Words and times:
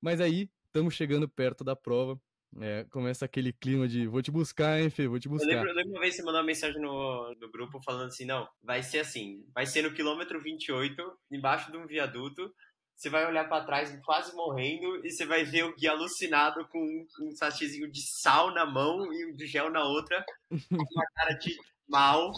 Mas 0.00 0.20
aí, 0.20 0.48
estamos 0.66 0.94
chegando 0.94 1.28
perto 1.28 1.64
da 1.64 1.74
prova. 1.74 2.20
É, 2.60 2.86
começa 2.90 3.26
aquele 3.26 3.52
clima 3.52 3.86
de 3.86 4.06
vou 4.06 4.22
te 4.22 4.30
buscar, 4.30 4.80
hein, 4.80 4.88
Fê, 4.88 5.06
vou 5.06 5.18
te 5.18 5.28
buscar. 5.28 5.50
Eu 5.50 5.56
lembro, 5.56 5.70
eu 5.70 5.76
lembro 5.76 5.92
uma 5.92 6.00
vez 6.00 6.16
você 6.16 6.22
mandou 6.22 6.40
uma 6.40 6.46
mensagem 6.46 6.80
no, 6.80 7.34
no 7.34 7.50
grupo 7.50 7.80
falando 7.82 8.06
assim: 8.06 8.24
não, 8.24 8.48
vai 8.62 8.82
ser 8.82 9.00
assim, 9.00 9.44
vai 9.54 9.66
ser 9.66 9.82
no 9.82 9.92
quilômetro 9.92 10.40
28, 10.40 10.96
embaixo 11.30 11.70
de 11.70 11.76
um 11.76 11.86
viaduto. 11.86 12.50
Você 12.96 13.08
vai 13.08 13.26
olhar 13.26 13.48
para 13.48 13.64
trás 13.64 13.96
quase 14.04 14.34
morrendo 14.34 15.06
e 15.06 15.10
você 15.10 15.24
vai 15.24 15.44
ver 15.44 15.64
o 15.64 15.76
guia 15.76 15.92
alucinado 15.92 16.66
com 16.68 16.80
um, 16.80 17.06
um 17.20 17.36
sachêzinho 17.36 17.88
de 17.88 18.00
sal 18.02 18.52
na 18.52 18.66
mão 18.66 19.12
e 19.12 19.26
um 19.26 19.36
de 19.36 19.46
gel 19.46 19.70
na 19.70 19.84
outra, 19.84 20.24
com 20.48 20.76
uma 20.76 21.06
cara 21.14 21.34
de 21.34 21.54
mal. 21.86 22.32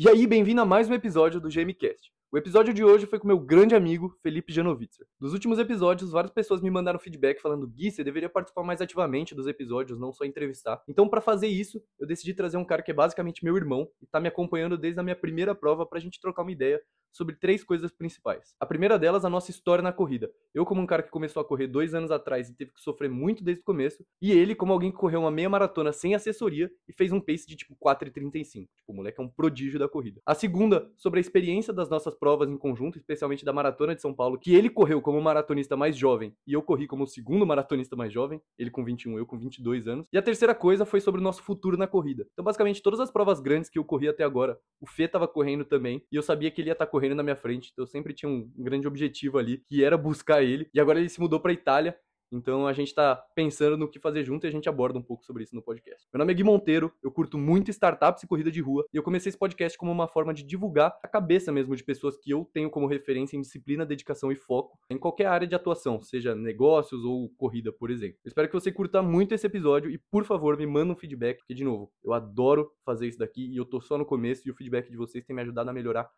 E 0.00 0.08
aí, 0.08 0.28
bem-vindo 0.28 0.60
a 0.60 0.64
mais 0.64 0.88
um 0.88 0.94
episódio 0.94 1.40
do 1.40 1.50
GMCast. 1.50 2.12
O 2.30 2.36
episódio 2.36 2.74
de 2.74 2.84
hoje 2.84 3.06
foi 3.06 3.18
com 3.18 3.26
meu 3.26 3.38
grande 3.38 3.74
amigo 3.74 4.14
Felipe 4.22 4.52
Janovitzer. 4.52 5.06
Nos 5.18 5.32
últimos 5.32 5.58
episódios, 5.58 6.10
várias 6.10 6.30
pessoas 6.30 6.60
me 6.60 6.70
mandaram 6.70 6.98
feedback 6.98 7.40
falando: 7.40 7.66
Gui, 7.66 7.90
você 7.90 8.04
deveria 8.04 8.28
participar 8.28 8.62
mais 8.62 8.82
ativamente 8.82 9.34
dos 9.34 9.46
episódios, 9.46 9.98
não 9.98 10.12
só 10.12 10.26
entrevistar. 10.26 10.82
Então, 10.86 11.08
para 11.08 11.22
fazer 11.22 11.46
isso, 11.46 11.82
eu 11.98 12.06
decidi 12.06 12.34
trazer 12.34 12.58
um 12.58 12.66
cara 12.66 12.82
que 12.82 12.90
é 12.90 12.94
basicamente 12.94 13.42
meu 13.42 13.56
irmão 13.56 13.88
e 14.02 14.06
tá 14.06 14.20
me 14.20 14.28
acompanhando 14.28 14.76
desde 14.76 15.00
a 15.00 15.02
minha 15.02 15.16
primeira 15.16 15.54
prova 15.54 15.86
pra 15.86 15.98
gente 15.98 16.20
trocar 16.20 16.42
uma 16.42 16.52
ideia 16.52 16.82
sobre 17.10 17.34
três 17.34 17.64
coisas 17.64 17.90
principais. 17.90 18.54
A 18.60 18.66
primeira 18.66 18.98
delas, 18.98 19.24
a 19.24 19.30
nossa 19.30 19.50
história 19.50 19.82
na 19.82 19.92
corrida. 19.92 20.30
Eu, 20.54 20.64
como 20.64 20.80
um 20.80 20.86
cara 20.86 21.02
que 21.02 21.10
começou 21.10 21.40
a 21.40 21.44
correr 21.44 21.66
dois 21.66 21.94
anos 21.94 22.10
atrás 22.10 22.48
e 22.48 22.54
teve 22.54 22.72
que 22.72 22.80
sofrer 22.80 23.08
muito 23.08 23.42
desde 23.42 23.62
o 23.62 23.64
começo, 23.64 24.04
e 24.20 24.32
ele, 24.32 24.54
como 24.54 24.72
alguém 24.72 24.90
que 24.90 24.98
correu 24.98 25.20
uma 25.20 25.30
meia 25.30 25.48
maratona 25.48 25.92
sem 25.92 26.14
assessoria 26.14 26.70
e 26.86 26.92
fez 26.92 27.10
um 27.10 27.20
pace 27.20 27.46
de 27.46 27.56
tipo 27.56 27.74
4,35. 27.82 28.68
Tipo, 28.76 28.92
o 28.92 28.94
moleque 28.94 29.20
é 29.20 29.24
um 29.24 29.28
prodígio 29.28 29.78
da 29.78 29.88
corrida. 29.88 30.20
A 30.26 30.34
segunda, 30.34 30.92
sobre 30.96 31.18
a 31.18 31.22
experiência 31.22 31.72
das 31.72 31.88
nossas 31.88 32.14
provas 32.18 32.50
em 32.50 32.56
conjunto, 32.56 32.98
especialmente 32.98 33.44
da 33.44 33.52
Maratona 33.52 33.94
de 33.94 34.02
São 34.02 34.12
Paulo, 34.12 34.38
que 34.38 34.54
ele 34.54 34.68
correu 34.68 35.00
como 35.00 35.20
maratonista 35.20 35.76
mais 35.76 35.96
jovem 35.96 36.34
e 36.46 36.52
eu 36.52 36.62
corri 36.62 36.86
como 36.86 37.04
o 37.04 37.06
segundo 37.06 37.46
maratonista 37.46 37.96
mais 37.96 38.12
jovem, 38.12 38.40
ele 38.58 38.70
com 38.70 38.84
21, 38.84 39.18
eu 39.18 39.26
com 39.26 39.38
22 39.38 39.86
anos. 39.86 40.06
E 40.12 40.18
a 40.18 40.22
terceira 40.22 40.54
coisa 40.54 40.84
foi 40.84 41.00
sobre 41.00 41.20
o 41.20 41.24
nosso 41.24 41.42
futuro 41.42 41.76
na 41.76 41.86
corrida. 41.86 42.26
Então, 42.32 42.44
basicamente, 42.44 42.82
todas 42.82 43.00
as 43.00 43.10
provas 43.10 43.40
grandes 43.40 43.70
que 43.70 43.78
eu 43.78 43.84
corri 43.84 44.08
até 44.08 44.24
agora, 44.24 44.58
o 44.80 44.86
Fê 44.86 45.06
tava 45.06 45.28
correndo 45.28 45.64
também, 45.64 46.02
e 46.10 46.16
eu 46.16 46.22
sabia 46.22 46.50
que 46.50 46.60
ele 46.60 46.70
ia 46.70 46.72
estar 46.72 46.86
tá 46.86 46.90
correndo 46.90 47.14
na 47.14 47.22
minha 47.22 47.36
frente, 47.36 47.70
então 47.72 47.82
eu 47.84 47.86
sempre 47.86 48.12
tinha 48.12 48.30
um 48.30 48.50
grande 48.56 48.86
objetivo 48.86 49.38
ali, 49.38 49.62
que 49.68 49.82
era 49.82 49.96
buscar 49.96 50.42
ele. 50.42 50.68
E 50.74 50.80
agora 50.80 50.98
ele 50.98 51.08
se 51.08 51.20
mudou 51.20 51.40
para 51.40 51.52
Itália, 51.52 51.96
então 52.30 52.66
a 52.66 52.72
gente 52.72 52.88
está 52.88 53.16
pensando 53.34 53.76
no 53.76 53.88
que 53.88 53.98
fazer 53.98 54.24
junto 54.24 54.46
e 54.46 54.48
a 54.48 54.50
gente 54.50 54.68
aborda 54.68 54.98
um 54.98 55.02
pouco 55.02 55.24
sobre 55.24 55.44
isso 55.44 55.54
no 55.54 55.62
podcast. 55.62 56.06
Meu 56.12 56.18
nome 56.18 56.32
é 56.32 56.34
Gui 56.34 56.44
Monteiro, 56.44 56.92
eu 57.02 57.10
curto 57.10 57.38
muito 57.38 57.70
startups 57.70 58.22
e 58.22 58.26
corrida 58.26 58.50
de 58.50 58.60
rua, 58.60 58.84
e 58.92 58.96
eu 58.96 59.02
comecei 59.02 59.30
esse 59.30 59.38
podcast 59.38 59.76
como 59.78 59.90
uma 59.90 60.08
forma 60.08 60.32
de 60.34 60.42
divulgar 60.42 60.98
a 61.02 61.08
cabeça 61.08 61.50
mesmo 61.52 61.74
de 61.74 61.84
pessoas 61.84 62.16
que 62.16 62.30
eu 62.30 62.48
tenho 62.52 62.70
como 62.70 62.86
referência 62.86 63.36
em 63.36 63.40
disciplina, 63.40 63.86
dedicação 63.86 64.30
e 64.30 64.36
foco 64.36 64.78
em 64.90 64.98
qualquer 64.98 65.26
área 65.26 65.46
de 65.46 65.54
atuação, 65.54 66.00
seja 66.02 66.34
negócios 66.34 67.04
ou 67.04 67.28
corrida, 67.36 67.72
por 67.72 67.90
exemplo. 67.90 68.18
Eu 68.24 68.28
espero 68.28 68.48
que 68.48 68.54
você 68.54 68.70
curta 68.70 69.02
muito 69.02 69.34
esse 69.34 69.46
episódio 69.46 69.90
e, 69.90 69.98
por 69.98 70.24
favor, 70.24 70.56
me 70.56 70.66
manda 70.66 70.92
um 70.92 70.96
feedback, 70.96 71.38
porque, 71.38 71.54
de 71.54 71.64
novo, 71.64 71.92
eu 72.02 72.12
adoro 72.12 72.72
fazer 72.84 73.06
isso 73.06 73.18
daqui 73.18 73.50
e 73.52 73.56
eu 73.56 73.64
tô 73.64 73.80
só 73.80 73.98
no 73.98 74.04
começo 74.04 74.46
e 74.46 74.50
o 74.50 74.54
feedback 74.54 74.90
de 74.90 74.96
vocês 74.96 75.24
tem 75.24 75.34
me 75.34 75.42
ajudado 75.42 75.70
a 75.70 75.72
melhorar 75.72 76.10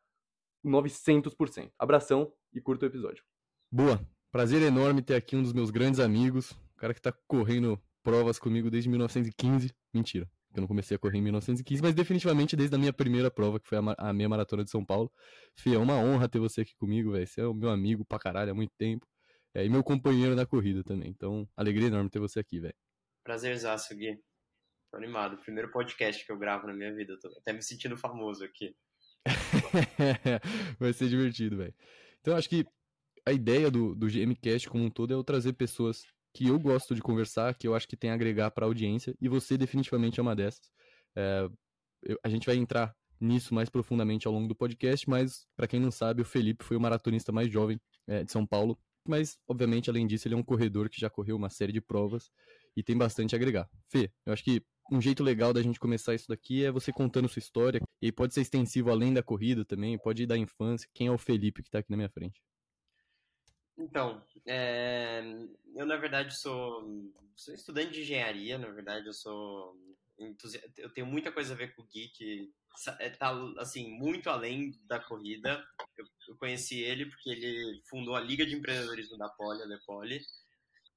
900%. 0.64 1.70
Abração 1.78 2.32
e 2.52 2.60
curta 2.60 2.86
o 2.86 2.88
episódio. 2.88 3.24
Boa! 3.70 4.19
Prazer 4.30 4.62
enorme 4.62 5.02
ter 5.02 5.16
aqui 5.16 5.34
um 5.34 5.42
dos 5.42 5.52
meus 5.52 5.70
grandes 5.70 5.98
amigos, 5.98 6.52
o 6.52 6.76
cara 6.76 6.94
que 6.94 7.02
tá 7.02 7.12
correndo 7.26 7.80
provas 8.00 8.38
comigo 8.38 8.70
desde 8.70 8.88
1915. 8.88 9.74
Mentira, 9.92 10.30
eu 10.54 10.60
não 10.60 10.68
comecei 10.68 10.94
a 10.94 10.98
correr 10.98 11.18
em 11.18 11.22
1915, 11.22 11.82
mas 11.82 11.94
definitivamente 11.94 12.54
desde 12.54 12.76
a 12.76 12.78
minha 12.78 12.92
primeira 12.92 13.28
prova, 13.28 13.58
que 13.58 13.66
foi 13.66 13.78
a, 13.78 13.94
a 13.98 14.12
minha 14.12 14.28
maratona 14.28 14.62
de 14.62 14.70
São 14.70 14.84
Paulo. 14.84 15.10
Fê, 15.56 15.74
é 15.74 15.78
uma 15.78 15.96
honra 15.96 16.28
ter 16.28 16.38
você 16.38 16.60
aqui 16.60 16.76
comigo, 16.76 17.10
velho. 17.10 17.26
Você 17.26 17.40
é 17.40 17.46
o 17.46 17.52
meu 17.52 17.70
amigo 17.70 18.04
pra 18.04 18.20
caralho 18.20 18.52
há 18.52 18.54
muito 18.54 18.72
tempo. 18.78 19.04
É, 19.52 19.64
e 19.64 19.68
meu 19.68 19.82
companheiro 19.82 20.36
na 20.36 20.46
corrida 20.46 20.84
também. 20.84 21.10
Então, 21.10 21.48
alegria 21.56 21.88
enorme 21.88 22.08
ter 22.08 22.20
você 22.20 22.38
aqui, 22.38 22.60
velho. 22.60 22.74
Prazerzaço, 23.24 23.96
Gui. 23.96 24.16
Tô 24.92 24.96
animado. 24.96 25.38
Primeiro 25.38 25.72
podcast 25.72 26.24
que 26.24 26.30
eu 26.30 26.38
gravo 26.38 26.68
na 26.68 26.72
minha 26.72 26.94
vida. 26.94 27.18
Tô 27.20 27.28
até 27.36 27.52
me 27.52 27.62
sentindo 27.62 27.96
famoso 27.96 28.44
aqui. 28.44 28.76
Vai 30.78 30.92
ser 30.92 31.08
divertido, 31.08 31.56
velho. 31.56 31.74
Então, 32.20 32.36
acho 32.36 32.48
que 32.48 32.64
a 33.26 33.32
ideia 33.32 33.70
do, 33.70 33.94
do 33.94 34.08
GMcast 34.08 34.68
como 34.68 34.84
um 34.84 34.90
todo 34.90 35.12
é 35.12 35.14
eu 35.14 35.24
trazer 35.24 35.52
pessoas 35.52 36.04
que 36.32 36.46
eu 36.46 36.58
gosto 36.58 36.94
de 36.94 37.02
conversar, 37.02 37.54
que 37.54 37.66
eu 37.66 37.74
acho 37.74 37.88
que 37.88 37.96
tem 37.96 38.10
a 38.10 38.14
agregar 38.14 38.50
para 38.50 38.64
a 38.64 38.68
audiência, 38.68 39.14
e 39.20 39.28
você 39.28 39.58
definitivamente 39.58 40.20
é 40.20 40.22
uma 40.22 40.36
dessas. 40.36 40.70
É, 41.16 41.48
eu, 42.02 42.18
a 42.22 42.28
gente 42.28 42.46
vai 42.46 42.56
entrar 42.56 42.94
nisso 43.20 43.54
mais 43.54 43.68
profundamente 43.68 44.26
ao 44.26 44.32
longo 44.32 44.48
do 44.48 44.54
podcast, 44.54 45.08
mas 45.08 45.46
para 45.56 45.66
quem 45.66 45.80
não 45.80 45.90
sabe, 45.90 46.22
o 46.22 46.24
Felipe 46.24 46.64
foi 46.64 46.76
o 46.76 46.80
maratonista 46.80 47.32
mais 47.32 47.50
jovem 47.50 47.80
é, 48.06 48.24
de 48.24 48.32
São 48.32 48.46
Paulo, 48.46 48.78
mas 49.06 49.38
obviamente 49.48 49.90
além 49.90 50.06
disso 50.06 50.26
ele 50.26 50.34
é 50.34 50.38
um 50.38 50.42
corredor 50.42 50.88
que 50.88 51.00
já 51.00 51.10
correu 51.10 51.36
uma 51.36 51.50
série 51.50 51.72
de 51.72 51.80
provas 51.80 52.30
e 52.76 52.82
tem 52.82 52.96
bastante 52.96 53.34
a 53.34 53.36
agregar. 53.36 53.68
Fê, 53.88 54.10
eu 54.24 54.32
acho 54.32 54.44
que 54.44 54.62
um 54.90 55.00
jeito 55.00 55.22
legal 55.22 55.52
da 55.52 55.62
gente 55.62 55.78
começar 55.78 56.14
isso 56.14 56.26
daqui 56.28 56.64
é 56.64 56.72
você 56.72 56.92
contando 56.92 57.28
sua 57.28 57.38
história, 57.38 57.80
e 58.02 58.10
pode 58.10 58.34
ser 58.34 58.40
extensivo 58.40 58.90
além 58.90 59.12
da 59.12 59.22
corrida 59.22 59.64
também, 59.64 59.98
pode 59.98 60.24
ir 60.24 60.26
da 60.26 60.36
infância. 60.36 60.88
Quem 60.92 61.06
é 61.06 61.12
o 61.12 61.18
Felipe 61.18 61.62
que 61.62 61.68
está 61.68 61.78
aqui 61.78 61.90
na 61.90 61.96
minha 61.96 62.08
frente? 62.08 62.40
Então, 63.80 64.22
é, 64.46 65.22
eu 65.74 65.86
na 65.86 65.96
verdade 65.96 66.36
sou, 66.36 67.12
sou 67.34 67.54
estudante 67.54 67.92
de 67.92 68.02
engenharia, 68.02 68.58
na 68.58 68.68
verdade 68.70 69.06
eu 69.06 69.14
sou 69.14 69.74
eu 70.76 70.90
tenho 70.90 71.06
muita 71.06 71.32
coisa 71.32 71.54
a 71.54 71.56
ver 71.56 71.74
com 71.74 71.80
o 71.80 71.86
Gui, 71.86 72.08
que 72.08 72.52
é, 72.98 73.08
tá 73.08 73.32
assim, 73.58 73.90
muito 73.90 74.28
além 74.28 74.78
da 74.84 75.00
corrida. 75.00 75.64
Eu, 75.96 76.04
eu, 76.28 76.36
conheci 76.36 76.78
ele 76.80 77.06
porque 77.06 77.30
ele 77.30 77.80
fundou 77.88 78.14
a 78.14 78.20
Liga 78.20 78.44
de 78.44 78.54
Empreendedorismo 78.54 79.16
da 79.16 79.30
Poli, 79.30 79.62
a 79.62 79.64
Lepoli. 79.64 80.20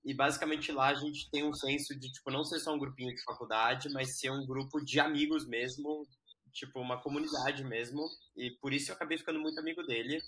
E 0.03 0.13
basicamente 0.13 0.73
lá 0.73 0.89
a 0.89 0.95
gente 0.95 1.31
tem 1.31 1.45
um 1.45 1.53
senso 1.53 1.97
de 1.97 2.11
tipo 2.11 2.29
não 2.29 2.43
ser 2.43 2.59
só 2.59 2.73
um 2.73 2.79
grupinho 2.79 3.15
de 3.15 3.23
faculdade, 3.23 3.87
mas 3.93 4.19
ser 4.19 4.29
um 4.29 4.45
grupo 4.45 4.83
de 4.83 4.99
amigos 4.99 5.47
mesmo, 5.47 6.05
tipo 6.51 6.81
uma 6.81 7.01
comunidade 7.01 7.63
mesmo. 7.63 8.05
E 8.35 8.51
por 8.59 8.73
isso 8.73 8.91
eu 8.91 8.95
acabei 8.95 9.17
ficando 9.17 9.39
muito 9.39 9.57
amigo 9.57 9.83
dele 9.83 10.21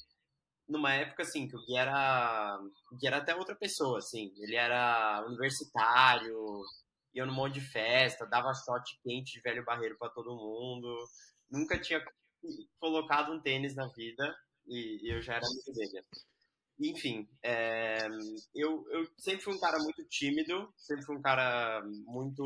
numa 0.67 0.93
época 0.93 1.23
assim 1.23 1.47
que 1.47 1.55
o 1.55 1.65
Gui 1.65 1.75
era 1.77 2.59
o 2.91 2.97
Gui 2.97 3.07
era 3.07 3.17
até 3.17 3.35
outra 3.35 3.55
pessoa 3.55 3.99
assim. 3.99 4.33
Ele 4.37 4.55
era 4.55 5.23
universitário 5.27 6.63
ia 7.13 7.25
num 7.25 7.33
monte 7.33 7.55
de 7.55 7.61
festa 7.61 8.25
dava 8.25 8.53
shot 8.53 8.99
quente 9.03 9.33
de 9.33 9.41
velho 9.41 9.63
barreiro 9.63 9.97
para 9.97 10.09
todo 10.09 10.35
mundo. 10.35 11.07
Nunca 11.49 11.79
tinha 11.79 12.03
colocado 12.79 13.31
um 13.31 13.41
tênis 13.41 13.75
na 13.75 13.87
vida 13.87 14.35
e, 14.67 15.07
e 15.07 15.15
eu 15.15 15.21
já 15.21 15.35
era 15.35 15.45
amigo 15.45 15.73
dele. 15.73 16.05
Enfim 16.79 17.27
é, 17.41 18.07
eu, 18.53 18.85
eu 18.91 19.07
sempre 19.17 19.41
fui 19.41 19.53
um 19.55 19.59
cara 19.59 19.77
muito 19.79 20.03
tímido 20.09 20.69
sempre 20.77 21.05
fui 21.05 21.15
um 21.15 21.21
cara 21.21 21.81
muito 22.05 22.43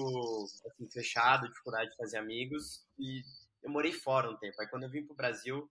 assim, 0.68 0.90
fechado 0.92 1.48
dificuldade 1.48 1.90
de 1.90 1.98
fazer 1.98 2.18
amigos. 2.18 2.86
E 2.98 3.22
eu 3.64 3.72
morei 3.72 3.92
fora 3.92 4.30
um 4.30 4.38
tempo. 4.38 4.62
Aí 4.62 4.68
quando 4.70 4.84
eu 4.84 4.90
vim 4.90 5.06
pro 5.06 5.16
Brasil 5.16 5.70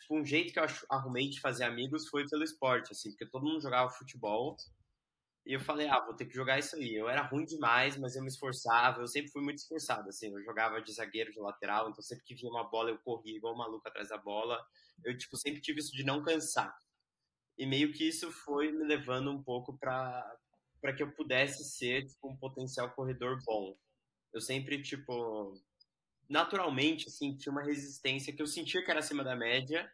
tipo, 0.00 0.16
um 0.16 0.24
jeito 0.24 0.52
que 0.52 0.58
eu 0.58 0.66
arrumei 0.90 1.28
de 1.28 1.40
fazer 1.40 1.64
amigos 1.64 2.08
foi 2.08 2.26
pelo 2.28 2.44
esporte, 2.44 2.92
assim, 2.92 3.10
porque 3.10 3.26
todo 3.26 3.44
mundo 3.46 3.60
jogava 3.60 3.90
futebol. 3.90 4.56
E 5.46 5.54
eu 5.54 5.60
falei, 5.60 5.88
ah, 5.88 6.04
vou 6.04 6.14
ter 6.14 6.26
que 6.26 6.34
jogar 6.34 6.58
isso 6.58 6.76
aí. 6.76 6.94
Eu 6.94 7.08
era 7.08 7.22
ruim 7.22 7.44
demais, 7.44 7.96
mas 7.96 8.14
eu 8.14 8.22
me 8.22 8.28
esforçava. 8.28 9.00
Eu 9.00 9.06
sempre 9.06 9.30
fui 9.30 9.42
muito 9.42 9.58
esforçado, 9.58 10.08
assim. 10.08 10.30
Eu 10.30 10.42
jogava 10.42 10.80
de 10.82 10.92
zagueiro, 10.92 11.32
de 11.32 11.40
lateral, 11.40 11.88
então 11.88 12.02
sempre 12.02 12.24
que 12.24 12.34
vinha 12.34 12.50
uma 12.50 12.64
bola 12.68 12.90
eu 12.90 12.98
corria 12.98 13.36
igual 13.36 13.54
um 13.54 13.58
maluco 13.58 13.88
atrás 13.88 14.10
da 14.10 14.18
bola. 14.18 14.62
Eu, 15.04 15.16
tipo, 15.16 15.36
sempre 15.38 15.60
tive 15.62 15.80
isso 15.80 15.92
de 15.96 16.04
não 16.04 16.22
cansar. 16.22 16.76
E 17.56 17.66
meio 17.66 17.92
que 17.92 18.06
isso 18.06 18.30
foi 18.30 18.70
me 18.72 18.84
levando 18.84 19.30
um 19.30 19.42
pouco 19.42 19.76
para 19.78 20.36
para 20.80 20.94
que 20.94 21.02
eu 21.02 21.10
pudesse 21.12 21.64
ser, 21.64 22.06
tipo, 22.06 22.30
um 22.30 22.36
potencial 22.36 22.90
corredor 22.92 23.38
bom. 23.44 23.76
Eu 24.32 24.40
sempre, 24.40 24.80
tipo, 24.82 25.54
naturalmente, 26.28 27.08
assim, 27.08 27.36
tinha 27.36 27.50
uma 27.50 27.62
resistência 27.62 28.32
que 28.32 28.42
eu 28.42 28.46
sentia 28.46 28.84
que 28.84 28.90
era 28.90 29.00
acima 29.00 29.24
da 29.24 29.34
média. 29.34 29.90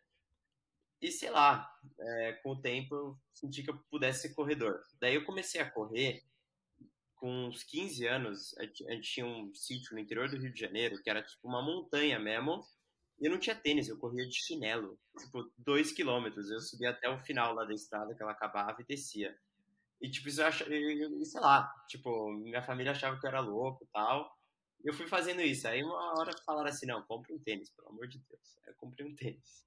E 1.01 1.10
sei 1.10 1.31
lá, 1.31 1.71
é, 1.98 2.33
com 2.42 2.53
o 2.53 2.60
tempo 2.60 2.95
eu 2.95 3.19
senti 3.33 3.63
que 3.63 3.71
eu 3.71 3.78
pudesse 3.91 4.22
ser 4.22 4.34
corredor. 4.34 4.83
Daí 5.01 5.15
eu 5.15 5.25
comecei 5.25 5.60
a 5.60 5.71
correr 5.71 6.22
com 7.16 7.47
uns 7.47 7.63
15 7.63 8.07
anos. 8.07 8.57
A 8.59 8.65
gente 8.65 9.03
tinha 9.03 9.27
um 9.27 9.54
sítio 9.54 9.95
no 9.95 10.01
interior 10.01 10.28
do 10.28 10.39
Rio 10.39 10.53
de 10.53 10.60
Janeiro 10.60 11.01
que 11.03 11.10
era 11.10 11.22
tipo 11.22 11.47
uma 11.47 11.63
montanha 11.63 12.19
mesmo. 12.19 12.65
E 13.21 13.27
eu 13.27 13.31
não 13.31 13.39
tinha 13.39 13.54
tênis, 13.54 13.89
eu 13.89 13.97
corria 13.97 14.27
de 14.27 14.34
chinelo, 14.34 14.98
tipo, 15.16 15.48
dois 15.57 15.92
quilômetros. 15.92 16.51
Eu 16.51 16.60
subia 16.60 16.91
até 16.91 17.09
o 17.09 17.21
final 17.21 17.54
lá 17.54 17.65
da 17.65 17.72
estrada 17.72 18.13
que 18.13 18.21
ela 18.21 18.33
acabava 18.33 18.81
e 18.81 18.84
descia. 18.84 19.39
E, 20.01 20.10
tipo, 20.10 20.28
isso 20.28 20.41
eu 20.42 20.47
achava, 20.47 20.71
sei 21.25 21.41
lá, 21.41 21.72
tipo, 21.89 22.33
minha 22.33 22.63
família 22.63 22.91
achava 22.91 23.19
que 23.19 23.25
eu 23.25 23.28
era 23.28 23.41
louco 23.41 23.84
e 23.84 23.86
tal 23.92 24.36
eu 24.84 24.92
fui 24.95 25.07
fazendo 25.07 25.41
isso. 25.41 25.66
Aí 25.66 25.83
uma 25.83 26.19
hora 26.19 26.31
falaram 26.45 26.69
assim, 26.69 26.86
não, 26.86 27.03
compre 27.03 27.33
um 27.33 27.39
tênis, 27.39 27.71
pelo 27.71 27.89
amor 27.89 28.07
de 28.07 28.19
Deus. 28.19 28.59
Aí 28.65 28.72
eu 28.72 28.77
comprei 28.77 29.07
um 29.07 29.15
tênis. 29.15 29.65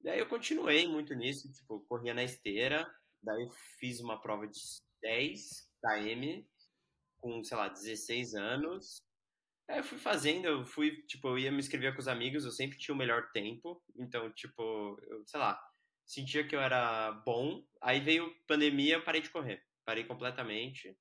Daí 0.00 0.18
eu 0.18 0.28
continuei 0.28 0.86
muito 0.86 1.14
nisso, 1.14 1.50
tipo, 1.52 1.80
corria 1.88 2.14
na 2.14 2.22
esteira, 2.22 2.88
daí 3.22 3.42
eu 3.42 3.50
fiz 3.80 4.00
uma 4.00 4.20
prova 4.20 4.46
de 4.46 4.60
10 5.02 5.68
km 5.82 6.44
com, 7.18 7.42
sei 7.42 7.56
lá, 7.56 7.68
16 7.68 8.34
anos. 8.34 9.02
É, 9.68 9.80
eu 9.80 9.84
fui 9.84 9.98
fazendo, 9.98 10.46
eu 10.46 10.64
fui, 10.64 11.02
tipo, 11.02 11.28
eu 11.28 11.38
ia 11.38 11.52
me 11.52 11.58
inscrever 11.58 11.92
com 11.94 12.00
os 12.00 12.08
amigos, 12.08 12.44
eu 12.44 12.52
sempre 12.52 12.78
tinha 12.78 12.94
o 12.94 12.98
melhor 12.98 13.30
tempo, 13.32 13.82
então, 13.96 14.32
tipo, 14.32 14.98
eu, 15.08 15.26
sei 15.26 15.40
lá, 15.40 15.60
sentia 16.06 16.46
que 16.46 16.56
eu 16.56 16.60
era 16.60 17.12
bom, 17.26 17.62
aí 17.82 18.00
veio 18.00 18.34
pandemia, 18.46 18.94
eu 18.94 19.04
parei 19.04 19.20
de 19.20 19.28
correr, 19.28 19.62
parei 19.84 20.04
completamente, 20.04 20.96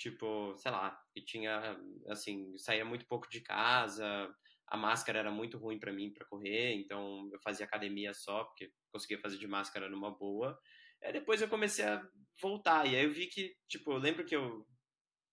tipo, 0.00 0.56
sei 0.56 0.70
lá, 0.70 0.98
e 1.14 1.20
tinha, 1.20 1.78
assim, 2.08 2.56
saía 2.56 2.86
muito 2.86 3.06
pouco 3.06 3.28
de 3.28 3.42
casa, 3.42 4.34
a 4.66 4.76
máscara 4.76 5.18
era 5.18 5.30
muito 5.30 5.58
ruim 5.58 5.78
para 5.78 5.92
mim 5.92 6.10
para 6.10 6.26
correr, 6.26 6.72
então 6.72 7.28
eu 7.30 7.38
fazia 7.42 7.66
academia 7.66 8.14
só, 8.14 8.44
porque 8.44 8.72
conseguia 8.90 9.20
fazer 9.20 9.36
de 9.36 9.46
máscara 9.46 9.90
numa 9.90 10.10
boa, 10.10 10.58
aí 11.02 11.12
depois 11.12 11.42
eu 11.42 11.48
comecei 11.48 11.84
a 11.84 12.02
voltar, 12.40 12.86
e 12.86 12.96
aí 12.96 13.04
eu 13.04 13.10
vi 13.10 13.26
que, 13.26 13.54
tipo, 13.68 13.92
eu 13.92 13.98
lembro 13.98 14.24
que 14.24 14.34
eu 14.34 14.66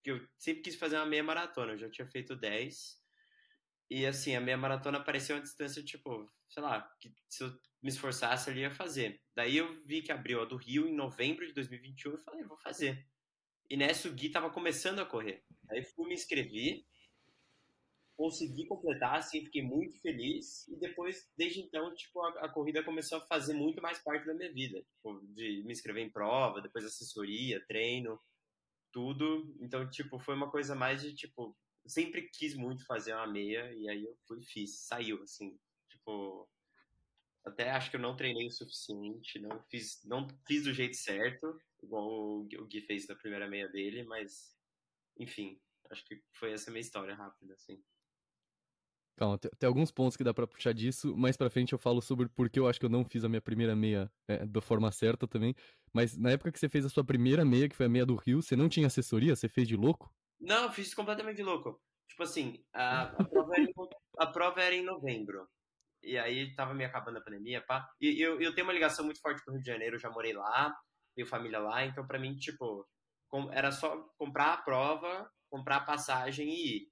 que 0.03 0.11
eu 0.11 0.25
sempre 0.37 0.63
quis 0.63 0.75
fazer 0.75 0.95
uma 0.97 1.05
meia 1.05 1.23
maratona, 1.23 1.73
eu 1.73 1.77
já 1.77 1.89
tinha 1.89 2.07
feito 2.07 2.33
10. 2.33 2.95
E 3.89 4.05
assim, 4.05 4.35
a 4.35 4.39
meia 4.39 4.55
maratona 4.57 5.03
parecia 5.03 5.35
uma 5.35 5.41
distância, 5.41 5.83
tipo, 5.83 6.31
sei 6.47 6.63
lá, 6.63 6.89
que 7.01 7.13
se 7.27 7.43
eu 7.43 7.49
me 7.83 7.89
esforçasse 7.89 8.49
eu 8.49 8.55
ia 8.55 8.71
fazer. 8.71 9.21
Daí 9.35 9.57
eu 9.57 9.83
vi 9.85 10.01
que 10.01 10.11
abriu 10.11 10.41
a 10.41 10.45
do 10.45 10.55
Rio 10.55 10.87
em 10.87 10.95
novembro 10.95 11.45
de 11.45 11.53
2021 11.53 12.13
e 12.13 12.23
falei, 12.23 12.43
vou 12.45 12.57
fazer. 12.57 13.05
E 13.69 13.75
nessa 13.75 14.07
o 14.07 14.13
Gui 14.13 14.29
tava 14.29 14.49
começando 14.49 14.99
a 14.99 15.05
correr. 15.05 15.43
Aí 15.69 15.83
fui 15.83 16.07
me 16.07 16.13
inscrevi, 16.13 16.85
consegui 18.15 18.65
completar, 18.65 19.17
assim, 19.17 19.43
fiquei 19.43 19.61
muito 19.61 19.99
feliz. 20.01 20.67
E 20.67 20.75
depois, 20.77 21.29
desde 21.37 21.59
então, 21.61 21.93
tipo, 21.93 22.21
a, 22.21 22.45
a, 22.45 22.49
corrida 22.49 22.83
começou 22.83 23.17
a 23.17 23.25
fazer 23.27 23.53
muito 23.53 23.81
mais 23.81 23.99
parte 23.99 24.25
da 24.25 24.33
minha 24.33 24.51
vida. 24.51 24.81
Tipo, 24.81 25.21
de 25.33 25.63
me 25.65 25.73
inscrever 25.73 26.03
em 26.03 26.11
prova, 26.11 26.61
depois 26.61 26.85
assessoria, 26.85 27.63
treino 27.67 28.19
tudo. 28.91 29.55
Então, 29.61 29.87
tipo, 29.89 30.17
foi 30.19 30.33
uma 30.33 30.49
coisa 30.49 30.73
mais 30.73 31.01
de, 31.01 31.13
tipo, 31.13 31.55
sempre 31.85 32.29
quis 32.29 32.55
muito 32.55 32.85
fazer 32.85 33.13
uma 33.13 33.27
meia 33.27 33.71
e 33.73 33.87
aí 33.87 34.03
eu 34.03 34.17
fui 34.27 34.41
fiz, 34.41 34.79
saiu, 34.87 35.21
assim. 35.21 35.57
Tipo, 35.89 36.49
até 37.45 37.69
acho 37.69 37.89
que 37.91 37.95
eu 37.95 38.01
não 38.01 38.15
treinei 38.15 38.47
o 38.47 38.51
suficiente, 38.51 39.39
não 39.39 39.61
fiz, 39.69 40.01
não 40.05 40.27
fiz 40.47 40.63
do 40.63 40.73
jeito 40.73 40.95
certo, 40.95 41.59
igual 41.81 42.41
o 42.41 42.45
Gui 42.67 42.81
fez 42.81 43.05
da 43.05 43.15
primeira 43.15 43.47
meia 43.47 43.67
dele, 43.67 44.03
mas, 44.03 44.55
enfim, 45.17 45.59
acho 45.91 46.05
que 46.05 46.21
foi 46.33 46.51
essa 46.51 46.71
minha 46.71 46.81
história 46.81 47.15
rápida, 47.15 47.53
assim. 47.53 47.81
Calma, 49.17 49.37
tem, 49.37 49.49
tem, 49.57 49.67
alguns 49.67 49.91
pontos 49.91 50.15
que 50.15 50.23
dá 50.23 50.31
para 50.31 50.45
puxar 50.45 50.73
disso. 50.73 51.17
Mais 51.17 51.35
pra 51.35 51.49
frente 51.49 51.73
eu 51.73 51.79
falo 51.79 52.01
sobre 52.01 52.29
por 52.29 52.49
que 52.49 52.59
eu 52.59 52.67
acho 52.67 52.79
que 52.79 52.85
eu 52.85 52.89
não 52.89 53.03
fiz 53.03 53.23
a 53.23 53.29
minha 53.29 53.41
primeira 53.41 53.75
meia 53.75 54.11
é, 54.27 54.45
da 54.45 54.61
forma 54.61 54.91
certa 54.91 55.27
também. 55.27 55.55
Mas 55.91 56.15
na 56.15 56.31
época 56.31 56.51
que 56.51 56.59
você 56.59 56.69
fez 56.69 56.85
a 56.85 56.89
sua 56.89 57.03
primeira 57.03 57.43
meia, 57.43 57.67
que 57.67 57.75
foi 57.75 57.87
a 57.87 57.89
meia 57.89 58.05
do 58.05 58.15
Rio, 58.15 58.43
você 58.43 58.55
não 58.55 58.69
tinha 58.69 58.85
assessoria? 58.85 59.35
Você 59.35 59.49
fez 59.49 59.67
de 59.67 59.75
louco? 59.75 60.13
Não, 60.39 60.65
eu 60.65 60.71
fiz 60.71 60.93
completamente 60.93 61.37
de 61.37 61.43
louco. 61.43 61.81
Tipo 62.07 62.23
assim, 62.23 62.63
a, 62.71 63.03
a, 63.03 63.23
prova, 63.27 63.55
era 63.55 63.63
em, 63.63 63.73
a 64.19 64.27
prova 64.27 64.61
era 64.61 64.75
em 64.75 64.83
novembro. 64.83 65.47
E 66.03 66.15
aí 66.15 66.53
tava 66.53 66.75
me 66.75 66.85
acabando 66.85 67.17
a 67.17 67.21
pandemia, 67.21 67.61
pá. 67.65 67.89
E 67.99 68.21
eu, 68.21 68.39
eu 68.39 68.53
tenho 68.53 68.67
uma 68.67 68.73
ligação 68.73 69.03
muito 69.03 69.19
forte 69.19 69.43
com 69.43 69.49
o 69.49 69.53
Rio 69.55 69.63
de 69.63 69.67
Janeiro, 69.67 69.95
eu 69.95 69.99
já 69.99 70.11
morei 70.11 70.33
lá, 70.33 70.75
tenho 71.17 71.27
família 71.27 71.57
lá, 71.57 71.83
então 71.83 72.05
pra 72.05 72.19
mim, 72.19 72.37
tipo, 72.37 72.87
era 73.51 73.71
só 73.71 73.97
comprar 74.19 74.53
a 74.53 74.57
prova, 74.57 75.29
comprar 75.49 75.77
a 75.77 75.83
passagem 75.83 76.47
e 76.47 76.77
ir. 76.77 76.91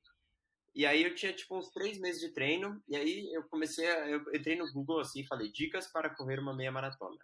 E 0.74 0.86
aí 0.86 1.04
eu 1.04 1.14
tinha, 1.14 1.32
tipo, 1.32 1.58
uns 1.58 1.70
três 1.70 2.00
meses 2.00 2.20
de 2.20 2.34
treino, 2.34 2.84
e 2.90 2.98
aí 2.98 3.34
eu 3.34 3.44
comecei 3.44 3.90
a... 3.90 4.10
Eu 4.10 4.22
entrei 4.34 4.58
no 4.58 4.70
Google, 4.74 5.00
assim, 5.00 5.22
e 5.22 5.28
falei, 5.28 5.50
dicas 5.50 5.88
para 5.88 6.10
correr 6.10 6.40
uma 6.40 6.54
meia 6.54 6.72
maratona. 6.72 7.18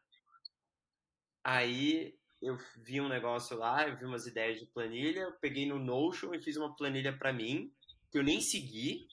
Aí 1.43 2.15
eu 2.41 2.57
vi 2.77 3.01
um 3.01 3.09
negócio 3.09 3.57
lá, 3.57 3.87
eu 3.87 3.97
vi 3.97 4.05
umas 4.05 4.25
ideias 4.27 4.59
de 4.59 4.67
planilha, 4.67 5.21
eu 5.21 5.33
peguei 5.33 5.65
no 5.65 5.79
Notion 5.79 6.33
e 6.33 6.41
fiz 6.41 6.55
uma 6.55 6.73
planilha 6.75 7.17
para 7.17 7.33
mim, 7.33 7.73
que 8.11 8.17
eu 8.17 8.23
nem 8.23 8.39
segui. 8.39 9.07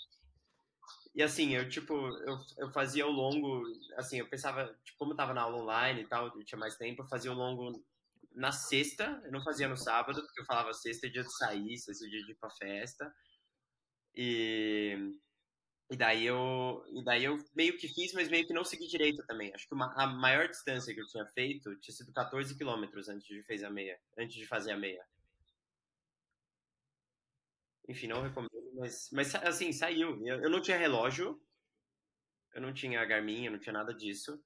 E 1.18 1.22
assim, 1.24 1.52
eu, 1.56 1.68
tipo, 1.68 1.94
eu, 1.94 2.38
eu 2.58 2.70
fazia 2.70 3.02
ao 3.02 3.10
longo, 3.10 3.64
assim, 3.96 4.20
eu 4.20 4.28
pensava, 4.28 4.72
tipo, 4.84 4.96
como 4.98 5.12
eu 5.12 5.16
tava 5.16 5.34
na 5.34 5.42
aula 5.42 5.60
online 5.60 6.02
e 6.02 6.06
tal, 6.06 6.26
eu 6.28 6.44
tinha 6.44 6.56
mais 6.56 6.76
tempo, 6.76 7.02
eu 7.02 7.08
fazia 7.08 7.28
ao 7.32 7.36
longo 7.36 7.84
na 8.32 8.52
sexta, 8.52 9.20
eu 9.24 9.32
não 9.32 9.42
fazia 9.42 9.68
no 9.68 9.76
sábado, 9.76 10.22
porque 10.22 10.40
eu 10.40 10.44
falava 10.44 10.72
sexta 10.72 11.08
é 11.08 11.10
dia 11.10 11.24
de 11.24 11.36
sair, 11.36 11.76
sexta 11.76 12.06
é 12.06 12.08
dia 12.08 12.24
de 12.24 12.30
ir 12.30 12.36
pra 12.36 12.48
festa. 12.50 13.12
E, 14.14 14.96
e, 15.90 15.96
daí 15.96 16.24
eu, 16.24 16.84
e 16.92 17.02
daí 17.02 17.24
eu 17.24 17.36
meio 17.52 17.76
que 17.76 17.88
fiz, 17.88 18.12
mas 18.12 18.28
meio 18.28 18.46
que 18.46 18.54
não 18.54 18.64
segui 18.64 18.86
direito 18.86 19.26
também. 19.26 19.52
Acho 19.52 19.66
que 19.66 19.74
uma, 19.74 19.92
a 20.00 20.06
maior 20.06 20.46
distância 20.46 20.94
que 20.94 21.00
eu 21.00 21.06
tinha 21.08 21.26
feito 21.26 21.74
tinha 21.80 21.96
sido 21.96 22.12
14 22.12 22.56
quilômetros 22.56 23.08
antes 23.08 23.26
de 23.26 23.42
fazer 23.42 23.66
a 23.66 23.70
meia. 23.70 23.98
Antes 24.16 24.36
de 24.36 24.46
fazer 24.46 24.70
a 24.70 24.78
meia. 24.78 25.04
Enfim, 27.88 28.06
não 28.06 28.22
recomendo, 28.22 28.57
mas, 28.78 29.08
mas 29.12 29.34
assim, 29.34 29.72
saiu. 29.72 30.24
Eu, 30.26 30.42
eu 30.42 30.50
não 30.50 30.62
tinha 30.62 30.78
relógio, 30.78 31.40
eu 32.54 32.62
não 32.62 32.72
tinha 32.72 33.04
Garmin, 33.04 33.46
eu 33.46 33.52
não 33.52 33.58
tinha 33.58 33.72
nada 33.72 33.92
disso. 33.94 34.40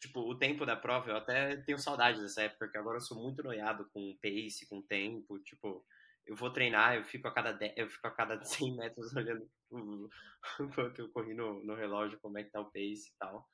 Tipo, 0.00 0.20
o 0.20 0.38
tempo 0.38 0.66
da 0.66 0.76
prova, 0.76 1.10
eu 1.10 1.16
até 1.16 1.56
tenho 1.58 1.78
saudade 1.78 2.20
dessa 2.20 2.42
época, 2.42 2.66
porque 2.66 2.78
agora 2.78 2.96
eu 2.96 3.00
sou 3.00 3.20
muito 3.22 3.42
noiado 3.42 3.88
com 3.92 4.18
pace, 4.20 4.68
com 4.68 4.82
tempo, 4.82 5.38
tipo, 5.40 5.84
eu 6.26 6.34
vou 6.34 6.52
treinar, 6.52 6.96
eu 6.96 7.04
fico 7.04 7.28
a 7.28 7.32
cada, 7.32 7.52
10, 7.52 7.74
eu 7.76 7.88
fico 7.88 8.06
a 8.06 8.10
cada 8.10 8.42
100 8.44 8.76
metros 8.76 9.14
olhando 9.14 9.48
o, 9.70 10.08
quanto 10.74 11.00
eu 11.00 11.08
corri 11.12 11.34
no, 11.34 11.64
no 11.64 11.74
relógio, 11.74 12.18
como 12.20 12.38
é 12.38 12.44
que 12.44 12.50
tá 12.50 12.60
o 12.60 12.70
pace 12.70 13.10
e 13.10 13.16
tal. 13.18 13.48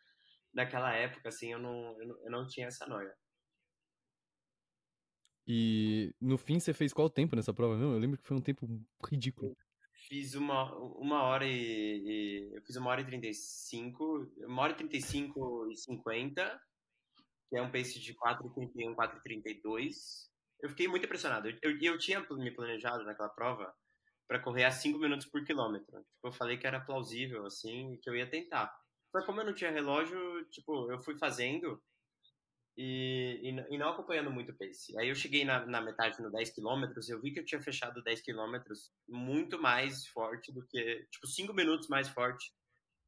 Naquela 0.54 0.94
época, 0.94 1.28
assim, 1.28 1.52
eu 1.52 1.58
não, 1.58 2.00
eu 2.00 2.08
não, 2.08 2.24
eu 2.24 2.30
não 2.30 2.46
tinha 2.46 2.66
essa 2.68 2.86
noia. 2.86 3.14
E 5.46 6.14
no 6.20 6.36
fim 6.36 6.60
você 6.60 6.74
fez 6.74 6.92
qual 6.92 7.08
tempo 7.08 7.34
nessa 7.34 7.54
prova 7.54 7.76
mesmo? 7.76 7.94
Eu 7.94 7.98
lembro 7.98 8.18
que 8.18 8.26
foi 8.26 8.36
um 8.36 8.40
tempo 8.40 8.66
ridículo. 9.06 9.56
Fiz 10.08 10.34
uma, 10.34 10.74
uma 10.74 11.22
hora 11.22 11.46
e, 11.46 11.52
e 11.52 12.56
Eu 12.56 12.62
fiz 12.62 12.76
uma 12.76 12.90
hora 12.90 13.02
e 13.02 13.04
35. 13.04 14.32
Uma 14.46 14.62
hora 14.62 14.72
e 14.72 14.76
35 14.76 15.70
e 15.70 15.76
50, 15.76 16.60
que 17.50 17.56
é 17.56 17.62
um 17.62 17.70
pace 17.70 18.00
de 18.00 18.14
4,31, 18.14 18.94
4,32 18.94 20.28
eu 20.60 20.68
fiquei 20.70 20.88
muito 20.88 21.04
impressionado. 21.04 21.48
Eu, 21.62 21.78
eu 21.80 21.98
tinha 21.98 22.20
me 22.30 22.50
planejado 22.50 23.04
naquela 23.04 23.28
prova 23.28 23.72
para 24.26 24.40
correr 24.40 24.64
a 24.64 24.70
5 24.70 24.98
minutos 24.98 25.26
por 25.26 25.44
quilômetro. 25.44 25.86
Tipo, 25.86 26.28
eu 26.28 26.32
falei 26.32 26.58
que 26.58 26.66
era 26.66 26.80
plausível, 26.80 27.46
assim, 27.46 27.98
que 28.02 28.10
eu 28.10 28.16
ia 28.16 28.28
tentar. 28.28 28.74
Só 29.10 29.24
como 29.24 29.40
eu 29.40 29.46
não 29.46 29.54
tinha 29.54 29.70
relógio, 29.70 30.18
tipo, 30.50 30.90
eu 30.90 31.00
fui 31.00 31.16
fazendo 31.16 31.82
e, 32.80 33.40
e, 33.42 33.74
e 33.74 33.76
não 33.76 33.88
acompanhando 33.88 34.30
muito 34.30 34.52
o 34.52 34.56
pace. 34.56 34.96
Aí 34.96 35.08
eu 35.08 35.14
cheguei 35.16 35.44
na, 35.44 35.66
na 35.66 35.80
metade, 35.80 36.22
no 36.22 36.30
10 36.30 36.50
quilômetros, 36.50 37.08
eu 37.08 37.20
vi 37.20 37.32
que 37.32 37.40
eu 37.40 37.44
tinha 37.44 37.60
fechado 37.60 38.00
10 38.04 38.20
quilômetros 38.20 38.92
muito 39.08 39.60
mais 39.60 40.06
forte 40.06 40.52
do 40.52 40.64
que, 40.64 41.04
tipo, 41.10 41.26
5 41.26 41.52
minutos 41.52 41.88
mais 41.88 42.08
forte 42.08 42.52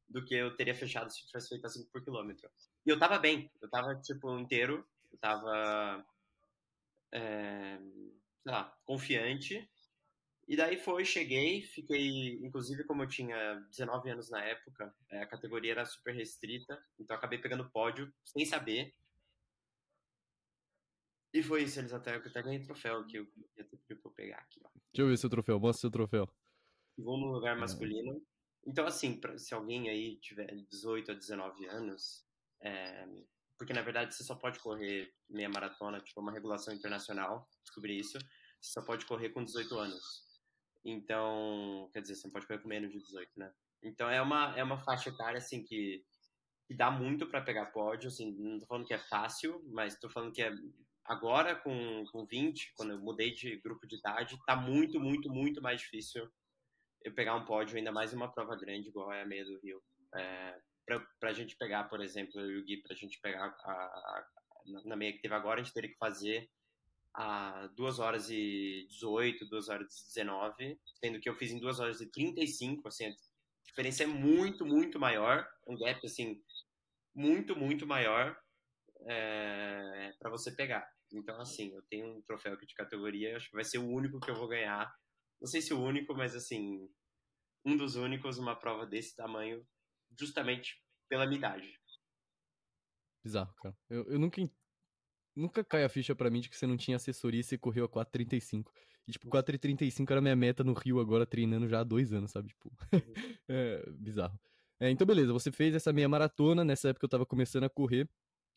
do 0.09 0.25
que 0.25 0.35
eu 0.35 0.53
teria 0.57 0.75
fechado 0.75 1.09
se 1.09 1.25
tivesse 1.25 1.47
feito 1.47 1.65
a 1.65 1.69
5 1.69 1.89
por 1.89 2.03
quilômetro. 2.03 2.49
E 2.85 2.89
eu 2.89 2.99
tava 2.99 3.17
bem, 3.17 3.49
eu 3.61 3.69
tava, 3.69 3.95
tipo, 4.01 4.37
inteiro, 4.37 4.85
eu 5.09 5.17
tava 5.17 6.05
é, 7.13 7.77
sei 8.43 8.51
lá, 8.51 8.75
confiante. 8.83 9.69
E 10.49 10.57
daí 10.57 10.75
foi, 10.75 11.05
cheguei, 11.05 11.61
fiquei, 11.61 12.33
inclusive 12.43 12.83
como 12.83 13.03
eu 13.03 13.07
tinha 13.07 13.55
19 13.69 14.09
anos 14.09 14.29
na 14.29 14.43
época, 14.43 14.93
é, 15.09 15.21
a 15.21 15.27
categoria 15.27 15.71
era 15.71 15.85
super 15.85 16.13
restrita, 16.13 16.77
então 16.99 17.15
acabei 17.15 17.39
pegando 17.39 17.69
pódio 17.71 18.13
sem 18.25 18.45
saber. 18.45 18.93
E 21.33 21.41
foi 21.41 21.63
isso, 21.63 21.79
eles 21.79 21.93
até, 21.93 22.15
eu 22.15 22.19
até 22.19 22.41
ganhei 22.41 22.59
troféu 22.59 23.05
que 23.05 23.17
eu 23.17 23.27
ia 23.57 23.63
ter 23.63 23.77
que 23.77 23.95
pegar 23.95 24.37
aqui, 24.37 24.59
ó. 24.63 24.69
Deixa 24.93 25.01
eu 25.01 25.07
ver 25.07 25.17
seu 25.17 25.29
troféu, 25.29 25.59
mostra 25.59 25.81
seu 25.81 25.91
troféu. 25.91 26.29
Vou 26.97 27.17
no 27.17 27.31
lugar 27.31 27.57
masculino. 27.57 28.17
É. 28.17 28.21
Então, 28.67 28.85
assim, 28.85 29.19
pra, 29.19 29.37
se 29.37 29.53
alguém 29.53 29.89
aí 29.89 30.17
tiver 30.17 30.53
18 30.69 31.11
a 31.11 31.15
19 31.15 31.65
anos, 31.67 32.25
é, 32.61 33.07
porque 33.57 33.73
na 33.73 33.81
verdade 33.81 34.13
você 34.13 34.23
só 34.23 34.35
pode 34.35 34.59
correr 34.59 35.13
meia 35.29 35.49
maratona, 35.49 36.01
tipo 36.01 36.19
uma 36.19 36.31
regulação 36.31 36.73
internacional, 36.73 37.47
descobri 37.63 37.97
isso, 37.97 38.19
você 38.59 38.73
só 38.73 38.81
pode 38.81 39.05
correr 39.05 39.29
com 39.29 39.43
18 39.43 39.77
anos. 39.77 40.31
Então, 40.83 41.89
quer 41.93 42.01
dizer, 42.01 42.15
você 42.15 42.27
não 42.27 42.33
pode 42.33 42.47
correr 42.47 42.59
com 42.59 42.67
menos 42.67 42.91
de 42.91 42.99
18, 42.99 43.31
né? 43.37 43.53
Então 43.83 44.09
é 44.09 44.21
uma, 44.21 44.57
é 44.57 44.63
uma 44.63 44.77
faixa 44.77 45.09
etária, 45.09 45.37
assim, 45.37 45.63
que, 45.63 46.03
que 46.67 46.75
dá 46.75 46.91
muito 46.91 47.27
para 47.27 47.41
pegar 47.41 47.67
pódio, 47.67 48.09
assim, 48.09 48.31
não 48.37 48.59
tô 48.59 48.65
falando 48.65 48.85
que 48.85 48.93
é 48.93 48.99
fácil, 48.99 49.63
mas 49.71 49.97
tô 49.99 50.09
falando 50.09 50.33
que 50.33 50.41
é 50.41 50.51
agora 51.05 51.55
com, 51.55 52.03
com 52.11 52.25
20, 52.25 52.73
quando 52.75 52.91
eu 52.91 52.99
mudei 52.99 53.33
de 53.33 53.57
grupo 53.57 53.87
de 53.87 53.97
idade, 53.97 54.37
tá 54.45 54.55
muito, 54.55 54.99
muito, 54.99 55.29
muito 55.29 55.61
mais 55.61 55.81
difícil 55.81 56.29
eu 57.03 57.13
pegar 57.13 57.35
um 57.35 57.45
pódio, 57.45 57.77
ainda 57.77 57.91
mais 57.91 58.13
uma 58.13 58.31
prova 58.31 58.55
grande 58.55 58.89
igual 58.89 59.11
é 59.11 59.21
a 59.21 59.25
meia 59.25 59.43
do 59.43 59.59
Rio. 59.59 59.81
É, 60.15 60.59
para 61.19 61.29
a 61.29 61.33
gente 61.33 61.55
pegar, 61.57 61.85
por 61.85 62.01
exemplo, 62.01 62.39
eu 62.39 62.51
e 62.51 62.57
o 62.59 62.63
Gui, 62.63 62.77
para 62.81 62.93
a 62.93 62.97
gente 62.97 63.19
pegar 63.21 63.45
a, 63.45 63.71
a, 63.71 64.25
na 64.85 64.95
meia 64.95 65.13
que 65.13 65.21
teve 65.21 65.33
agora, 65.33 65.59
a 65.59 65.63
gente 65.63 65.73
teria 65.73 65.89
que 65.89 65.97
fazer 65.97 66.49
a 67.13 67.67
2 67.75 67.99
horas 67.99 68.29
e 68.29 68.87
18, 68.89 69.45
2 69.45 69.69
horas 69.69 69.99
e 69.99 70.05
19, 70.07 70.79
sendo 71.03 71.19
que 71.19 71.29
eu 71.29 71.35
fiz 71.35 71.51
em 71.51 71.59
2 71.59 71.79
horas 71.79 72.01
e 72.01 72.09
35, 72.09 72.87
assim, 72.87 73.05
a 73.05 73.13
diferença 73.65 74.03
é 74.03 74.07
muito, 74.07 74.65
muito 74.65 74.99
maior, 74.99 75.47
um 75.67 75.77
gap, 75.77 76.05
assim, 76.05 76.41
muito, 77.13 77.55
muito 77.55 77.85
maior 77.85 78.37
é, 79.07 80.13
para 80.19 80.29
você 80.29 80.51
pegar. 80.55 80.87
Então, 81.11 81.39
assim, 81.41 81.73
eu 81.73 81.81
tenho 81.89 82.17
um 82.17 82.21
troféu 82.21 82.53
aqui 82.53 82.65
de 82.65 82.73
categoria, 82.73 83.35
acho 83.35 83.49
que 83.49 83.55
vai 83.55 83.63
ser 83.63 83.79
o 83.79 83.87
único 83.87 84.19
que 84.19 84.31
eu 84.31 84.35
vou 84.35 84.47
ganhar. 84.47 84.93
Não 85.41 85.47
sei 85.47 85.61
se 85.61 85.73
o 85.73 85.81
único, 85.81 86.13
mas, 86.13 86.35
assim, 86.35 86.87
um 87.65 87.75
dos 87.75 87.95
únicos 87.95 88.37
uma 88.37 88.55
prova 88.55 88.85
desse 88.85 89.15
tamanho, 89.15 89.65
justamente 90.17 90.81
pela 91.09 91.25
minha 91.25 91.37
idade. 91.37 91.79
Bizarro, 93.23 93.53
cara. 93.55 93.75
Eu, 93.89 94.03
eu 94.11 94.19
nunca, 94.19 94.41
nunca 95.35 95.63
cai 95.63 95.83
a 95.83 95.89
ficha 95.89 96.15
para 96.15 96.29
mim 96.29 96.39
de 96.39 96.49
que 96.49 96.57
você 96.57 96.65
não 96.65 96.77
tinha 96.77 96.97
assessoria 96.97 97.41
e 97.41 97.43
você 97.43 97.57
correu 97.57 97.85
a 97.85 97.89
4,35. 97.89 98.71
E, 99.07 99.11
tipo, 99.11 99.27
4,35 99.29 100.09
era 100.11 100.21
minha 100.21 100.35
meta 100.35 100.63
no 100.63 100.73
Rio 100.73 100.99
agora, 100.99 101.25
treinando 101.25 101.67
já 101.67 101.81
há 101.81 101.83
dois 101.83 102.13
anos, 102.13 102.31
sabe? 102.31 102.49
Tipo, 102.49 102.71
é 103.49 103.83
bizarro. 103.91 104.39
É, 104.79 104.89
então, 104.89 105.05
beleza, 105.05 105.31
você 105.33 105.51
fez 105.51 105.75
essa 105.75 105.93
meia 105.93 106.09
maratona, 106.09 106.63
nessa 106.63 106.89
época 106.89 107.05
eu 107.05 107.09
tava 107.09 107.25
começando 107.25 107.65
a 107.65 107.69
correr. 107.69 108.09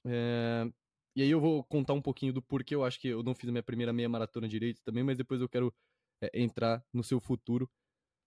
É... 0.06 0.70
E 1.16 1.23
aí 1.23 1.30
eu 1.30 1.40
vou 1.40 1.62
contar 1.64 1.92
um 1.92 2.02
pouquinho 2.02 2.32
do 2.32 2.42
porquê 2.42 2.75
eu 2.75 2.84
acho 2.84 2.99
que 3.00 3.08
eu 3.08 3.23
não 3.23 3.34
fiz 3.34 3.49
a 3.49 3.52
minha 3.52 3.62
primeira 3.62 3.92
meia 3.92 4.08
maratona 4.08 4.49
direito 4.49 4.82
também, 4.82 5.04
mas 5.04 5.16
depois 5.16 5.40
eu 5.40 5.49
quero 5.49 5.73
é, 6.20 6.40
entrar 6.40 6.84
no 6.92 7.04
seu 7.04 7.20
futuro 7.20 7.70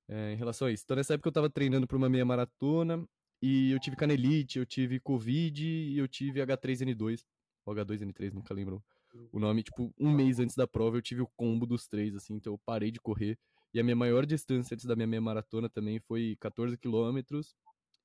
é, 0.07 0.34
em 0.34 0.38
relação 0.38 0.67
a 0.67 0.72
isso. 0.72 0.84
Então, 0.86 0.96
nessa 0.96 1.13
época 1.13 1.27
eu 1.27 1.34
tava 1.34 1.50
treinando 1.50 1.86
para 1.86 1.98
uma 1.98 2.10
meia 2.10 2.24
maratona 2.24 3.05
e 3.41 3.72
eu 3.72 3.79
tive 3.79 3.96
canelite, 3.98 4.57
eu 4.57 4.65
tive 4.65 5.00
Covid 5.00 5.65
e 5.65 5.98
eu 5.98 6.07
tive 6.07 6.39
H3N2, 6.39 7.25
ou 7.65 7.75
H2N3, 7.75 8.31
nunca 8.34 8.53
lembro 8.53 8.81
o 9.31 9.39
nome. 9.39 9.63
Tipo, 9.63 9.93
um 10.00 10.12
mês 10.12 10.39
antes 10.39 10.55
da 10.55 10.67
prova 10.67 10.98
eu 10.98 11.01
tive 11.01 11.22
o 11.22 11.29
combo 11.36 11.65
dos 11.65 11.88
três, 11.88 12.15
assim, 12.15 12.36
então 12.36 12.53
eu 12.53 12.60
parei 12.65 12.91
de 12.91 13.00
correr. 13.00 13.38
E 13.74 13.79
a 13.79 13.84
minha 13.84 13.96
maior 13.96 14.25
distância 14.25 14.74
antes 14.74 14.86
da 14.86 14.96
minha 14.96 15.07
meia 15.07 15.22
maratona 15.22 15.69
também 15.69 16.00
foi 16.00 16.38
14 16.39 16.77
quilômetros. 16.77 17.53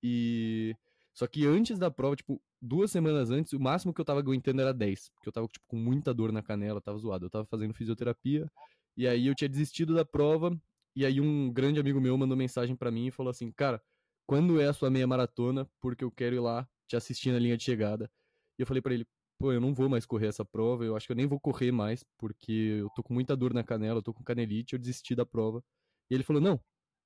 E. 0.02 0.74
Só 1.14 1.26
que 1.26 1.46
antes 1.46 1.78
da 1.78 1.90
prova, 1.90 2.16
tipo, 2.16 2.40
duas 2.60 2.90
semanas 2.90 3.30
antes, 3.30 3.52
o 3.52 3.60
máximo 3.60 3.92
que 3.92 4.00
eu 4.00 4.04
tava 4.04 4.20
aguentando 4.20 4.60
era 4.60 4.72
10. 4.72 5.10
Porque 5.14 5.28
eu 5.28 5.32
tava, 5.32 5.46
tipo, 5.46 5.64
com 5.68 5.76
muita 5.76 6.14
dor 6.14 6.32
na 6.32 6.42
canela, 6.42 6.80
tava 6.80 6.98
zoado. 6.98 7.26
Eu 7.26 7.30
tava 7.30 7.44
fazendo 7.46 7.74
fisioterapia. 7.74 8.50
E 8.96 9.06
aí 9.06 9.26
eu 9.26 9.34
tinha 9.34 9.48
desistido 9.48 9.94
da 9.94 10.04
prova. 10.04 10.58
E 10.94 11.06
aí 11.06 11.20
um 11.20 11.50
grande 11.52 11.80
amigo 11.80 12.00
meu 12.00 12.16
mandou 12.16 12.36
mensagem 12.36 12.76
para 12.76 12.90
mim 12.90 13.06
e 13.06 13.10
falou 13.10 13.30
assim: 13.30 13.50
Cara, 13.52 13.82
quando 14.26 14.60
é 14.60 14.66
a 14.68 14.72
sua 14.72 14.90
meia 14.90 15.06
maratona, 15.06 15.68
porque 15.80 16.04
eu 16.04 16.10
quero 16.10 16.36
ir 16.36 16.40
lá 16.40 16.68
te 16.86 16.96
assistir 16.96 17.32
na 17.32 17.38
linha 17.38 17.56
de 17.56 17.64
chegada. 17.64 18.10
E 18.58 18.62
eu 18.62 18.66
falei 18.66 18.82
para 18.82 18.94
ele, 18.94 19.06
pô, 19.38 19.52
eu 19.52 19.60
não 19.60 19.74
vou 19.74 19.88
mais 19.88 20.06
correr 20.06 20.28
essa 20.28 20.44
prova, 20.44 20.84
eu 20.84 20.96
acho 20.96 21.06
que 21.06 21.12
eu 21.12 21.16
nem 21.16 21.26
vou 21.26 21.40
correr 21.40 21.72
mais, 21.72 22.04
porque 22.18 22.52
eu 22.80 22.88
tô 22.94 23.02
com 23.02 23.14
muita 23.14 23.36
dor 23.36 23.52
na 23.54 23.64
canela, 23.64 23.98
eu 23.98 24.02
tô 24.02 24.12
com 24.14 24.22
canelite, 24.22 24.74
eu 24.74 24.78
desisti 24.78 25.14
da 25.14 25.26
prova. 25.26 25.64
E 26.10 26.14
ele 26.14 26.22
falou, 26.22 26.40
não, 26.40 26.60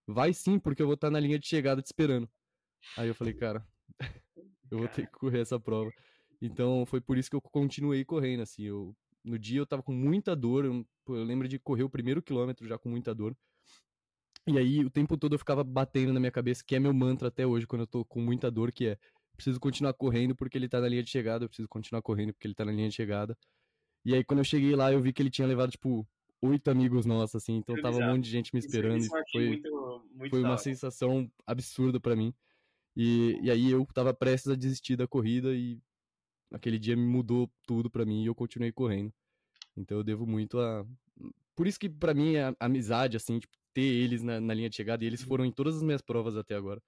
vai 0.07 0.33
sim, 0.33 0.59
porque 0.59 0.83
eu 0.83 0.87
vou 0.87 0.95
estar 0.95 1.09
tá 1.09 1.11
na 1.13 1.21
linha 1.21 1.39
de 1.39 1.47
chegada 1.47 1.81
te 1.81 1.87
esperando. 1.87 2.29
Aí 2.97 3.09
eu 3.09 3.15
falei, 3.15 3.33
cara, 3.33 3.67
eu 4.71 4.79
vou 4.79 4.89
ter 4.89 5.07
que 5.07 5.13
correr 5.13 5.41
essa 5.41 5.59
prova. 5.59 5.91
Então 6.41 6.85
foi 6.87 7.01
por 7.01 7.17
isso 7.17 7.31
que 7.31 7.37
eu 7.37 7.41
continuei 7.41 8.05
correndo, 8.05 8.43
assim, 8.43 8.65
eu, 8.65 8.95
no 9.25 9.39
dia 9.39 9.59
eu 9.59 9.67
tava 9.67 9.83
com 9.83 9.93
muita 9.93 10.37
dor, 10.37 10.65
eu, 10.65 10.87
eu 11.09 11.25
lembro 11.25 11.49
de 11.49 11.59
correr 11.59 11.83
o 11.83 11.91
primeiro 11.91 12.23
quilômetro 12.23 12.67
já 12.69 12.79
com 12.79 12.89
muita 12.89 13.15
dor, 13.15 13.35
e 14.49 14.59
aí, 14.59 14.85
o 14.85 14.91
tempo 14.91 15.17
todo 15.17 15.35
eu 15.35 15.39
ficava 15.41 15.65
batendo 15.65 16.13
na 16.13 16.21
minha 16.21 16.31
cabeça, 16.31 16.63
que 16.65 16.77
é 16.77 16.79
meu 16.79 16.95
mantra 16.95 17.29
até 17.29 17.45
hoje, 17.45 17.67
quando 17.67 17.81
eu 17.81 17.87
tô 17.87 18.05
com 18.05 18.21
muita 18.21 18.49
dor, 18.49 18.71
que 18.71 18.87
é 18.87 18.99
preciso 19.35 19.59
continuar 19.59 19.93
correndo 19.93 20.37
porque 20.37 20.57
ele 20.57 20.69
tá 20.69 20.81
na 20.81 20.89
linha 20.89 21.03
de 21.03 21.11
chegada, 21.11 21.45
eu 21.45 21.49
preciso 21.49 21.69
continuar 21.69 22.01
correndo 22.01 22.33
porque 22.33 22.47
ele 22.47 22.55
tá 22.55 22.65
na 22.65 22.71
linha 22.71 22.89
de 22.89 22.95
chegada. 22.95 23.37
E 24.05 24.15
aí, 24.15 24.23
quando 24.23 24.39
eu 24.39 24.45
cheguei 24.45 24.77
lá, 24.77 24.93
eu 24.93 25.01
vi 25.01 25.13
que 25.13 25.21
ele 25.21 25.31
tinha 25.31 25.49
levado, 25.49 25.73
tipo, 25.73 26.07
oito 26.41 26.71
amigos 26.71 27.05
nossos, 27.05 27.35
assim, 27.35 27.57
então 27.57 27.75
tava 27.83 27.97
um 27.97 28.07
monte 28.07 28.23
de 28.23 28.31
gente 28.31 28.55
me 28.55 28.61
esperando. 28.61 29.05
e 29.05 29.09
foi, 29.33 29.47
muito, 29.49 30.05
muito 30.15 30.31
foi 30.31 30.43
uma 30.45 30.57
sensação 30.57 31.29
absurda 31.45 31.99
para 31.99 32.15
mim. 32.15 32.33
E, 32.97 33.39
e 33.43 33.51
aí 33.51 33.71
eu 33.71 33.87
tava 33.93 34.15
prestes 34.15 34.51
a 34.51 34.57
desistir 34.57 34.97
da 34.97 35.07
corrida 35.07 35.55
e 35.55 35.79
aquele 36.53 36.79
dia 36.79 36.97
me 36.97 37.07
mudou 37.07 37.51
tudo 37.67 37.91
para 37.91 38.07
mim 38.07 38.23
e 38.23 38.27
eu 38.27 38.35
continuei 38.35 38.73
correndo. 38.73 39.13
Então 39.77 39.99
eu 39.99 40.05
devo 40.05 40.27
muito 40.27 40.59
a. 40.59 40.87
Por 41.55 41.67
isso 41.67 41.79
que 41.79 41.89
para 41.89 42.15
mim 42.15 42.37
a 42.37 42.55
amizade, 42.59 43.17
assim, 43.17 43.39
tipo, 43.39 43.55
ter 43.75 43.83
eles 43.83 44.23
na, 44.23 44.41
na, 44.41 44.55
linha 44.55 44.71
de 44.71 44.77
chegada, 44.77 45.05
e 45.05 45.07
eles 45.07 45.21
uhum. 45.21 45.29
foram 45.29 45.45
em 45.45 45.53
todas 45.53 45.77
as 45.77 45.83
minhas 45.83 46.01
provas 46.01 46.37
até 46.37 46.55
agora. 46.55 46.83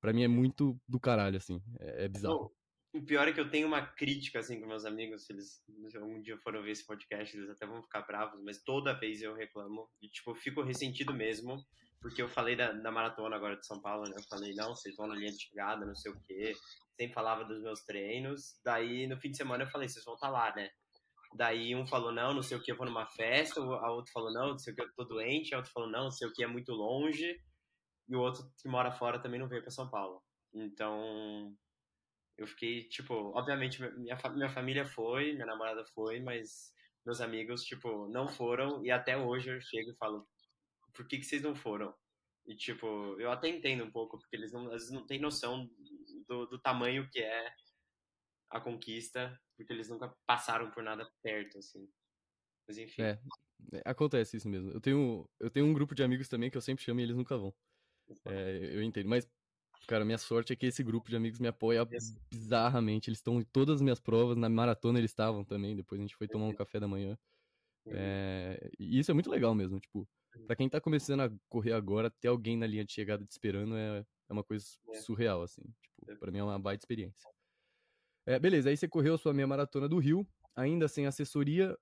Para 0.00 0.12
mim 0.12 0.22
é 0.22 0.28
muito 0.28 0.80
do 0.86 1.00
caralho, 1.00 1.36
assim. 1.36 1.60
É, 1.80 2.04
é 2.04 2.08
bizarro. 2.08 2.52
O 2.94 3.02
pior 3.02 3.28
é 3.28 3.32
que 3.32 3.40
eu 3.40 3.50
tenho 3.50 3.66
uma 3.66 3.82
crítica, 3.82 4.38
assim, 4.38 4.60
com 4.60 4.66
meus 4.66 4.84
amigos, 4.84 5.26
se 5.26 5.32
eles 5.32 5.60
um 6.00 6.22
dia 6.22 6.38
foram 6.38 6.62
ver 6.62 6.70
esse 6.70 6.86
podcast, 6.86 7.36
eles 7.36 7.50
até 7.50 7.66
vão 7.66 7.82
ficar 7.82 8.02
bravos, 8.02 8.40
mas 8.42 8.62
toda 8.62 8.98
vez 8.98 9.20
eu 9.20 9.34
reclamo. 9.34 9.88
E, 10.00 10.08
tipo, 10.08 10.30
eu 10.30 10.34
fico 10.34 10.62
ressentido 10.62 11.12
mesmo, 11.12 11.62
porque 12.00 12.22
eu 12.22 12.28
falei 12.28 12.54
da, 12.54 12.72
da 12.72 12.90
maratona 12.90 13.36
agora 13.36 13.56
de 13.56 13.66
São 13.66 13.80
Paulo, 13.80 14.04
né? 14.08 14.14
Eu 14.16 14.22
falei, 14.24 14.54
não, 14.54 14.74
vocês 14.74 14.94
vão 14.96 15.06
na 15.06 15.14
linha 15.14 15.32
de 15.32 15.42
chegada, 15.42 15.84
não 15.84 15.94
sei 15.94 16.12
o 16.12 16.20
quê. 16.26 16.54
Sempre 16.96 17.14
falava 17.14 17.44
dos 17.44 17.60
meus 17.60 17.82
treinos. 17.84 18.60
Daí, 18.64 19.06
no 19.06 19.18
fim 19.20 19.30
de 19.30 19.36
semana, 19.36 19.64
eu 19.64 19.70
falei, 19.70 19.88
vocês 19.88 20.04
vão 20.04 20.14
estar 20.14 20.28
tá 20.28 20.32
lá, 20.32 20.54
né? 20.54 20.70
Daí 21.34 21.74
um 21.74 21.86
falou, 21.86 22.12
não, 22.12 22.32
não 22.32 22.42
sei 22.42 22.56
o 22.56 22.62
que, 22.62 22.72
eu 22.72 22.76
vou 22.76 22.86
numa 22.86 23.06
festa, 23.06 23.60
a 23.60 23.92
outro 23.92 24.12
falou, 24.12 24.32
não, 24.32 24.48
não 24.50 24.58
sei 24.58 24.72
o 24.72 24.76
que, 24.76 24.82
eu 24.82 24.94
tô 24.94 25.04
doente, 25.04 25.54
a 25.54 25.58
outro 25.58 25.72
falou, 25.72 25.90
não, 25.90 26.04
não 26.04 26.10
sei 26.10 26.26
o 26.26 26.32
que, 26.32 26.42
é 26.42 26.46
muito 26.46 26.72
longe, 26.72 27.38
e 28.08 28.16
o 28.16 28.20
outro 28.20 28.50
que 28.60 28.68
mora 28.68 28.90
fora 28.90 29.20
também 29.20 29.38
não 29.38 29.48
veio 29.48 29.60
para 29.60 29.70
São 29.70 29.90
Paulo. 29.90 30.22
Então, 30.54 31.54
eu 32.38 32.46
fiquei, 32.46 32.88
tipo, 32.88 33.14
obviamente 33.36 33.80
minha, 33.80 34.16
minha 34.32 34.48
família 34.48 34.86
foi, 34.86 35.34
minha 35.34 35.46
namorada 35.46 35.84
foi, 35.94 36.18
mas 36.20 36.72
meus 37.04 37.20
amigos, 37.20 37.62
tipo, 37.62 38.08
não 38.08 38.26
foram, 38.26 38.84
e 38.84 38.90
até 38.90 39.16
hoje 39.16 39.50
eu 39.50 39.60
chego 39.60 39.90
e 39.90 39.96
falo, 39.96 40.26
por 40.92 41.06
que, 41.06 41.18
que 41.18 41.24
vocês 41.24 41.42
não 41.42 41.54
foram? 41.54 41.94
E, 42.46 42.54
tipo, 42.54 42.86
eu 43.20 43.30
até 43.30 43.48
entendo 43.48 43.84
um 43.84 43.90
pouco, 43.90 44.18
porque 44.18 44.34
eles 44.34 44.52
não, 44.52 44.66
às 44.66 44.82
vezes 44.82 44.90
não 44.90 45.06
têm 45.06 45.20
noção 45.20 45.68
do, 46.26 46.46
do 46.46 46.58
tamanho 46.58 47.08
que 47.10 47.20
é 47.20 47.52
a 48.50 48.60
conquista, 48.60 49.38
porque 49.56 49.72
eles 49.72 49.88
nunca 49.88 50.14
passaram 50.26 50.70
por 50.70 50.82
nada 50.82 51.10
perto, 51.22 51.58
assim. 51.58 51.86
Mas 52.66 52.78
enfim. 52.78 53.02
É, 53.02 53.20
é, 53.72 53.82
acontece 53.84 54.36
isso 54.36 54.48
mesmo. 54.48 54.70
Eu 54.70 54.80
tenho, 54.80 55.28
eu 55.38 55.50
tenho 55.50 55.66
um 55.66 55.74
grupo 55.74 55.94
de 55.94 56.02
amigos 56.02 56.28
também 56.28 56.50
que 56.50 56.56
eu 56.56 56.62
sempre 56.62 56.84
chamo 56.84 57.00
e 57.00 57.02
eles 57.02 57.16
nunca 57.16 57.36
vão. 57.36 57.54
É, 58.24 58.70
eu 58.72 58.82
entendo, 58.82 59.08
mas, 59.08 59.28
cara, 59.86 60.04
minha 60.04 60.16
sorte 60.16 60.52
é 60.52 60.56
que 60.56 60.66
esse 60.66 60.82
grupo 60.82 61.10
de 61.10 61.16
amigos 61.16 61.38
me 61.38 61.48
apoia 61.48 61.86
bizarramente. 62.30 63.10
Eles 63.10 63.18
estão 63.18 63.38
em 63.38 63.44
todas 63.44 63.76
as 63.76 63.82
minhas 63.82 64.00
provas, 64.00 64.36
na 64.36 64.48
maratona 64.48 64.98
eles 64.98 65.10
estavam 65.10 65.44
também, 65.44 65.76
depois 65.76 66.00
a 66.00 66.02
gente 66.02 66.16
foi 66.16 66.26
tomar 66.26 66.46
um 66.46 66.54
café 66.54 66.80
da 66.80 66.88
manhã. 66.88 67.18
É, 67.86 68.70
e 68.78 68.98
isso 68.98 69.10
é 69.10 69.14
muito 69.14 69.30
legal 69.30 69.54
mesmo, 69.54 69.78
tipo, 69.80 70.08
pra 70.46 70.56
quem 70.56 70.68
tá 70.68 70.80
começando 70.80 71.20
a 71.20 71.30
correr 71.48 71.72
agora, 71.72 72.10
ter 72.10 72.28
alguém 72.28 72.56
na 72.56 72.66
linha 72.66 72.84
de 72.84 72.92
chegada 72.92 73.24
te 73.24 73.30
esperando 73.30 73.76
é, 73.76 74.04
é 74.28 74.32
uma 74.32 74.44
coisa 74.44 74.66
é. 74.90 74.94
surreal, 74.96 75.42
assim. 75.42 75.62
Tipo, 75.82 76.18
pra 76.18 76.30
mim 76.30 76.38
é 76.38 76.44
uma 76.44 76.58
baita 76.58 76.82
experiência. 76.82 77.28
É, 78.26 78.38
beleza, 78.38 78.68
aí 78.68 78.76
você 78.76 78.86
correu 78.86 79.14
a 79.14 79.18
sua 79.18 79.32
meia 79.32 79.46
maratona 79.46 79.88
do 79.88 79.98
Rio, 79.98 80.26
ainda 80.54 80.86
sem 80.86 81.06
assessoria. 81.06 81.76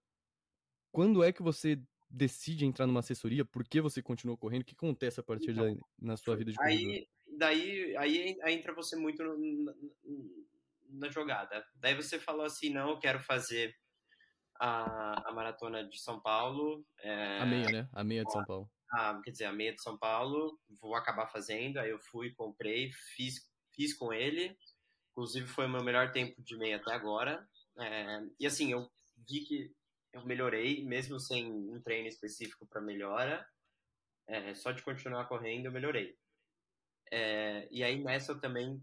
Quando 0.92 1.24
é 1.24 1.32
que 1.32 1.42
você 1.42 1.80
decide 2.08 2.64
entrar 2.64 2.86
numa 2.86 3.00
assessoria? 3.00 3.44
Por 3.44 3.64
que 3.64 3.80
você 3.80 4.00
continuou 4.00 4.38
correndo? 4.38 4.62
O 4.62 4.64
que 4.64 4.74
acontece 4.74 5.18
a 5.18 5.22
partir 5.22 5.50
então, 5.50 5.64
daí 5.64 5.80
na 5.98 6.16
sua 6.16 6.36
vida 6.36 6.52
de 6.52 6.56
corredor? 6.56 6.92
Aí, 6.92 7.08
daí, 7.36 7.96
aí, 7.96 8.38
aí 8.42 8.54
entra 8.54 8.72
você 8.72 8.96
muito 8.96 9.22
na, 9.24 9.74
na 10.90 11.08
jogada. 11.10 11.64
Daí 11.74 11.94
você 11.94 12.18
falou 12.18 12.46
assim, 12.46 12.70
não, 12.70 12.90
eu 12.90 12.98
quero 12.98 13.18
fazer 13.18 13.74
a, 14.60 15.28
a 15.28 15.32
maratona 15.32 15.84
de 15.84 15.98
São 15.98 16.20
Paulo. 16.20 16.84
É, 17.00 17.38
a 17.40 17.46
meia, 17.46 17.70
né? 17.70 17.88
A 17.92 18.04
meia 18.04 18.24
de 18.24 18.32
São 18.32 18.44
Paulo. 18.44 18.70
A, 18.90 19.20
quer 19.22 19.30
dizer, 19.30 19.44
a 19.44 19.52
meia 19.52 19.74
de 19.74 19.82
São 19.82 19.96
Paulo, 19.98 20.58
vou 20.80 20.94
acabar 20.94 21.26
fazendo. 21.26 21.78
Aí 21.78 21.90
eu 21.90 21.98
fui, 21.98 22.32
comprei, 22.34 22.90
fiz, 23.14 23.50
fiz 23.74 23.94
com 23.94 24.12
ele. 24.12 24.56
Inclusive, 25.12 25.46
foi 25.46 25.66
o 25.66 25.68
meu 25.68 25.82
melhor 25.82 26.12
tempo 26.12 26.42
de 26.42 26.56
meia 26.56 26.76
até 26.76 26.92
agora. 26.92 27.46
É, 27.78 28.22
e 28.38 28.46
assim, 28.46 28.72
eu 28.72 28.90
vi 29.28 29.40
que 29.40 29.74
eu 30.12 30.24
melhorei, 30.24 30.84
mesmo 30.84 31.18
sem 31.20 31.50
um 31.52 31.80
treino 31.80 32.08
específico 32.08 32.66
para 32.66 32.80
melhora. 32.80 33.46
É, 34.26 34.54
só 34.54 34.72
de 34.72 34.82
continuar 34.82 35.26
correndo, 35.26 35.66
eu 35.66 35.72
melhorei. 35.72 36.16
É, 37.10 37.68
e 37.70 37.84
aí, 37.84 38.02
nessa, 38.02 38.32
eu 38.32 38.40
também. 38.40 38.82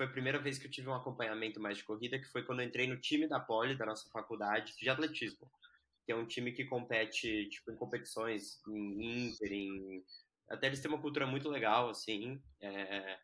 Foi 0.00 0.06
a 0.06 0.10
primeira 0.10 0.38
vez 0.38 0.58
que 0.58 0.66
eu 0.66 0.70
tive 0.70 0.88
um 0.88 0.94
acompanhamento 0.94 1.60
mais 1.60 1.76
de 1.76 1.84
corrida, 1.84 2.18
que 2.18 2.24
foi 2.24 2.42
quando 2.42 2.62
eu 2.62 2.66
entrei 2.66 2.86
no 2.86 2.98
time 2.98 3.28
da 3.28 3.38
Poli, 3.38 3.76
da 3.76 3.84
nossa 3.84 4.08
faculdade, 4.08 4.74
de 4.74 4.88
atletismo. 4.88 5.46
Que 6.06 6.12
é 6.12 6.16
um 6.16 6.24
time 6.24 6.52
que 6.52 6.64
compete 6.64 7.46
tipo, 7.50 7.70
em 7.70 7.76
competições 7.76 8.62
em 8.66 9.26
Inter, 9.26 9.52
em... 9.52 10.02
até 10.48 10.68
eles 10.68 10.80
têm 10.80 10.90
uma 10.90 11.02
cultura 11.02 11.26
muito 11.26 11.50
legal, 11.50 11.90
assim. 11.90 12.42
É, 12.62 13.18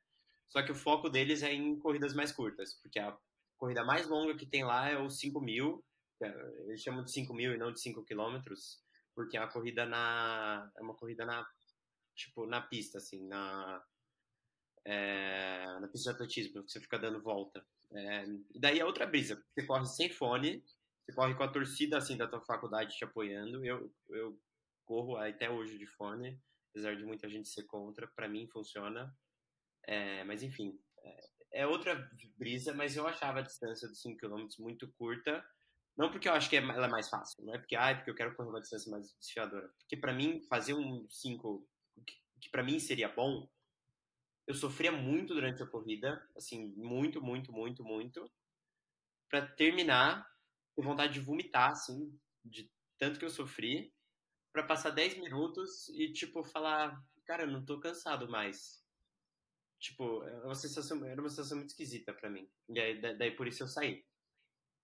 só 0.50 0.62
que 0.62 0.70
o 0.70 0.74
foco 0.74 1.08
deles 1.08 1.42
é 1.42 1.50
em 1.50 1.78
corridas 1.78 2.12
mais 2.12 2.30
curtas, 2.30 2.74
porque 2.82 2.98
a 2.98 3.16
corrida 3.56 3.82
mais 3.82 4.06
longa 4.06 4.36
que 4.36 4.44
tem 4.44 4.62
lá 4.62 4.86
é 4.86 4.98
o 4.98 5.08
5 5.08 5.40
mil, 5.40 5.82
é, 6.20 6.28
eles 6.66 6.82
chamam 6.82 7.02
de 7.02 7.10
5 7.10 7.32
mil 7.32 7.54
e 7.54 7.56
não 7.56 7.72
de 7.72 7.80
5 7.80 8.04
quilômetros, 8.04 8.82
porque 9.14 9.38
é 9.38 9.40
uma 9.40 9.50
corrida 9.50 9.86
na. 9.86 10.70
É 10.76 10.82
uma 10.82 10.94
corrida 10.94 11.24
na. 11.24 11.48
Tipo, 12.14 12.44
na 12.44 12.60
pista, 12.60 12.98
assim, 12.98 13.26
na. 13.26 13.82
É, 14.88 15.80
na 15.80 15.88
pista 15.88 16.10
de 16.10 16.14
atletismo, 16.14 16.62
que 16.62 16.70
você 16.70 16.80
fica 16.80 16.96
dando 16.96 17.20
volta. 17.20 17.66
É, 17.92 18.24
e 18.54 18.60
daí 18.60 18.78
é 18.78 18.84
outra 18.84 19.04
brisa, 19.04 19.42
você 19.52 19.66
corre 19.66 19.84
sem 19.86 20.08
fone, 20.08 20.62
você 21.04 21.12
corre 21.12 21.34
com 21.34 21.42
a 21.42 21.48
torcida 21.48 21.98
assim 21.98 22.16
da 22.16 22.28
tua 22.28 22.40
faculdade 22.40 22.96
te 22.96 23.04
apoiando. 23.04 23.64
Eu, 23.64 23.92
eu 24.10 24.40
corro 24.84 25.16
até 25.16 25.50
hoje 25.50 25.76
de 25.76 25.86
fone, 25.86 26.40
apesar 26.70 26.96
de 26.96 27.04
muita 27.04 27.28
gente 27.28 27.48
ser 27.48 27.64
contra, 27.64 28.06
para 28.06 28.28
mim 28.28 28.48
funciona. 28.48 29.12
É, 29.84 30.22
mas 30.24 30.42
enfim, 30.42 30.78
é, 30.98 31.28
é, 31.62 31.66
outra 31.66 32.08
brisa, 32.36 32.74
mas 32.74 32.96
eu 32.96 33.06
achava 33.06 33.40
a 33.40 33.42
distância 33.42 33.88
dos 33.88 34.00
5 34.00 34.18
km 34.18 34.46
muito 34.58 34.88
curta. 34.92 35.44
Não 35.96 36.10
porque 36.10 36.28
eu 36.28 36.32
acho 36.32 36.50
que 36.50 36.56
é 36.56 36.60
ela 36.60 36.86
é 36.86 36.90
mais 36.90 37.08
fácil, 37.08 37.44
não 37.44 37.54
é 37.54 37.58
porque, 37.58 37.74
ah, 37.74 37.90
é 37.90 37.94
porque 37.94 38.10
eu 38.10 38.14
quero 38.14 38.34
correr 38.36 38.50
uma 38.50 38.60
distância 38.60 38.90
mais 38.90 39.14
desfiadora. 39.18 39.68
Porque 39.78 39.96
para 39.96 40.12
mim, 40.12 40.42
fazer 40.48 40.74
um 40.74 41.08
5, 41.08 41.66
que, 42.06 42.14
que 42.42 42.50
para 42.50 42.62
mim 42.62 42.78
seria 42.78 43.08
bom, 43.08 43.48
eu 44.46 44.54
sofria 44.54 44.92
muito 44.92 45.34
durante 45.34 45.62
a 45.62 45.66
corrida, 45.66 46.24
assim, 46.36 46.72
muito, 46.76 47.20
muito, 47.20 47.52
muito, 47.52 47.82
muito, 47.84 48.30
para 49.28 49.46
terminar 49.46 50.26
com 50.74 50.82
vontade 50.82 51.14
de 51.14 51.20
vomitar, 51.20 51.70
assim, 51.70 52.16
de 52.44 52.70
tanto 52.98 53.18
que 53.18 53.24
eu 53.24 53.30
sofri, 53.30 53.92
para 54.52 54.62
passar 54.62 54.90
10 54.90 55.18
minutos 55.18 55.88
e, 55.90 56.12
tipo, 56.12 56.42
falar, 56.44 56.98
cara, 57.26 57.42
eu 57.42 57.50
não 57.50 57.64
tô 57.64 57.78
cansado 57.78 58.28
mais. 58.28 58.82
Tipo, 59.78 60.22
é 60.24 60.44
uma 60.44 60.54
sensação, 60.54 61.04
era 61.04 61.20
uma 61.20 61.28
sensação 61.28 61.58
muito 61.58 61.70
esquisita 61.70 62.14
para 62.14 62.30
mim. 62.30 62.48
E 62.70 62.80
aí, 62.80 63.00
daí 63.18 63.30
por 63.32 63.46
isso 63.46 63.62
eu 63.62 63.68
saí. 63.68 64.06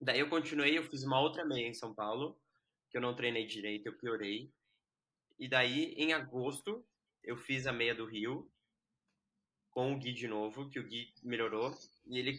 Daí 0.01 0.21
eu 0.21 0.29
continuei, 0.29 0.77
eu 0.77 0.85
fiz 0.85 1.05
uma 1.05 1.21
outra 1.21 1.45
meia 1.45 1.69
em 1.69 1.75
São 1.75 1.95
Paulo, 1.95 2.39
que 2.91 2.99
eu 2.99 3.01
não 3.01 3.15
treinei 3.15 3.47
direito, 3.47 3.87
eu 3.87 3.97
piorei. 3.97 4.53
E 5.39 5.49
daí, 5.49 5.95
em 5.95 6.13
agosto, 6.13 6.85
eu 7.23 7.37
fiz 7.37 7.67
a 7.67 7.73
meia 7.73 7.95
do 7.95 8.05
Rio, 8.05 8.52
com 9.73 9.93
o 9.93 9.99
Gui 9.99 10.13
de 10.13 10.29
novo, 10.29 10.69
que 10.69 10.79
o 10.79 10.87
Gui 10.87 11.13
melhorou. 11.23 11.73
E 12.07 12.19
ele, 12.19 12.39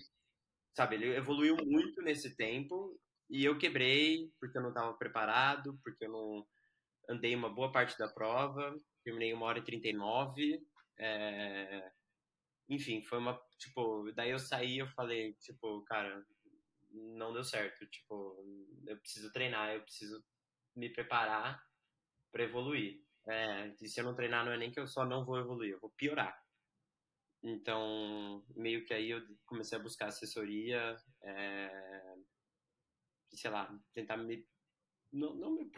sabe, 0.73 0.95
ele 0.95 1.15
evoluiu 1.15 1.57
muito 1.57 2.01
nesse 2.01 2.35
tempo. 2.35 2.99
E 3.29 3.43
eu 3.43 3.57
quebrei, 3.57 4.31
porque 4.39 4.57
eu 4.57 4.61
não 4.61 4.69
estava 4.69 4.93
preparado, 4.93 5.77
porque 5.83 6.05
eu 6.05 6.11
não 6.11 6.47
andei 7.09 7.35
uma 7.35 7.49
boa 7.49 7.71
parte 7.71 7.97
da 7.97 8.07
prova. 8.07 8.75
Terminei 9.03 9.33
uma 9.33 9.47
hora 9.47 9.59
e 9.59 9.63
39. 9.63 10.61
É... 10.99 11.91
Enfim, 12.69 13.03
foi 13.03 13.17
uma, 13.17 13.39
tipo, 13.57 14.11
daí 14.15 14.31
eu 14.31 14.39
saí 14.39 14.77
eu 14.77 14.87
falei, 14.89 15.33
tipo, 15.33 15.83
cara, 15.83 16.23
não 16.91 17.33
deu 17.33 17.43
certo. 17.43 17.85
Tipo, 17.87 18.45
eu 18.87 18.97
preciso 18.99 19.31
treinar, 19.31 19.73
eu 19.73 19.81
preciso 19.81 20.23
me 20.75 20.89
preparar 20.89 21.61
para 22.31 22.43
evoluir. 22.43 23.01
É, 23.27 23.73
e 23.81 23.87
se 23.87 23.99
eu 23.99 24.03
não 24.03 24.15
treinar, 24.15 24.45
não 24.45 24.51
é 24.51 24.57
nem 24.57 24.71
que 24.71 24.79
eu 24.79 24.87
só 24.87 25.05
não 25.05 25.25
vou 25.25 25.39
evoluir, 25.39 25.71
eu 25.71 25.79
vou 25.79 25.91
piorar. 25.91 26.42
Então, 27.43 28.41
meio 28.55 28.85
que 28.85 28.93
aí 28.93 29.09
eu 29.09 29.21
comecei 29.45 29.77
a 29.77 29.81
buscar 29.81 30.07
assessoria, 30.07 30.95
é, 31.21 32.15
sei 33.33 33.51
lá, 33.51 33.77
tentar 33.91 34.15
me. 34.15 34.47
Não, 35.11 35.35
não 35.35 35.53
me 35.53 35.69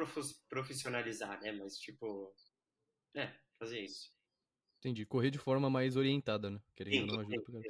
profissionalizar, 0.47 1.41
né? 1.41 1.51
Mas, 1.51 1.77
tipo. 1.77 2.33
É, 3.15 3.35
fazer 3.57 3.81
isso. 3.81 4.13
Entendi. 4.79 5.05
Correr 5.05 5.31
de 5.31 5.39
forma 5.39 5.67
mais 5.67 5.95
orientada, 5.95 6.51
né? 6.51 6.61
Querendo 6.75 6.93
sim, 6.93 7.05
não 7.07 7.19
ajuda 7.21 7.61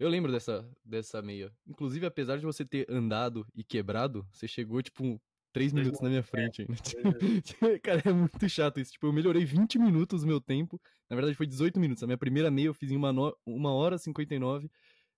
Eu 0.00 0.08
lembro 0.08 0.32
dessa, 0.32 0.68
dessa 0.84 1.22
meia. 1.22 1.56
Inclusive, 1.64 2.04
apesar 2.04 2.36
de 2.38 2.44
você 2.44 2.64
ter 2.64 2.90
andado 2.90 3.46
e 3.54 3.62
quebrado, 3.62 4.26
você 4.32 4.48
chegou, 4.48 4.82
tipo, 4.82 5.22
três 5.54 5.72
minutos 5.72 6.00
na 6.00 6.08
minha 6.08 6.22
frente 6.22 6.62
ainda. 6.62 6.74
Cara, 7.80 8.02
é 8.04 8.12
muito 8.12 8.48
chato 8.48 8.80
isso. 8.80 8.92
Tipo, 8.92 9.06
eu 9.06 9.12
melhorei 9.12 9.44
20 9.44 9.78
minutos 9.78 10.24
o 10.24 10.26
meu 10.26 10.40
tempo. 10.40 10.80
Na 11.08 11.14
verdade, 11.14 11.36
foi 11.36 11.46
18 11.46 11.78
minutos. 11.78 12.02
A 12.02 12.06
minha 12.06 12.18
primeira 12.18 12.50
meia 12.50 12.66
eu 12.66 12.74
fiz 12.74 12.90
em 12.90 12.96
uma, 12.96 13.12
no... 13.12 13.34
uma 13.46 13.72
hora 13.72 13.96
59 13.96 14.68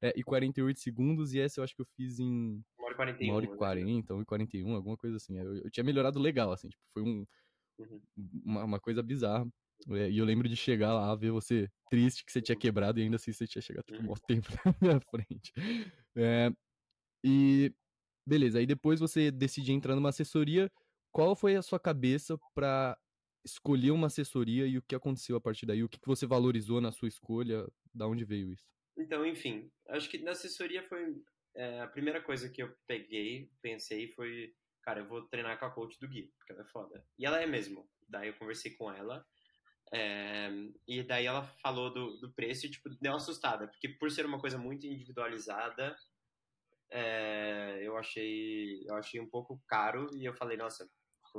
é, 0.02 0.12
e 0.14 0.22
48 0.22 0.78
segundos. 0.78 1.32
E 1.32 1.40
essa 1.40 1.58
eu 1.58 1.64
acho 1.64 1.74
que 1.74 1.80
eu 1.80 1.86
fiz 1.96 2.20
em. 2.20 2.62
Uma 2.78 2.86
hora 2.86 2.92
e 2.92 2.96
41. 2.96 3.28
Uma 3.28 3.36
hora 3.36 3.44
e 3.46 3.56
40, 3.56 4.14
né? 4.14 4.20
e 4.20 4.24
41, 4.26 4.74
alguma 4.74 4.96
coisa 4.96 5.16
assim. 5.16 5.38
Eu, 5.38 5.56
eu 5.56 5.70
tinha 5.70 5.82
melhorado 5.82 6.20
legal, 6.20 6.52
assim. 6.52 6.68
Tipo, 6.68 6.82
foi 6.92 7.02
um, 7.02 7.26
uhum. 7.78 8.00
uma, 8.44 8.64
uma, 8.64 8.80
coisa 8.80 9.02
bizarra. 9.02 9.48
É, 9.88 10.10
e 10.10 10.18
eu 10.18 10.24
lembro 10.26 10.48
de 10.48 10.56
chegar 10.56 10.92
lá, 10.92 11.14
ver 11.14 11.30
você 11.30 11.66
triste 11.88 12.24
que 12.26 12.32
você 12.32 12.42
tinha 12.42 12.56
quebrado 12.56 13.00
e 13.00 13.02
ainda 13.02 13.16
assim 13.16 13.32
você 13.32 13.46
tinha 13.46 13.62
chegado 13.62 13.84
tipo, 13.86 14.02
um 14.04 14.08
uhum. 14.08 14.14
tempo 14.26 14.48
na 14.64 14.74
minha 14.82 15.00
frente. 15.00 15.52
É, 16.14 16.52
e 17.24 17.72
Beleza, 18.26 18.58
aí 18.58 18.66
depois 18.66 18.98
você 18.98 19.30
decide 19.30 19.72
entrar 19.72 19.94
numa 19.94 20.08
assessoria. 20.08 20.70
Qual 21.12 21.36
foi 21.36 21.54
a 21.54 21.62
sua 21.62 21.78
cabeça 21.78 22.36
para 22.54 22.98
escolher 23.44 23.92
uma 23.92 24.08
assessoria 24.08 24.66
e 24.66 24.76
o 24.76 24.82
que 24.82 24.94
aconteceu 24.94 25.36
a 25.36 25.40
partir 25.40 25.64
daí? 25.64 25.84
O 25.84 25.88
que 25.88 25.98
você 26.04 26.26
valorizou 26.26 26.80
na 26.80 26.90
sua 26.90 27.08
escolha? 27.08 27.66
Da 27.94 28.06
onde 28.06 28.24
veio 28.24 28.52
isso? 28.52 28.66
Então, 28.98 29.24
enfim, 29.24 29.70
acho 29.88 30.10
que 30.10 30.18
na 30.18 30.32
assessoria 30.32 30.82
foi 30.82 31.14
é, 31.54 31.80
a 31.80 31.86
primeira 31.86 32.20
coisa 32.20 32.48
que 32.50 32.62
eu 32.62 32.74
peguei, 32.86 33.50
pensei 33.62 34.12
foi, 34.12 34.52
cara, 34.82 35.00
eu 35.00 35.08
vou 35.08 35.22
treinar 35.28 35.58
com 35.58 35.66
a 35.66 35.70
coach 35.70 35.98
do 36.00 36.08
Gui, 36.08 36.32
porque 36.36 36.52
ela 36.52 36.62
é 36.62 36.66
foda. 36.66 37.04
E 37.18 37.24
ela 37.24 37.40
é 37.40 37.46
mesmo. 37.46 37.88
Daí 38.08 38.28
eu 38.28 38.34
conversei 38.34 38.72
com 38.72 38.92
ela. 38.92 39.24
É, 39.92 40.50
e 40.86 41.02
daí 41.02 41.26
ela 41.26 41.44
falou 41.62 41.92
do, 41.92 42.18
do 42.18 42.32
preço 42.32 42.66
e, 42.66 42.70
tipo, 42.70 42.90
deu 43.00 43.12
uma 43.12 43.18
assustada, 43.18 43.68
porque 43.68 43.88
por 43.88 44.10
ser 44.10 44.26
uma 44.26 44.40
coisa 44.40 44.58
muito 44.58 44.84
individualizada, 44.84 45.96
é, 46.90 47.80
eu 47.82 47.96
achei 47.96 48.82
eu 48.86 48.94
achei 48.94 49.20
um 49.20 49.28
pouco 49.28 49.62
caro 49.66 50.08
e 50.16 50.24
eu 50.24 50.34
falei, 50.34 50.56
nossa, 50.56 50.88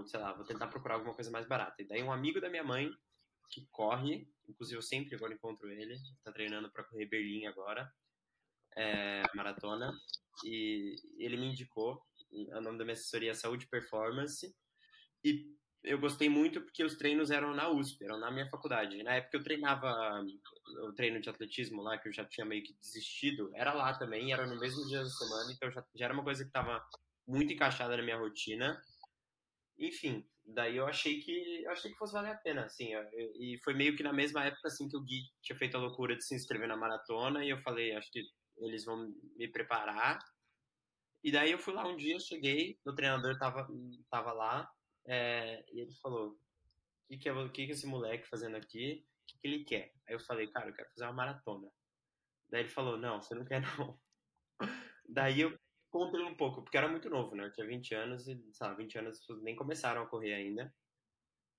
sei 0.05 0.19
lá, 0.19 0.33
vou 0.33 0.45
tentar 0.45 0.67
procurar 0.67 0.95
alguma 0.95 1.13
coisa 1.13 1.31
mais 1.31 1.47
barata. 1.47 1.81
E 1.81 1.87
daí 1.87 2.03
um 2.03 2.11
amigo 2.11 2.39
da 2.39 2.49
minha 2.49 2.63
mãe 2.63 2.89
que 3.49 3.65
corre, 3.71 4.29
inclusive 4.47 4.77
eu 4.77 4.81
sempre 4.81 5.15
agora 5.15 5.33
encontro 5.33 5.71
ele, 5.71 5.93
está 5.93 6.31
treinando 6.31 6.69
para 6.71 6.83
correr 6.83 7.05
Berlim 7.05 7.45
agora, 7.45 7.91
é, 8.75 9.23
maratona, 9.33 9.91
e 10.43 10.95
ele 11.17 11.37
me 11.37 11.47
indicou, 11.47 12.01
o 12.31 12.61
nome 12.61 12.77
da 12.77 12.83
minha 12.83 12.93
assessoria 12.93 13.31
é 13.31 13.33
Saúde 13.33 13.67
Performance, 13.67 14.53
e 15.23 15.55
eu 15.87 15.99
gostei 15.99 16.29
muito 16.29 16.61
porque 16.61 16.83
os 16.83 16.95
treinos 16.95 17.31
eram 17.31 17.53
na 17.53 17.69
USP, 17.69 18.03
eram 18.03 18.19
na 18.19 18.29
minha 18.29 18.49
faculdade. 18.49 19.01
Na 19.03 19.15
época 19.15 19.37
eu 19.37 19.43
treinava 19.43 20.23
o 20.83 20.93
treino 20.93 21.19
de 21.19 21.29
atletismo 21.29 21.81
lá, 21.81 21.97
que 21.97 22.09
eu 22.09 22.13
já 22.13 22.25
tinha 22.25 22.45
meio 22.45 22.63
que 22.63 22.73
desistido, 22.73 23.49
era 23.55 23.73
lá 23.73 23.97
também, 23.97 24.31
era 24.31 24.45
no 24.45 24.59
mesmo 24.59 24.85
dia 24.87 24.99
da 24.99 25.09
semana, 25.09 25.51
então 25.51 25.71
já, 25.71 25.83
já 25.95 26.05
era 26.05 26.13
uma 26.13 26.23
coisa 26.23 26.43
que 26.43 26.49
estava 26.49 26.83
muito 27.27 27.51
encaixada 27.53 27.95
na 27.97 28.03
minha 28.03 28.17
rotina. 28.17 28.81
Enfim, 29.79 30.27
daí 30.45 30.77
eu 30.77 30.87
achei 30.87 31.19
que 31.21 31.63
eu 31.63 31.71
achei 31.71 31.91
que 31.91 31.97
fosse 31.97 32.13
valer 32.13 32.31
a 32.31 32.37
pena, 32.37 32.65
assim, 32.65 32.89
e 33.39 33.59
foi 33.63 33.73
meio 33.73 33.95
que 33.95 34.03
na 34.03 34.13
mesma 34.13 34.43
época 34.43 34.67
assim 34.67 34.89
que 34.89 34.97
o 34.97 35.03
Gui 35.03 35.21
tinha 35.41 35.57
feito 35.57 35.77
a 35.77 35.79
loucura 35.79 36.15
de 36.15 36.23
se 36.23 36.35
inscrever 36.35 36.67
na 36.67 36.77
maratona 36.77 37.45
e 37.45 37.49
eu 37.49 37.61
falei, 37.61 37.95
acho 37.95 38.11
que 38.11 38.23
eles 38.57 38.85
vão 38.85 39.13
me 39.35 39.47
preparar. 39.47 40.19
E 41.23 41.31
daí 41.31 41.51
eu 41.51 41.59
fui 41.59 41.73
lá 41.73 41.87
um 41.87 41.97
dia, 41.97 42.19
cheguei, 42.19 42.79
o 42.85 42.93
treinador 42.93 43.37
tava 43.37 43.67
tava 44.09 44.31
lá, 44.33 44.69
é, 45.07 45.63
e 45.71 45.79
ele 45.79 45.93
falou: 45.95 46.31
O 46.31 46.37
que, 47.07 47.17
que, 47.17 47.49
que, 47.49 47.65
que 47.65 47.71
esse 47.71 47.87
moleque 47.87 48.27
fazendo 48.27 48.57
aqui? 48.57 49.05
O 49.23 49.25
que, 49.25 49.39
que 49.39 49.47
ele 49.47 49.63
quer? 49.63 49.93
Aí 50.07 50.13
eu 50.13 50.19
falei: 50.19 50.47
Cara, 50.47 50.69
eu 50.69 50.73
quero 50.73 50.89
fazer 50.89 51.05
uma 51.05 51.13
maratona. 51.13 51.71
Daí 52.49 52.61
ele 52.61 52.69
falou: 52.69 52.97
Não, 52.97 53.21
você 53.21 53.33
não 53.33 53.45
quer 53.45 53.61
não. 53.61 53.99
Daí 55.07 55.41
eu 55.41 55.57
contei 55.89 56.21
um 56.21 56.35
pouco, 56.35 56.61
porque 56.61 56.77
era 56.77 56.89
muito 56.89 57.09
novo, 57.09 57.35
né? 57.35 57.45
Eu 57.45 57.51
tinha 57.53 57.65
20 57.65 57.95
anos 57.95 58.27
e, 58.27 58.37
sabe, 58.53 58.83
20 58.83 58.99
anos 58.99 59.25
nem 59.41 59.55
começaram 59.55 60.03
a 60.03 60.07
correr 60.07 60.33
ainda. 60.33 60.73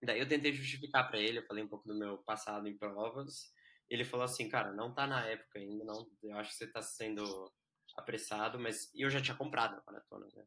Daí 0.03 0.21
eu 0.21 0.29
tentei 0.29 0.53
justificar 0.53 1.09
para 1.09 1.19
ele, 1.19 1.39
eu 1.39 1.47
falei 1.47 1.65
um 1.65 1.69
pouco 1.69 1.89
do 1.89 1.95
meu 1.95 2.19
passado 2.19 2.69
em 2.69 2.77
provas. 2.77 3.53
Ele 3.89 4.05
falou 4.05 4.25
assim, 4.25 4.49
cara, 4.49 4.73
não 4.73 4.93
tá 4.95 5.07
na 5.07 5.25
época 5.27 5.59
ainda, 5.59 5.85
não. 5.85 6.09
Eu 6.23 6.37
acho 6.37 6.51
que 6.51 6.57
você 6.57 6.67
tá 6.67 6.83
sendo 6.83 7.51
apressado, 7.97 8.61
mas 8.61 8.93
eu 8.95 9.09
já 9.09 9.21
tinha 9.21 9.37
comprado 9.37 9.75
a 9.75 9.83
maratona, 9.87 10.29
né? 10.37 10.47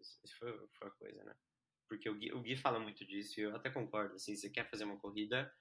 Isso 0.00 0.38
foi, 0.38 0.52
foi 0.78 0.88
a 0.88 0.90
coisa, 0.92 1.24
né? 1.24 1.34
Porque 1.88 2.08
o 2.08 2.14
Gui, 2.14 2.32
o 2.32 2.40
Gui 2.40 2.56
fala 2.56 2.78
muito 2.78 3.04
disso 3.04 3.40
e 3.40 3.44
eu 3.44 3.56
até 3.56 3.70
concordo, 3.70 4.14
assim, 4.14 4.34
se 4.34 4.42
você 4.42 4.50
quer 4.50 4.68
fazer 4.70 4.84
uma 4.84 4.98
corrida, 4.98 5.52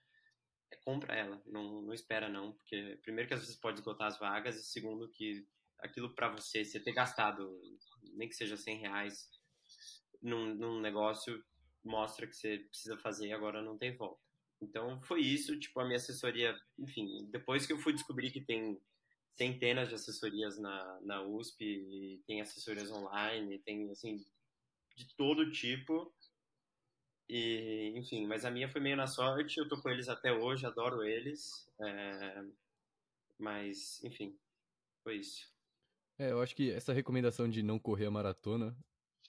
é, 0.72 0.76
compra 0.78 1.16
ela, 1.16 1.42
não, 1.46 1.82
não 1.82 1.94
espera 1.94 2.28
não, 2.30 2.54
porque 2.54 3.00
primeiro 3.02 3.28
que 3.28 3.34
às 3.34 3.42
vezes 3.42 3.56
pode 3.56 3.80
esgotar 3.80 4.08
as 4.08 4.20
vagas 4.20 4.58
e 4.58 4.64
segundo 4.64 5.10
que 5.10 5.48
aquilo 5.80 6.14
para 6.14 6.30
você, 6.30 6.66
você 6.66 6.80
ter 6.80 6.94
gastado, 6.94 7.62
nem 8.14 8.28
que 8.28 8.36
seja 8.36 8.58
100 8.58 8.80
reais 8.80 9.30
num, 10.22 10.54
num 10.56 10.82
negócio, 10.82 11.44
mostra 11.84 12.28
que 12.28 12.36
você 12.36 12.60
precisa 12.60 12.98
fazer 12.98 13.28
e 13.28 13.34
agora 13.34 13.62
não 13.62 13.78
tem 13.78 13.96
volta. 13.96 14.22
Então 14.62 15.02
foi 15.04 15.22
isso, 15.22 15.58
tipo, 15.60 15.80
a 15.80 15.86
minha 15.86 15.98
assessoria, 15.98 16.56
enfim, 16.80 17.28
depois 17.32 17.66
que 17.66 17.74
eu 17.74 17.78
fui 17.78 17.94
descobrir 17.94 18.32
que 18.32 18.42
tem 18.42 18.82
centenas 19.34 19.88
de 19.88 19.96
assessorias 19.96 20.58
na, 20.58 21.00
na 21.02 21.22
USP, 21.22 22.22
tem 22.26 22.42
assessorias 22.42 22.92
online, 22.92 23.60
tem, 23.60 23.90
assim, 23.92 24.26
de 24.96 25.16
todo 25.16 25.52
tipo, 25.52 26.12
e, 27.30 27.94
enfim, 27.96 28.26
mas 28.26 28.46
a 28.46 28.52
minha 28.52 28.70
foi 28.70 28.80
meio 28.80 28.96
na 28.96 29.08
sorte, 29.08 29.60
eu 29.60 29.68
tô 29.68 29.82
com 29.82 29.90
eles 29.90 30.08
até 30.08 30.32
hoje, 30.32 30.66
adoro 30.66 31.04
eles. 31.04 31.70
É, 31.80 32.44
mas, 33.38 34.04
enfim, 34.04 34.38
foi 35.04 35.18
isso. 35.18 35.52
É, 36.18 36.32
eu 36.32 36.42
acho 36.42 36.56
que 36.56 36.72
essa 36.72 36.94
recomendação 36.94 37.50
de 37.50 37.62
não 37.62 37.78
correr 37.78 38.06
a 38.08 38.12
maratona, 38.12 38.76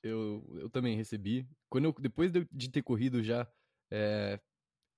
eu, 0.03 0.45
eu 0.61 0.71
também 0.71 0.97
recebi. 0.97 1.47
Quando 1.69 1.87
eu, 1.87 1.93
depois 1.99 2.33
de, 2.33 2.71
ter 2.71 2.83
corrido 2.83 3.23
já, 3.23 3.51
é, 3.91 4.41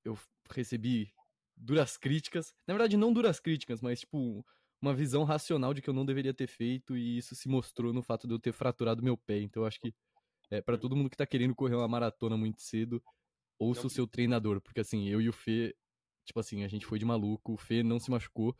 eu 0.04 0.18
recebi 0.50 1.12
duras 1.56 1.96
críticas. 1.96 2.54
Na 2.66 2.74
verdade, 2.74 2.96
não 2.96 3.12
duras 3.12 3.40
críticas, 3.40 3.80
mas 3.80 4.00
tipo, 4.00 4.44
uma 4.80 4.94
visão 4.94 5.24
racional 5.24 5.74
de 5.74 5.82
que 5.82 5.90
eu 5.90 5.94
não 5.94 6.06
deveria 6.06 6.34
ter 6.34 6.46
feito, 6.46 6.96
e 6.96 7.18
isso 7.18 7.34
se 7.34 7.48
mostrou 7.48 7.92
no 7.92 8.02
fato 8.02 8.26
de 8.26 8.34
eu 8.34 8.38
ter 8.38 8.52
fraturado 8.52 9.02
meu 9.02 9.16
pé. 9.16 9.38
Então 9.40 9.62
eu 9.62 9.66
acho 9.66 9.80
que 9.80 9.94
é, 10.50 10.60
para 10.62 10.78
todo 10.78 10.96
mundo 10.96 11.10
que 11.10 11.16
tá 11.16 11.26
querendo 11.26 11.54
correr 11.54 11.76
uma 11.76 11.88
maratona 11.88 12.36
muito 12.36 12.60
cedo, 12.62 13.02
ouça 13.58 13.86
o 13.86 13.90
seu 13.90 14.06
treinador, 14.06 14.60
porque 14.62 14.80
assim, 14.80 15.08
eu 15.08 15.20
e 15.20 15.28
o 15.28 15.32
Fê, 15.32 15.76
tipo 16.26 16.40
assim, 16.40 16.64
a 16.64 16.68
gente 16.68 16.86
foi 16.86 16.98
de 16.98 17.04
maluco, 17.04 17.54
o 17.54 17.56
Fê 17.58 17.82
não 17.82 18.00
se 18.00 18.10
machucou, 18.10 18.56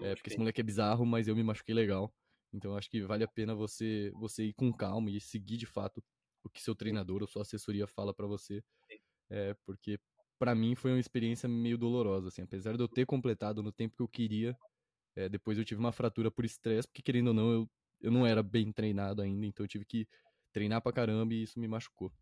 é, 0.00 0.16
porque 0.16 0.30
esse 0.30 0.38
moleque 0.38 0.60
é 0.60 0.64
bizarro, 0.64 1.06
mas 1.06 1.28
eu 1.28 1.36
me 1.36 1.42
machuquei 1.42 1.74
legal. 1.74 2.14
Então 2.52 2.76
acho 2.76 2.90
que 2.90 3.02
vale 3.02 3.24
a 3.24 3.28
pena 3.28 3.54
você 3.54 4.10
você 4.14 4.46
ir 4.46 4.54
com 4.54 4.72
calma 4.72 5.10
e 5.10 5.20
seguir 5.20 5.56
de 5.58 5.66
fato 5.66 6.02
o 6.44 6.50
que 6.50 6.62
seu 6.62 6.74
treinador 6.74 7.22
ou 7.22 7.28
sua 7.28 7.42
assessoria 7.42 7.86
fala 7.86 8.14
para 8.14 8.26
você. 8.26 8.62
É, 9.30 9.54
porque 9.66 9.98
para 10.38 10.54
mim 10.54 10.74
foi 10.74 10.92
uma 10.92 11.00
experiência 11.00 11.48
meio 11.48 11.76
dolorosa, 11.78 12.28
assim, 12.28 12.42
apesar 12.42 12.76
de 12.76 12.82
eu 12.82 12.88
ter 12.88 13.06
completado 13.06 13.62
no 13.62 13.72
tempo 13.72 13.96
que 13.96 14.02
eu 14.02 14.08
queria, 14.08 14.56
É, 15.16 15.28
depois 15.28 15.58
eu 15.58 15.64
tive 15.64 15.80
uma 15.80 15.92
fratura 15.92 16.30
por 16.30 16.44
estresse, 16.44 16.88
porque 16.88 17.02
querendo 17.02 17.28
ou 17.28 17.34
não, 17.34 17.52
eu, 17.52 17.70
eu 18.00 18.10
não 18.10 18.26
era 18.26 18.42
bem 18.42 18.72
treinado 18.72 19.22
ainda, 19.22 19.46
então 19.46 19.64
eu 19.64 19.68
tive 19.68 19.84
que 19.84 20.08
treinar 20.58 20.82
pra 20.82 20.92
caramba 20.92 21.32
e 21.32 21.42
isso 21.42 21.58
me 21.60 21.68
machucou. 21.68 22.12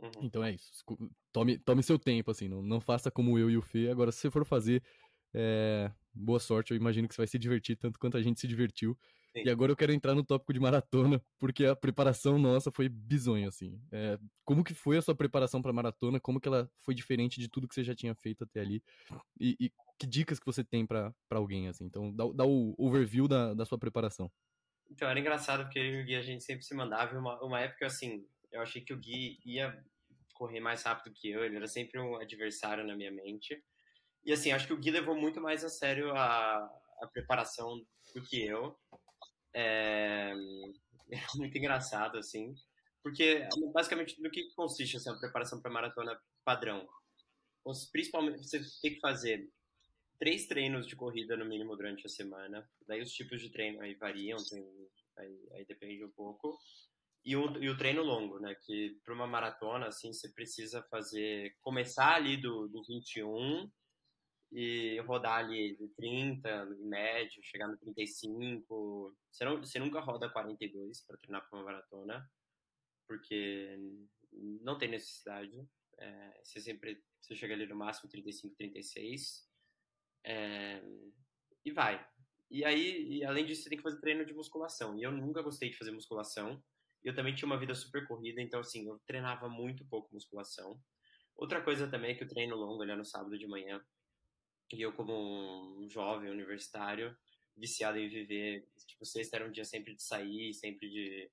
Uhum. 0.00 0.10
Então 0.22 0.42
é 0.44 0.52
isso. 0.52 0.84
Tome, 1.32 1.58
tome 1.58 1.82
seu 1.82 1.98
tempo, 1.98 2.30
assim, 2.30 2.48
não, 2.48 2.62
não 2.62 2.80
faça 2.80 3.10
como 3.10 3.38
eu 3.38 3.50
e 3.50 3.56
o 3.56 3.62
Fê. 3.62 3.88
Agora, 3.88 4.10
se 4.12 4.20
você 4.20 4.30
for 4.30 4.44
fazer, 4.44 4.82
é, 5.34 5.90
boa 6.12 6.40
sorte. 6.40 6.72
Eu 6.72 6.76
imagino 6.76 7.08
que 7.08 7.14
você 7.14 7.20
vai 7.20 7.26
se 7.26 7.38
divertir 7.38 7.76
tanto 7.76 7.98
quanto 7.98 8.16
a 8.16 8.22
gente 8.22 8.40
se 8.40 8.48
divertiu. 8.48 8.96
Sim. 9.36 9.42
E 9.44 9.50
agora 9.50 9.70
eu 9.70 9.76
quero 9.76 9.92
entrar 9.92 10.14
no 10.14 10.24
tópico 10.24 10.52
de 10.52 10.58
maratona, 10.58 11.22
porque 11.38 11.64
a 11.66 11.76
preparação 11.76 12.38
nossa 12.38 12.70
foi 12.70 12.88
bizonha, 12.88 13.48
assim. 13.48 13.80
É, 13.92 14.18
como 14.44 14.64
que 14.64 14.74
foi 14.74 14.96
a 14.96 15.02
sua 15.02 15.14
preparação 15.14 15.60
para 15.60 15.72
maratona? 15.72 16.18
Como 16.18 16.40
que 16.40 16.48
ela 16.48 16.68
foi 16.78 16.94
diferente 16.94 17.38
de 17.40 17.48
tudo 17.48 17.68
que 17.68 17.74
você 17.74 17.84
já 17.84 17.94
tinha 17.94 18.14
feito 18.14 18.44
até 18.44 18.60
ali? 18.60 18.82
E, 19.38 19.56
e 19.60 19.72
que 19.98 20.06
dicas 20.06 20.38
que 20.40 20.46
você 20.46 20.64
tem 20.64 20.86
para 20.86 21.12
alguém, 21.30 21.68
assim? 21.68 21.84
Então, 21.84 22.12
dá, 22.12 22.24
dá 22.34 22.46
o 22.46 22.74
overview 22.78 23.28
da, 23.28 23.54
da 23.54 23.64
sua 23.64 23.78
preparação. 23.78 24.30
Então, 24.90 25.08
era 25.08 25.20
engraçado 25.20 25.64
porque 25.64 25.78
eu 25.78 25.84
e 25.84 26.02
o 26.02 26.04
Gui 26.04 26.16
a 26.16 26.22
gente 26.22 26.44
sempre 26.44 26.64
se 26.64 26.74
mandava. 26.74 27.18
Uma, 27.18 27.42
uma 27.42 27.60
época, 27.60 27.86
assim, 27.86 28.26
eu 28.50 28.60
achei 28.62 28.82
que 28.82 28.92
o 28.92 28.98
Gui 28.98 29.38
ia 29.44 29.76
correr 30.34 30.60
mais 30.60 30.82
rápido 30.82 31.12
que 31.14 31.30
eu, 31.30 31.44
ele 31.44 31.56
era 31.56 31.66
sempre 31.66 32.00
um 32.00 32.16
adversário 32.16 32.86
na 32.86 32.96
minha 32.96 33.10
mente. 33.10 33.62
E 34.24 34.32
assim, 34.32 34.52
acho 34.52 34.66
que 34.66 34.72
o 34.72 34.78
Gui 34.78 34.90
levou 34.90 35.14
muito 35.14 35.40
mais 35.40 35.64
a 35.64 35.68
sério 35.68 36.14
a, 36.14 36.56
a 37.02 37.06
preparação 37.12 37.84
do 38.14 38.22
que 38.22 38.46
eu. 38.46 38.78
É, 39.52 40.32
é 41.12 41.18
muito 41.36 41.56
engraçado, 41.58 42.18
assim, 42.18 42.54
porque 43.02 43.46
basicamente 43.72 44.20
no 44.20 44.30
que 44.30 44.52
consiste 44.54 44.96
assim, 44.96 45.10
a 45.10 45.18
preparação 45.18 45.60
para 45.60 45.70
maratona 45.70 46.18
padrão? 46.44 46.86
Principalmente, 47.92 48.46
você 48.48 48.60
tem 48.80 48.94
que 48.94 49.00
fazer 49.00 49.50
três 50.18 50.46
treinos 50.46 50.86
de 50.86 50.96
corrida 50.96 51.36
no 51.36 51.44
mínimo 51.44 51.76
durante 51.76 52.06
a 52.06 52.08
semana. 52.08 52.68
Daí 52.86 53.00
os 53.00 53.12
tipos 53.12 53.40
de 53.40 53.50
treino 53.50 53.80
aí 53.80 53.94
variam, 53.94 54.38
tem, 54.50 54.66
aí, 55.16 55.48
aí, 55.52 55.64
depende 55.64 56.04
um 56.04 56.10
pouco. 56.10 56.58
E 57.24 57.36
o, 57.36 57.62
e 57.62 57.68
o 57.68 57.76
treino 57.76 58.02
longo, 58.02 58.38
né? 58.40 58.54
Que 58.66 58.98
para 59.04 59.14
uma 59.14 59.26
maratona, 59.26 59.86
assim, 59.86 60.12
você 60.12 60.28
precisa 60.30 60.82
fazer, 60.90 61.56
começar 61.60 62.14
ali 62.14 62.36
do, 62.36 62.68
do 62.68 62.82
21 62.84 63.70
e 64.50 64.98
rodar 65.00 65.44
ali 65.44 65.76
30 65.96 66.68
em 66.80 66.88
média, 66.88 67.42
chegar 67.42 67.68
no 67.68 67.76
35. 67.76 69.16
Você, 69.30 69.44
não, 69.44 69.58
você 69.58 69.78
nunca 69.78 70.00
roda 70.00 70.30
42 70.30 71.02
para 71.02 71.18
treinar 71.18 71.48
para 71.48 71.58
uma 71.58 71.64
maratona, 71.64 72.28
porque 73.06 73.78
não 74.32 74.78
tem 74.78 74.88
necessidade. 74.88 75.52
É, 75.98 76.40
você 76.42 76.60
sempre 76.60 77.02
você 77.20 77.34
chega 77.34 77.52
ali 77.52 77.66
no 77.66 77.76
máximo 77.76 78.08
35, 78.08 78.54
36 78.54 79.47
é, 80.28 80.82
e 81.64 81.72
vai. 81.72 82.06
E 82.50 82.62
aí, 82.64 83.18
e 83.18 83.24
além 83.24 83.46
disso, 83.46 83.62
você 83.62 83.70
tem 83.70 83.78
que 83.78 83.82
fazer 83.82 83.98
treino 83.98 84.26
de 84.26 84.34
musculação. 84.34 84.98
E 84.98 85.02
eu 85.02 85.10
nunca 85.10 85.40
gostei 85.40 85.70
de 85.70 85.78
fazer 85.78 85.90
musculação. 85.90 86.62
Eu 87.02 87.14
também 87.14 87.34
tinha 87.34 87.46
uma 87.46 87.58
vida 87.58 87.74
super 87.74 88.06
corrida, 88.06 88.42
então 88.42 88.60
assim, 88.60 88.86
eu 88.86 88.98
treinava 89.06 89.48
muito 89.48 89.86
pouco 89.86 90.12
musculação. 90.12 90.78
Outra 91.34 91.62
coisa 91.62 91.88
também 91.88 92.10
é 92.10 92.14
que 92.14 92.24
o 92.24 92.28
treino 92.28 92.56
longo, 92.56 92.82
ali 92.82 92.94
no 92.94 93.04
sábado 93.04 93.38
de 93.38 93.46
manhã, 93.46 93.82
e 94.72 94.82
eu, 94.82 94.92
como 94.92 95.14
um 95.80 95.88
jovem 95.88 96.30
universitário, 96.30 97.16
viciado 97.56 97.98
em 97.98 98.08
viver, 98.08 98.68
tipo, 98.86 99.04
sexta 99.06 99.36
era 99.36 99.46
um 99.46 99.50
dia 99.50 99.64
sempre 99.64 99.94
de 99.94 100.02
sair, 100.02 100.52
sempre 100.52 100.90
de, 100.90 101.30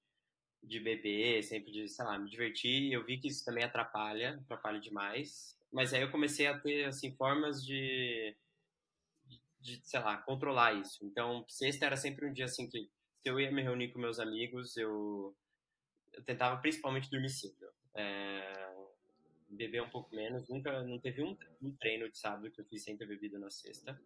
de 0.64 0.80
beber, 0.80 1.44
sempre 1.44 1.72
de, 1.72 1.90
sei 1.90 2.06
lá, 2.06 2.18
me 2.18 2.30
divertir. 2.30 2.84
E 2.84 2.94
eu 2.94 3.04
vi 3.04 3.18
que 3.18 3.28
isso 3.28 3.44
também 3.44 3.64
atrapalha, 3.64 4.40
atrapalha 4.44 4.80
demais. 4.80 5.58
Mas 5.72 5.94
aí 5.94 6.02
eu 6.02 6.12
comecei 6.12 6.48
a 6.48 6.58
ter, 6.58 6.86
assim, 6.86 7.14
formas 7.16 7.66
de, 7.66 8.36
de, 9.66 9.82
sei 9.84 10.00
lá, 10.00 10.18
controlar 10.18 10.74
isso. 10.74 11.04
Então, 11.04 11.44
sexta 11.50 11.86
era 11.88 11.98
sempre 11.98 12.28
um 12.28 12.32
dia, 12.32 12.46
assim, 12.46 12.70
que 12.70 12.88
se 13.22 13.30
eu 13.30 13.40
ia 13.40 13.52
me 13.52 13.64
reunir 13.64 13.92
com 13.92 14.00
meus 14.00 14.20
amigos, 14.20 14.78
eu, 14.78 15.36
eu 16.14 16.24
tentava 16.24 16.62
principalmente 16.62 17.10
dormir 17.10 17.30
cedo. 17.30 17.68
É, 17.96 18.76
beber 19.50 19.82
um 19.82 19.90
pouco 19.90 20.16
menos. 20.16 20.48
Nunca, 20.48 20.84
não 20.84 21.00
teve 21.00 21.24
um, 21.24 21.36
um, 21.62 21.76
treino 21.76 22.10
de 22.10 22.18
sábado 22.18 22.52
que 22.52 22.62
eu 22.62 22.66
fiz 22.66 22.84
sem 22.84 22.96
ter 22.96 23.08
bebido 23.08 23.40
na 23.40 23.50
sexta. 23.50 24.00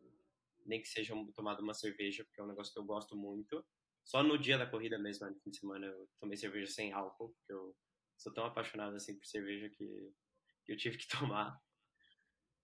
Nem 0.65 0.81
que 0.81 0.87
seja 0.87 1.13
tomado 1.35 1.61
uma 1.61 1.73
cerveja, 1.73 2.23
porque 2.23 2.39
é 2.39 2.43
um 2.43 2.47
negócio 2.47 2.71
que 2.71 2.79
eu 2.79 2.85
gosto 2.85 3.15
muito. 3.15 3.65
Só 4.05 4.23
no 4.23 4.37
dia 4.37 4.57
da 4.57 4.65
corrida 4.65 4.97
mesmo, 4.97 5.29
no 5.29 5.39
fim 5.41 5.49
de 5.49 5.57
semana, 5.57 5.85
eu 5.85 6.09
tomei 6.19 6.37
cerveja 6.37 6.71
sem 6.71 6.93
álcool, 6.93 7.29
porque 7.29 7.51
eu 7.51 7.75
sou 8.17 8.33
tão 8.33 8.45
apaixonado 8.45 8.95
assim 8.95 9.17
por 9.17 9.25
cerveja 9.25 9.69
que, 9.69 10.13
que 10.65 10.71
eu 10.71 10.77
tive 10.77 10.97
que 10.97 11.07
tomar. 11.35 11.59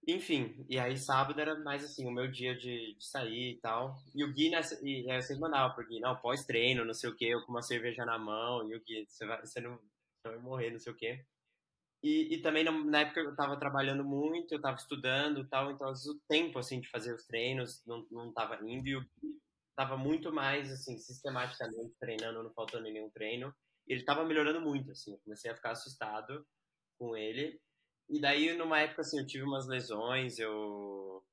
Enfim, 0.08 0.66
e 0.70 0.78
aí 0.78 0.98
sábado 0.98 1.40
era 1.42 1.58
mais 1.60 1.84
assim, 1.84 2.08
o 2.08 2.12
meu 2.12 2.30
dia 2.30 2.56
de, 2.56 2.96
de 2.96 3.06
sair 3.06 3.54
e 3.54 3.60
tal. 3.60 3.98
E 4.14 4.24
o 4.24 4.32
Gui, 4.32 4.50
nessa, 4.50 4.80
e 4.88 5.10
aí 5.10 5.22
vocês 5.22 5.40
mandavam 5.40 5.76
pro 5.76 5.88
Gui, 5.88 6.00
não, 6.00 6.16
pós-treino, 6.16 6.86
não 6.86 6.94
sei 6.94 7.10
o 7.10 7.16
que, 7.16 7.26
eu 7.26 7.44
com 7.44 7.52
uma 7.52 7.64
cerveja 7.64 8.06
na 8.06 8.18
mão, 8.18 8.70
e 8.70 8.76
o 8.76 8.84
Gui, 8.84 9.06
você, 9.08 9.26
vai, 9.26 9.40
você, 9.42 9.60
não, 9.60 9.78
você 9.78 10.30
vai 10.30 10.38
morrer, 10.38 10.70
não 10.70 10.80
sei 10.80 10.94
o 10.94 10.96
que. 10.96 11.26
E, 12.04 12.36
e 12.36 12.42
também 12.42 12.64
na, 12.64 13.00
época 13.00 13.20
eu 13.20 13.32
estava 13.32 13.58
trabalhando 13.58 14.04
muito, 14.04 14.52
eu 14.54 14.58
estava 14.58 14.78
estudando 14.78 15.42
e 15.42 15.48
tal, 15.48 15.72
então 15.72 15.88
às 15.88 16.04
vezes 16.04 16.16
o 16.16 16.22
tempo 16.28 16.60
assim 16.60 16.80
de 16.80 16.88
fazer 16.88 17.12
os 17.16 17.26
treinos 17.26 17.84
não 17.84 18.06
não 18.12 18.30
estava 18.30 18.60
indo 18.64 18.88
e 18.88 18.92
eu 18.92 19.02
estava 19.72 19.98
muito 19.98 20.32
mais 20.32 20.72
assim 20.72 21.00
sistematicamente 21.00 21.96
treinando, 22.00 22.44
não 22.44 22.54
faltando 22.54 22.84
nenhum 22.84 23.10
treino. 23.10 23.52
E 23.88 23.94
ele 23.94 24.02
estava 24.02 24.24
melhorando 24.24 24.62
muito 24.62 24.92
assim, 24.92 25.14
eu 25.14 25.20
comecei 25.24 25.50
a 25.50 25.56
ficar 25.56 25.72
assustado 25.72 26.46
com 27.00 27.18
ele. 27.18 27.60
E 28.10 28.20
daí 28.20 28.56
numa 28.56 28.80
época 28.80 29.02
assim 29.02 29.20
eu 29.20 29.28
tive 29.28 29.44
umas 29.44 29.68
lesões, 29.68 30.40
eu 30.40 31.24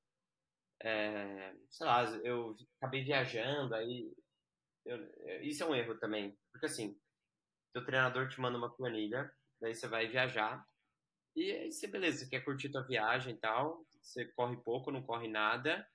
é, 0.81 1.55
sei 1.69 1.85
lá, 1.87 2.03
eu 2.23 2.55
acabei 2.77 3.03
viajando, 3.03 3.73
aí 3.75 4.11
eu, 4.85 4.97
isso 5.41 5.63
é 5.63 5.65
um 5.65 5.75
erro 5.75 5.97
também, 5.97 6.37
porque 6.51 6.65
assim, 6.65 6.99
teu 7.73 7.85
treinador 7.85 8.27
te 8.27 8.39
manda 8.41 8.57
uma 8.57 8.75
planilha 8.75 9.31
daí 9.63 9.73
você 9.73 9.87
vai 9.87 10.07
viajar. 10.07 10.63
E 11.35 11.51
aí 11.51 11.71
você, 11.71 11.87
beleza, 11.87 12.19
você 12.19 12.29
quer 12.29 12.43
curtir 12.43 12.69
tua 12.69 12.85
viagem 12.85 13.33
e 13.33 13.37
tal, 13.37 13.83
você 14.01 14.25
corre 14.33 14.57
pouco, 14.57 14.91
não 14.91 15.01
corre 15.01 15.27
nada. 15.27 15.87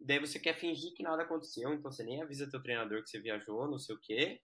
Daí 0.00 0.18
você 0.18 0.38
quer 0.38 0.54
fingir 0.54 0.92
que 0.94 1.02
nada 1.02 1.22
aconteceu, 1.22 1.72
então 1.72 1.90
você 1.90 2.02
nem 2.02 2.20
avisa 2.20 2.50
teu 2.50 2.60
treinador 2.60 3.02
que 3.02 3.08
você 3.08 3.20
viajou, 3.20 3.70
não 3.70 3.78
sei 3.78 3.94
o 3.94 4.00
quê. 4.00 4.42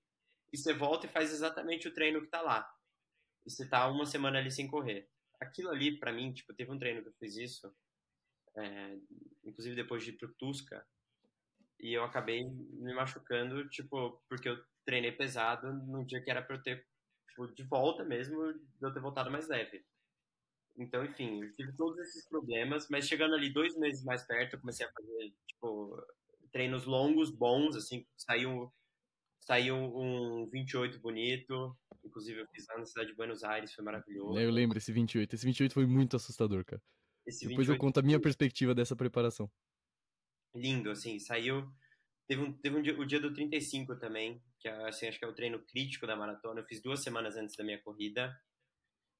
E 0.52 0.56
você 0.56 0.72
volta 0.72 1.06
e 1.06 1.10
faz 1.10 1.32
exatamente 1.32 1.88
o 1.88 1.92
treino 1.92 2.22
que 2.22 2.28
tá 2.28 2.40
lá. 2.40 2.66
E 3.44 3.50
você 3.50 3.68
tá 3.68 3.88
uma 3.88 4.06
semana 4.06 4.38
ali 4.38 4.50
sem 4.50 4.68
correr. 4.68 5.08
Aquilo 5.40 5.70
ali, 5.70 5.98
para 5.98 6.12
mim, 6.12 6.32
tipo, 6.32 6.52
teve 6.54 6.70
um 6.70 6.78
treino 6.78 7.02
que 7.02 7.08
eu 7.08 7.14
fiz 7.14 7.36
isso, 7.36 7.74
é, 8.56 8.96
inclusive 9.44 9.74
depois 9.76 10.04
de 10.04 10.10
ir 10.10 10.16
pro 10.18 10.34
Tusca, 10.34 10.86
e 11.78 11.94
eu 11.94 12.04
acabei 12.04 12.44
me 12.44 12.94
machucando, 12.94 13.68
tipo, 13.68 14.22
porque 14.28 14.48
eu 14.48 14.62
treinei 14.84 15.12
pesado 15.12 15.72
no 15.72 16.04
dia 16.04 16.22
que 16.22 16.30
era 16.30 16.42
pra 16.42 16.56
eu 16.56 16.62
ter 16.62 16.86
tipo, 17.28 17.46
de 17.48 17.62
volta 17.64 18.04
mesmo, 18.04 18.52
de 18.52 18.60
eu 18.82 18.92
ter 18.92 19.00
voltado 19.00 19.30
mais 19.30 19.48
leve. 19.48 19.84
Então, 20.76 21.04
enfim, 21.04 21.42
eu 21.42 21.52
tive 21.54 21.74
todos 21.76 21.98
esses 21.98 22.28
problemas, 22.28 22.88
mas 22.88 23.06
chegando 23.06 23.34
ali 23.34 23.52
dois 23.52 23.76
meses 23.76 24.04
mais 24.04 24.24
perto, 24.26 24.54
eu 24.54 24.60
comecei 24.60 24.86
a 24.86 24.92
fazer, 24.92 25.34
tipo, 25.46 26.06
treinos 26.52 26.84
longos, 26.84 27.30
bons, 27.30 27.76
assim, 27.76 28.06
saiu, 28.16 28.72
saiu 29.40 29.76
um 29.76 30.46
28 30.46 31.00
bonito, 31.00 31.76
inclusive 32.04 32.40
eu 32.40 32.46
fiz 32.48 32.66
lá 32.68 32.78
na 32.78 32.86
cidade 32.86 33.10
de 33.10 33.16
Buenos 33.16 33.42
Aires, 33.44 33.72
foi 33.72 33.84
maravilhoso. 33.84 34.38
Eu 34.38 34.50
lembro 34.50 34.78
esse 34.78 34.92
28, 34.92 35.34
esse 35.34 35.46
28 35.46 35.72
foi 35.72 35.86
muito 35.86 36.16
assustador, 36.16 36.64
cara. 36.64 36.82
Esse 37.26 37.46
Depois 37.46 37.68
eu 37.68 37.76
conto 37.76 38.00
a 38.00 38.02
minha 38.02 38.20
perspectiva 38.20 38.74
dessa 38.74 38.96
preparação. 38.96 39.50
Lindo, 40.54 40.90
assim, 40.90 41.18
saiu 41.18 41.70
Teve, 42.30 42.42
um, 42.42 42.52
teve 42.52 42.76
um 42.76 42.80
dia, 42.80 42.96
o 42.96 43.04
dia 43.04 43.18
do 43.18 43.34
35 43.34 43.96
também, 43.96 44.40
que 44.60 44.68
assim, 44.68 45.08
acho 45.08 45.18
que 45.18 45.24
é 45.24 45.28
o 45.28 45.34
treino 45.34 45.58
crítico 45.66 46.06
da 46.06 46.14
maratona. 46.14 46.60
Eu 46.60 46.64
fiz 46.64 46.80
duas 46.80 47.02
semanas 47.02 47.36
antes 47.36 47.56
da 47.56 47.64
minha 47.64 47.82
corrida. 47.82 48.32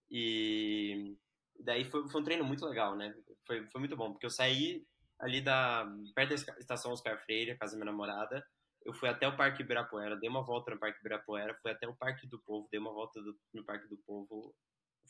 E 0.08 1.16
daí 1.58 1.84
foi, 1.84 2.08
foi 2.08 2.20
um 2.20 2.24
treino 2.24 2.44
muito 2.44 2.64
legal, 2.64 2.96
né? 2.96 3.12
Foi, 3.44 3.66
foi 3.66 3.80
muito 3.80 3.96
bom, 3.96 4.12
porque 4.12 4.26
eu 4.26 4.30
saí 4.30 4.86
ali 5.18 5.40
da 5.40 5.92
perto 6.14 6.36
da 6.36 6.58
estação 6.60 6.92
Oscar 6.92 7.20
Freire, 7.24 7.50
a 7.50 7.58
casa 7.58 7.72
da 7.72 7.78
minha 7.78 7.90
namorada. 7.90 8.46
Eu 8.84 8.94
fui 8.94 9.08
até 9.08 9.28
o 9.28 9.36
Parque 9.36 9.62
Ibirapuera, 9.62 10.16
dei 10.16 10.28
uma 10.28 10.42
volta 10.42 10.70
no 10.70 10.78
Parque 10.78 10.98
Ibirapuera, 11.00 11.54
fui 11.60 11.70
até 11.70 11.86
o 11.86 11.96
Parque 11.96 12.26
do 12.26 12.40
Povo, 12.40 12.68
dei 12.70 12.80
uma 12.80 12.92
volta 12.92 13.20
do, 13.22 13.38
no 13.52 13.64
Parque 13.64 13.88
do 13.88 13.98
Povo, 13.98 14.54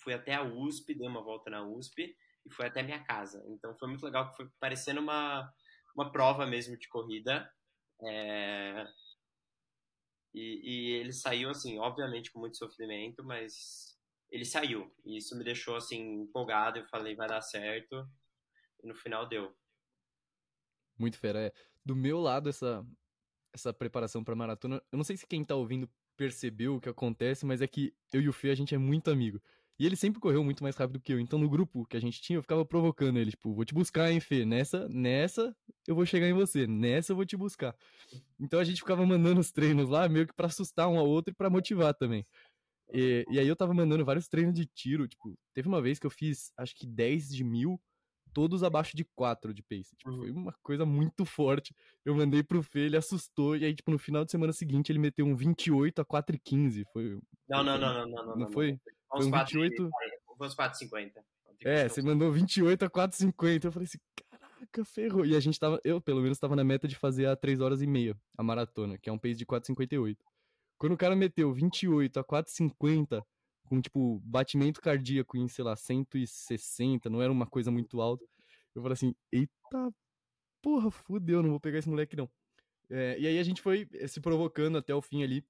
fui 0.03 0.13
até 0.13 0.35
a 0.35 0.43
USP, 0.43 0.95
dei 0.95 1.07
uma 1.07 1.23
volta 1.23 1.51
na 1.51 1.63
USP 1.63 2.17
e 2.45 2.53
fui 2.53 2.67
até 2.67 2.83
minha 2.83 3.03
casa. 3.05 3.43
Então 3.49 3.77
foi 3.79 3.89
muito 3.89 4.05
legal, 4.05 4.35
foi 4.35 4.49
parecendo 4.59 5.01
uma, 5.01 5.49
uma 5.95 6.11
prova 6.11 6.47
mesmo 6.47 6.77
de 6.77 6.89
corrida. 6.89 7.49
É... 8.03 8.87
E, 10.33 10.61
e, 10.63 10.91
ele 10.93 11.13
saiu, 11.13 11.51
assim, 11.51 11.79
obviamente 11.79 12.31
com 12.31 12.39
muito 12.39 12.57
sofrimento, 12.57 13.25
mas 13.25 13.99
ele 14.31 14.45
saiu. 14.45 14.93
E 15.05 15.17
isso 15.17 15.37
me 15.37 15.45
deixou, 15.45 15.77
assim, 15.77 16.23
empolgado. 16.23 16.79
Eu 16.79 16.87
falei, 16.87 17.17
vai 17.17 17.29
dar 17.29 17.41
certo. 17.41 18.09
E 18.83 18.87
no 18.87 18.95
final 18.95 19.29
deu. 19.29 19.55
Muito 20.97 21.19
fera. 21.19 21.47
É. 21.47 21.53
Do 21.85 21.97
meu 21.97 22.21
lado, 22.21 22.49
essa, 22.49 22.87
essa 23.53 23.73
preparação 23.73 24.23
para 24.23 24.35
maratona, 24.35 24.83
eu 24.93 24.97
não 24.97 25.05
sei 25.05 25.17
se 25.17 25.27
quem 25.27 25.45
tá 25.45 25.55
ouvindo 25.55 25.89
percebeu 26.17 26.77
o 26.77 26.81
que 26.81 26.89
acontece, 26.89 27.47
mas 27.47 27.63
é 27.63 27.67
que 27.67 27.95
eu 28.13 28.21
e 28.21 28.29
o 28.29 28.33
Fê, 28.33 28.51
a 28.51 28.55
gente 28.55 28.75
é 28.75 28.79
muito 28.79 29.11
amigo. 29.11 29.41
E 29.79 29.87
ele 29.87 29.97
sempre 29.97 30.21
correu 30.21 30.45
muito 30.45 30.63
mais 30.63 30.77
rápido 30.77 31.01
que 31.01 31.11
eu. 31.11 31.19
Então, 31.19 31.39
no 31.39 31.49
grupo 31.49 31.87
que 31.87 31.97
a 31.97 32.01
gente 32.01 32.21
tinha, 32.21 32.37
eu 32.37 32.43
ficava 32.43 32.67
provocando 32.67 33.19
ele, 33.19 33.31
tipo, 33.31 33.55
vou 33.55 33.65
te 33.65 33.73
buscar, 33.73 34.13
hein, 34.13 34.21
Fê? 34.21 34.45
Nessa, 34.45 34.87
nessa 34.91 35.57
eu 35.89 35.95
vou 35.95 36.05
chegar 36.05 36.29
em 36.29 36.35
você. 36.35 36.67
Nessa 36.67 37.13
eu 37.13 37.17
vou 37.17 37.25
te 37.25 37.35
buscar. 37.35 37.75
Então 38.39 38.61
a 38.61 38.65
gente 38.65 38.81
ficava 38.81 39.07
mandando 39.07 39.41
os 39.41 39.51
treinos 39.51 39.89
lá, 39.89 40.07
meio 40.07 40.27
que 40.27 40.35
pra 40.35 40.49
assustar 40.49 40.87
um 40.87 40.99
ao 40.99 41.09
outro 41.09 41.33
e 41.33 41.35
pra 41.35 41.49
motivar 41.49 41.95
também. 41.95 42.27
E, 42.93 43.25
e 43.31 43.39
aí 43.39 43.49
eu 43.49 43.57
tava 43.57 43.73
mandando 43.73 44.05
vários 44.05 44.29
treinos 44.29 44.55
de 44.55 44.67
tiro, 44.67 45.09
tipo, 45.09 45.35
teve 45.55 45.69
uma 45.69 45.81
vez 45.81 45.99
que 45.99 46.07
eu 46.07 46.11
fiz, 46.11 46.53
acho 46.59 46.75
que 46.77 46.87
10 46.87 47.31
de 47.31 47.43
mil, 47.43 47.81
todos 48.33 48.63
abaixo 48.63 48.97
de 48.97 49.05
4 49.15 49.53
de 49.53 49.63
pace. 49.63 49.97
Tipo, 49.97 50.17
foi 50.17 50.31
uma 50.31 50.55
coisa 50.63 50.87
muito 50.87 51.25
forte. 51.25 51.75
Eu 52.05 52.15
mandei 52.15 52.43
pro 52.43 52.63
Fê, 52.63 52.81
ele 52.81 52.97
assustou, 52.97 53.57
e 53.57 53.65
aí, 53.65 53.75
tipo, 53.75 53.91
no 53.91 53.99
final 53.99 54.25
de 54.25 54.31
semana 54.31 54.53
seguinte 54.53 54.91
ele 54.91 54.99
meteu 54.99 55.27
um 55.27 55.37
28 55.37 56.01
a 56.01 56.05
4 56.05 56.37
e 56.37 56.39
15. 56.39 56.85
Foi, 56.93 57.19
não, 57.49 57.63
não, 57.63 57.79
não, 57.79 57.95
não, 57.95 58.07
não, 58.07 58.27
não. 58.27 58.37
Não 58.37 58.51
foi? 58.51 58.79
Foi 59.09 59.27
um 59.27 59.31
28... 59.31 59.91
Foi 60.39 60.47
uns 60.47 60.57
4,50. 60.57 61.13
É, 61.63 61.87
você 61.87 62.01
mandou 62.01 62.33
28 62.33 62.83
a 62.85 62.91
4,50. 62.91 63.65
Eu 63.67 63.73
falei 63.73 63.87
assim, 63.87 63.99
caraca, 64.31 64.85
ferrou. 64.87 65.27
E 65.27 65.37
a 65.37 65.41
gente 65.41 65.61
tava, 65.61 65.79
eu 65.85 66.01
pelo 66.01 66.23
menos 66.23 66.39
tava 66.39 66.57
na 66.57 66.65
meta 66.65 66.89
de 66.89 66.97
fazer 66.97 67.27
a 67.27 67.37
3 67.37 67.61
horas 67.61 67.83
e 67.83 67.87
meia, 67.87 68.17
a 68.39 68.43
maratona, 68.43 68.97
que 68.97 69.11
é 69.11 69.13
um 69.13 69.19
pace 69.19 69.35
de 69.35 69.45
4,58. 69.45 70.17
Quando 70.79 70.93
o 70.93 70.97
cara 70.97 71.15
meteu 71.15 71.53
28 71.53 72.21
a 72.21 72.25
4,50, 72.25 73.23
com, 73.71 73.81
tipo, 73.81 74.21
batimento 74.25 74.81
cardíaco 74.81 75.39
em, 75.39 75.47
sei 75.47 75.65
lá, 75.65 75.77
160, 75.77 77.09
não 77.09 77.23
era 77.23 77.31
uma 77.31 77.47
coisa 77.47 77.71
muito 77.71 78.01
alta, 78.01 78.25
eu 78.75 78.83
falei 78.83 78.95
assim, 78.95 79.15
eita 79.31 79.95
porra, 80.61 80.91
fudeu, 80.91 81.41
não 81.41 81.51
vou 81.51 81.61
pegar 81.61 81.79
esse 81.79 81.89
moleque 81.89 82.17
não. 82.17 82.29
É, 82.91 83.17
e 83.17 83.29
aí 83.29 83.39
a 83.39 83.43
gente 83.45 83.63
foi 83.63 83.89
eh, 83.95 84.09
se 84.09 84.21
provocando 84.21 84.77
até 84.77 84.93
o 84.93 85.01
fim 85.01 85.23
ali. 85.23 85.47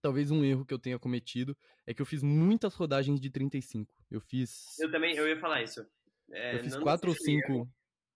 Talvez 0.00 0.30
um 0.30 0.44
erro 0.44 0.64
que 0.64 0.72
eu 0.72 0.78
tenha 0.78 0.98
cometido 0.98 1.56
é 1.84 1.92
que 1.92 2.00
eu 2.00 2.06
fiz 2.06 2.22
muitas 2.22 2.74
rodagens 2.74 3.20
de 3.20 3.28
35. 3.28 3.92
Eu 4.08 4.20
fiz. 4.20 4.78
Eu 4.78 4.90
também, 4.90 5.16
eu 5.16 5.28
ia 5.28 5.38
falar 5.40 5.62
isso. 5.62 5.84
É, 6.30 6.54
eu 6.54 6.60
fiz 6.60 6.76
4 6.76 7.10
ou 7.10 7.16
5. 7.16 7.68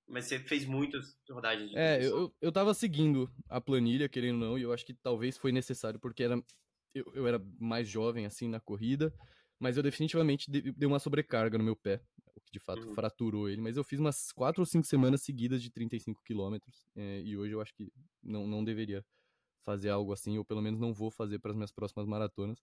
Mas 0.07 0.27
você 0.27 0.39
fez 0.39 0.65
muitas 0.65 1.19
rodagens 1.29 1.71
de 1.71 1.77
É, 1.77 2.07
eu, 2.07 2.33
eu 2.41 2.53
tava 2.53 2.73
seguindo 2.73 3.29
a 3.49 3.61
planilha, 3.61 4.09
querendo 4.09 4.43
ou 4.43 4.51
não, 4.51 4.59
e 4.59 4.63
eu 4.63 4.73
acho 4.73 4.87
que 4.87 4.95
talvez 4.95 5.37
foi 5.37 5.51
necessário, 5.51 5.99
porque 5.99 6.23
era, 6.23 6.41
eu, 6.95 7.11
eu 7.15 7.27
era 7.27 7.43
mais 7.59 7.89
jovem, 7.89 8.27
assim, 8.27 8.49
na 8.49 8.61
corrida, 8.61 9.13
mas 9.59 9.77
eu 9.77 9.83
definitivamente 9.83 10.51
dei 10.51 10.87
uma 10.87 10.99
sobrecarga 10.99 11.59
no 11.59 11.65
meu 11.65 11.77
pé, 11.77 12.01
o 12.35 12.41
que 12.41 12.53
de 12.53 12.59
fato 12.59 12.87
uhum. 12.87 12.95
fraturou 12.95 13.49
ele. 13.49 13.61
Mas 13.61 13.77
eu 13.77 13.85
fiz 13.85 13.99
umas 13.99 14.33
4 14.33 14.61
ou 14.61 14.67
5 14.67 14.87
semanas 14.87 15.23
seguidas 15.23 15.63
de 15.63 15.71
35 15.71 16.23
quilômetros, 16.23 16.87
é, 16.95 17.21
e 17.23 17.37
hoje 17.37 17.53
eu 17.53 17.61
acho 17.61 17.75
que 17.75 17.93
não, 18.23 18.47
não 18.47 18.65
deveria 18.65 19.05
fazer 19.65 19.91
algo 19.91 20.13
assim, 20.13 20.37
ou 20.39 20.45
pelo 20.45 20.61
menos 20.61 20.79
não 20.79 20.93
vou 20.93 21.11
fazer 21.11 21.39
para 21.39 21.51
as 21.51 21.57
minhas 21.57 21.73
próximas 21.73 22.07
maratonas. 22.07 22.63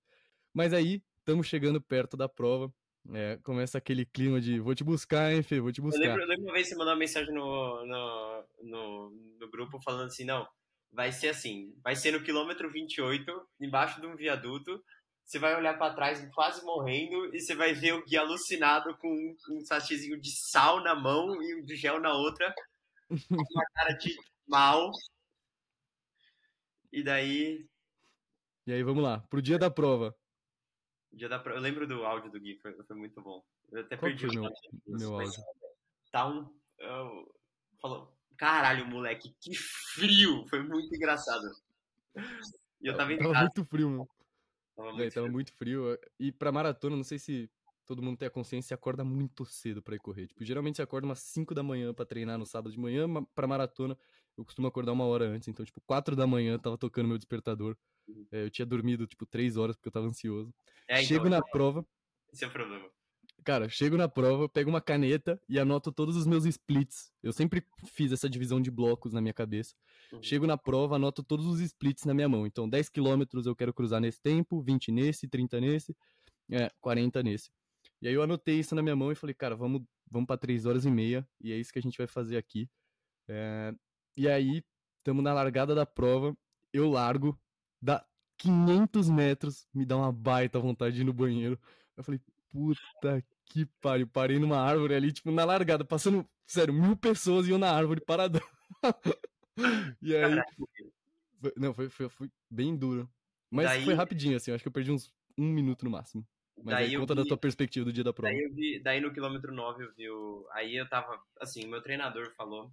Mas 0.54 0.74
aí, 0.74 1.02
estamos 1.20 1.48
chegando 1.48 1.82
perto 1.82 2.16
da 2.16 2.30
prova, 2.30 2.72
é, 3.14 3.40
começa 3.44 3.78
aquele 3.78 4.06
clima 4.06 4.40
de 4.40 4.60
vou 4.60 4.76
te 4.76 4.84
buscar, 4.84 5.34
hein, 5.34 5.42
Fê, 5.42 5.60
vou 5.60 5.72
te 5.72 5.82
buscar. 5.82 6.04
Eu 6.04 6.08
lembro, 6.10 6.22
eu 6.22 6.28
lembro 6.28 6.46
uma 6.46 6.54
vez 6.54 6.68
você 6.68 6.76
mandou 6.76 6.94
uma 6.94 7.00
mensagem 7.00 7.34
no, 7.34 7.86
no, 7.86 8.46
no, 8.62 9.10
no, 9.40 9.50
grupo 9.50 9.80
falando 9.82 10.08
assim, 10.08 10.24
não, 10.24 10.48
vai 10.92 11.12
ser 11.12 11.30
assim, 11.30 11.74
vai 11.84 11.96
ser 11.96 12.12
no 12.12 12.24
quilômetro 12.24 12.70
28, 12.70 13.50
embaixo 13.60 14.02
de 14.02 14.08
um 14.08 14.16
viaduto, 14.16 14.84
você 15.24 15.40
vai 15.40 15.56
olhar 15.56 15.78
para 15.78 15.94
trás 15.94 16.30
quase 16.34 16.64
morrendo 16.66 17.34
e 17.34 17.40
você 17.40 17.56
vai 17.56 17.74
ver 17.74 17.94
o 17.94 18.06
guia 18.06 18.22
alucinado 18.22 18.98
com 18.98 19.36
um 19.50 19.62
sachêzinho 19.62 20.20
de 20.20 20.32
sal 20.32 20.84
na 20.84 20.94
mão 20.94 21.42
e 21.42 21.62
de 21.64 21.76
gel 21.76 22.00
na 22.00 22.14
outra, 22.14 22.54
com 23.08 23.36
uma 23.36 23.66
cara 23.74 23.94
de 23.94 24.16
mal. 24.48 24.92
E 26.92 27.02
daí... 27.02 27.66
E 28.68 28.74
aí, 28.74 28.84
vamos 28.84 29.04
lá, 29.04 29.20
pro 29.30 29.42
dia 29.42 29.58
da 29.58 29.72
prova. 29.72 30.16
Dia 31.14 31.28
da 31.28 31.42
Eu 31.46 31.60
lembro 31.60 31.88
do 31.88 32.06
áudio 32.06 32.32
do 32.32 32.40
Gui, 32.40 32.58
foi, 32.60 32.74
foi 32.84 32.96
muito 32.96 33.22
bom. 33.22 33.44
Eu 33.72 33.82
até 33.82 33.98
Qual 33.98 34.10
perdi 34.10 34.28
o 34.28 34.34
meu, 34.34 34.52
meu 34.86 35.20
áudio. 35.20 35.44
Tá 36.12 36.28
um. 36.28 36.54
Eu, 36.78 37.34
falou, 37.82 38.14
caralho, 38.42 38.88
moleque, 38.88 39.32
que 39.40 39.54
frio! 39.54 40.48
Foi 40.48 40.64
muito 40.64 40.96
engraçado. 40.96 41.46
E 42.82 42.88
eu 42.88 42.98
tava 42.98 43.16
Tava 43.16 43.40
muito 43.40 43.64
frio, 43.64 43.88
mano. 43.88 44.10
Tava, 44.76 44.88
muito, 44.88 44.98
Véi, 44.98 45.12
tava 45.12 45.28
frio. 45.28 45.34
muito 45.34 45.54
frio. 45.54 46.00
E 46.20 46.32
pra 46.32 46.52
maratona, 46.52 46.96
não 46.96 47.04
sei 47.04 47.20
se 47.20 47.48
todo 47.86 48.02
mundo 48.02 48.18
tem 48.18 48.28
a 48.28 48.32
consciência, 48.32 48.70
você 48.70 48.74
acorda 48.74 49.04
muito 49.04 49.46
cedo 49.46 49.80
pra 49.84 49.96
ir 49.96 50.00
correr. 50.00 50.26
Tipo, 50.26 50.44
geralmente 50.44 50.78
você 50.78 50.82
acorda 50.82 51.06
umas 51.06 51.20
5 51.20 51.54
da 51.54 51.62
manhã 51.62 51.94
pra 51.94 52.04
treinar 52.04 52.40
no 52.40 52.46
sábado 52.48 52.72
de 52.72 52.80
manhã, 52.80 53.06
pra 53.36 53.46
maratona 53.46 53.96
eu 54.36 54.44
costumo 54.44 54.68
acordar 54.68 54.94
uma 54.94 55.06
hora 55.06 55.26
antes. 55.26 55.48
Então, 55.48 55.64
tipo, 55.64 55.80
4 55.82 56.16
da 56.16 56.26
manhã 56.26 56.58
tava 56.58 56.80
tocando 56.80 57.08
meu 57.10 57.20
despertador. 57.20 57.78
É, 58.32 58.46
eu 58.46 58.50
tinha 58.50 58.66
dormido, 58.66 59.06
tipo, 59.06 59.24
três 59.24 59.56
horas 59.56 59.76
porque 59.76 59.90
eu 59.90 59.94
tava 59.94 60.08
ansioso. 60.08 60.52
É, 60.88 60.96
então, 60.96 61.06
chego 61.06 61.30
na 61.30 61.38
então, 61.38 61.50
prova. 61.52 61.86
Esse 62.34 62.44
é 62.44 62.48
o 62.48 62.52
problema. 62.52 62.90
Cara, 63.44 63.68
chego 63.68 63.98
na 63.98 64.08
prova, 64.08 64.48
pego 64.48 64.70
uma 64.70 64.82
caneta 64.82 65.42
e 65.50 65.60
anoto 65.60 65.92
todos 65.92 66.16
os 66.16 66.28
meus 66.28 66.46
splits. 66.46 67.12
Eu 67.24 67.34
sempre 67.34 67.66
fiz 67.88 68.12
essa 68.12 68.30
divisão 68.30 68.62
de 68.62 68.70
blocos 68.70 69.14
na 69.14 69.22
minha 69.22 69.34
cabeça. 69.34 69.74
Uhum. 70.14 70.22
Chego 70.22 70.46
na 70.46 70.58
prova, 70.58 70.96
anoto 70.96 71.24
todos 71.24 71.48
os 71.48 71.60
splits 71.60 72.06
na 72.06 72.14
minha 72.14 72.30
mão. 72.30 72.46
Então, 72.46 72.70
10 72.70 72.90
quilômetros 72.90 73.48
eu 73.48 73.56
quero 73.56 73.74
cruzar 73.74 74.00
nesse 74.00 74.22
tempo, 74.22 74.62
20 74.62 74.92
nesse, 74.92 75.28
30 75.28 75.60
nesse, 75.60 75.96
é, 76.52 76.70
40 76.80 77.24
nesse. 77.24 77.50
E 78.00 78.08
aí 78.08 78.14
eu 78.14 78.22
anotei 78.22 78.60
isso 78.60 78.76
na 78.76 78.82
minha 78.84 78.96
mão 78.96 79.12
e 79.12 79.16
falei, 79.16 79.34
cara, 79.34 79.56
vamos, 79.56 79.82
vamos 80.10 80.28
para 80.28 80.38
3 80.38 80.68
horas 80.68 80.86
e 80.86 80.92
meia 80.92 81.28
e 81.40 81.52
é 81.52 81.58
isso 81.58 81.74
que 81.74 81.80
a 81.80 81.82
gente 81.82 81.98
vai 81.98 82.08
fazer 82.08 82.38
aqui. 82.38 82.70
É, 83.28 83.74
e 84.16 84.28
aí, 84.28 84.64
estamos 84.98 85.24
na 85.24 85.34
largada 85.34 85.74
da 85.74 85.86
prova, 85.86 86.36
eu 86.72 86.90
largo, 86.90 87.40
dá 87.82 88.06
500 88.38 89.10
metros, 89.10 89.68
me 89.74 89.86
dá 89.86 89.98
uma 89.98 90.12
baita 90.12 90.60
vontade 90.60 90.96
de 90.96 91.02
ir 91.02 91.06
no 91.06 91.14
banheiro. 91.14 91.60
Eu 91.96 92.04
falei, 92.04 92.20
puta 92.52 93.24
que 93.46 93.66
pariu. 93.82 94.08
Parei 94.08 94.40
numa 94.40 94.58
árvore 94.58 94.94
ali, 94.94 95.12
tipo, 95.12 95.32
na 95.32 95.46
largada, 95.46 95.84
passando, 95.86 96.28
sério, 96.46 96.74
mil 96.74 96.96
pessoas 96.96 97.48
iam 97.48 97.58
na 97.58 97.72
árvore 97.72 98.02
paradão. 98.02 98.42
e 100.02 100.16
aí. 100.16 100.42
Foi, 101.40 101.54
não, 101.58 101.74
foi, 101.74 101.90
foi, 101.90 102.10
foi, 102.10 102.30
bem 102.50 102.76
duro. 102.76 103.10
Mas 103.50 103.66
daí, 103.66 103.84
foi 103.84 103.94
rapidinho, 103.94 104.38
assim, 104.38 104.52
acho 104.52 104.64
que 104.64 104.68
eu 104.68 104.74
perdi 104.74 104.92
uns 104.92 105.12
um 105.38 105.46
minuto 105.46 105.84
no 105.84 105.92
máximo. 105.92 106.26
Mas 106.58 106.76
daí 106.76 106.86
aí 106.88 106.98
conta 106.98 107.16
vi, 107.16 107.22
da 107.22 107.28
tua 107.28 107.38
perspectiva 107.38 107.86
do 107.86 107.94
dia 107.94 108.04
da 108.04 108.14
prova. 108.14 108.32
Daí, 108.32 108.44
eu 108.44 108.54
vi, 108.54 108.80
daí 108.80 109.02
no 109.02 109.12
quilômetro 109.12 109.52
9 109.52 109.84
eu 109.84 109.94
vi 109.94 110.10
o. 110.10 110.48
Aí 110.52 110.76
eu 110.76 110.88
tava. 110.88 111.20
Assim, 111.40 111.66
meu 111.68 111.82
treinador 111.82 112.32
falou 112.36 112.72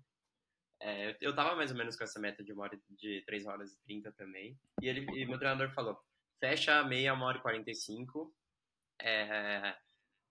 é, 0.81 1.17
eu 1.21 1.35
tava 1.35 1.57
mais 1.57 1.71
ou 1.73 1.77
menos 1.77 1.97
com 1.97 2.05
essa 2.05 2.21
meta 2.21 2.43
de 2.43 2.53
uma 2.53 2.63
hora, 2.63 2.79
de 2.91 3.23
3 3.27 3.47
horas 3.47 3.73
e 3.73 3.81
30 3.83 4.13
também. 4.13 4.57
E 4.81 4.89
ele 4.89 5.07
e 5.15 5.27
meu 5.27 5.39
treinador 5.39 5.71
falou: 5.71 5.99
fecha 6.39 6.79
a 6.79 6.85
meia, 6.85 7.15
uma 7.15 7.27
hora 7.27 7.39
e 7.39 7.43
45. 7.43 8.33
É, 9.01 9.77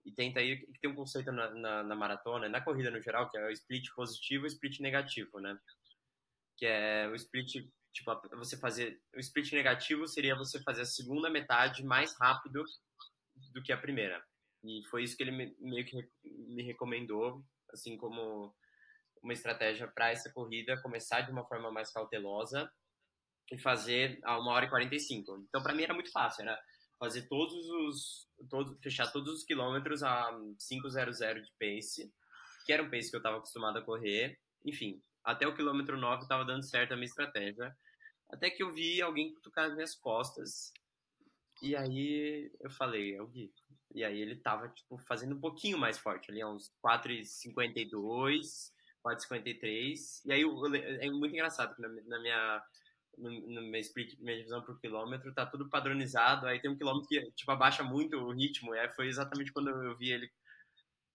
e 0.05 0.11
tenta 0.11 0.39
aí, 0.39 0.57
que 0.57 0.79
tem 0.79 0.89
um 0.89 0.95
conceito 0.95 1.31
na, 1.31 1.49
na, 1.53 1.83
na, 1.83 1.95
maratona, 1.95 2.47
na 2.47 2.61
corrida 2.61 2.89
no 2.89 3.01
geral, 3.01 3.29
que 3.29 3.37
é 3.37 3.45
o 3.45 3.51
split 3.51 3.87
positivo 3.93 4.45
e 4.45 4.47
o 4.47 4.53
split 4.53 4.79
negativo, 4.79 5.39
né? 5.39 5.57
Que 6.57 6.65
é 6.65 7.07
o 7.09 7.15
split, 7.15 7.67
tipo, 7.93 8.21
você 8.37 8.57
fazer. 8.57 9.01
O 9.15 9.19
split 9.19 9.51
negativo 9.51 10.07
seria 10.07 10.35
você 10.35 10.61
fazer 10.63 10.83
a 10.83 10.85
segunda 10.85 11.29
metade 11.29 11.83
mais 11.83 12.17
rápido 12.19 12.63
do 13.53 13.61
que 13.61 13.73
a 13.73 13.77
primeira. 13.77 14.23
E 14.63 14.81
foi 14.89 15.03
isso 15.03 15.15
que 15.15 15.23
ele 15.23 15.31
me, 15.31 15.55
meio 15.59 15.85
que 15.85 15.95
me 16.23 16.63
recomendou, 16.63 17.43
assim 17.71 17.97
como 17.97 18.55
uma 19.21 19.33
estratégia 19.33 19.87
para 19.87 20.11
essa 20.11 20.31
corrida 20.31 20.81
começar 20.81 21.21
de 21.21 21.31
uma 21.31 21.45
forma 21.45 21.71
mais 21.71 21.91
cautelosa 21.91 22.71
e 23.51 23.57
fazer 23.57 24.19
a 24.23 24.39
1 24.39 24.47
hora 24.47 24.65
e 24.65 24.69
45. 24.69 25.45
Então, 25.47 25.61
para 25.61 25.73
mim 25.73 25.83
era 25.83 25.93
muito 25.93 26.11
fácil, 26.11 26.43
era 26.43 26.59
fazer 26.99 27.27
todos 27.27 27.69
os 27.69 28.27
todos, 28.49 28.77
fechar 28.81 29.11
todos 29.11 29.33
os 29.33 29.43
quilômetros 29.43 30.03
a 30.03 30.29
500 30.67 30.93
de 30.93 31.51
pace, 31.59 32.13
que 32.65 32.73
era 32.73 32.83
um 32.83 32.89
pace 32.89 33.09
que 33.09 33.15
eu 33.15 33.19
estava 33.19 33.37
acostumado 33.37 33.77
a 33.79 33.81
correr. 33.81 34.39
Enfim, 34.65 35.01
até 35.23 35.47
o 35.47 35.55
quilômetro 35.55 35.97
9 35.97 36.23
estava 36.23 36.45
dando 36.45 36.63
certo 36.63 36.93
a 36.93 36.95
minha 36.95 37.05
estratégia. 37.05 37.75
Até 38.29 38.49
que 38.49 38.61
eu 38.61 38.73
vi 38.73 39.01
alguém 39.01 39.33
cutucar 39.33 39.65
as 39.65 39.73
minhas 39.73 39.95
costas. 39.95 40.71
E 41.61 41.75
aí 41.75 42.51
eu 42.59 42.69
falei, 42.69 43.15
é 43.15 43.21
o 43.21 43.27
Gui. 43.27 43.51
E 43.93 44.03
aí 44.03 44.19
ele 44.21 44.35
tava, 44.35 44.67
tipo, 44.69 44.97
fazendo 44.99 45.35
um 45.35 45.39
pouquinho 45.39 45.77
mais 45.77 45.97
forte, 45.97 46.29
ali, 46.29 46.43
uns 46.43 46.71
4,52. 46.85 48.71
4,53. 49.03 50.21
E 50.25 50.33
aí 50.33 50.43
é 51.01 51.09
muito 51.09 51.33
engraçado 51.33 51.73
na, 51.79 51.87
na 51.87 52.19
minha 52.19 52.63
no, 53.17 53.31
no 53.31 53.61
meu 53.63 53.81
split, 53.81 54.17
minha 54.19 54.37
divisão 54.37 54.63
por 54.63 54.79
quilômetro, 54.79 55.33
tá 55.33 55.45
tudo 55.45 55.69
padronizado. 55.69 56.47
Aí 56.47 56.61
tem 56.61 56.71
um 56.71 56.77
quilômetro 56.77 57.07
que 57.07 57.31
tipo 57.31 57.51
abaixa 57.51 57.83
muito 57.83 58.17
o 58.17 58.31
ritmo. 58.31 58.75
E 58.75 58.79
aí 58.79 58.89
foi 58.91 59.07
exatamente 59.07 59.51
quando 59.51 59.69
eu 59.69 59.97
vi 59.97 60.11
ele 60.11 60.31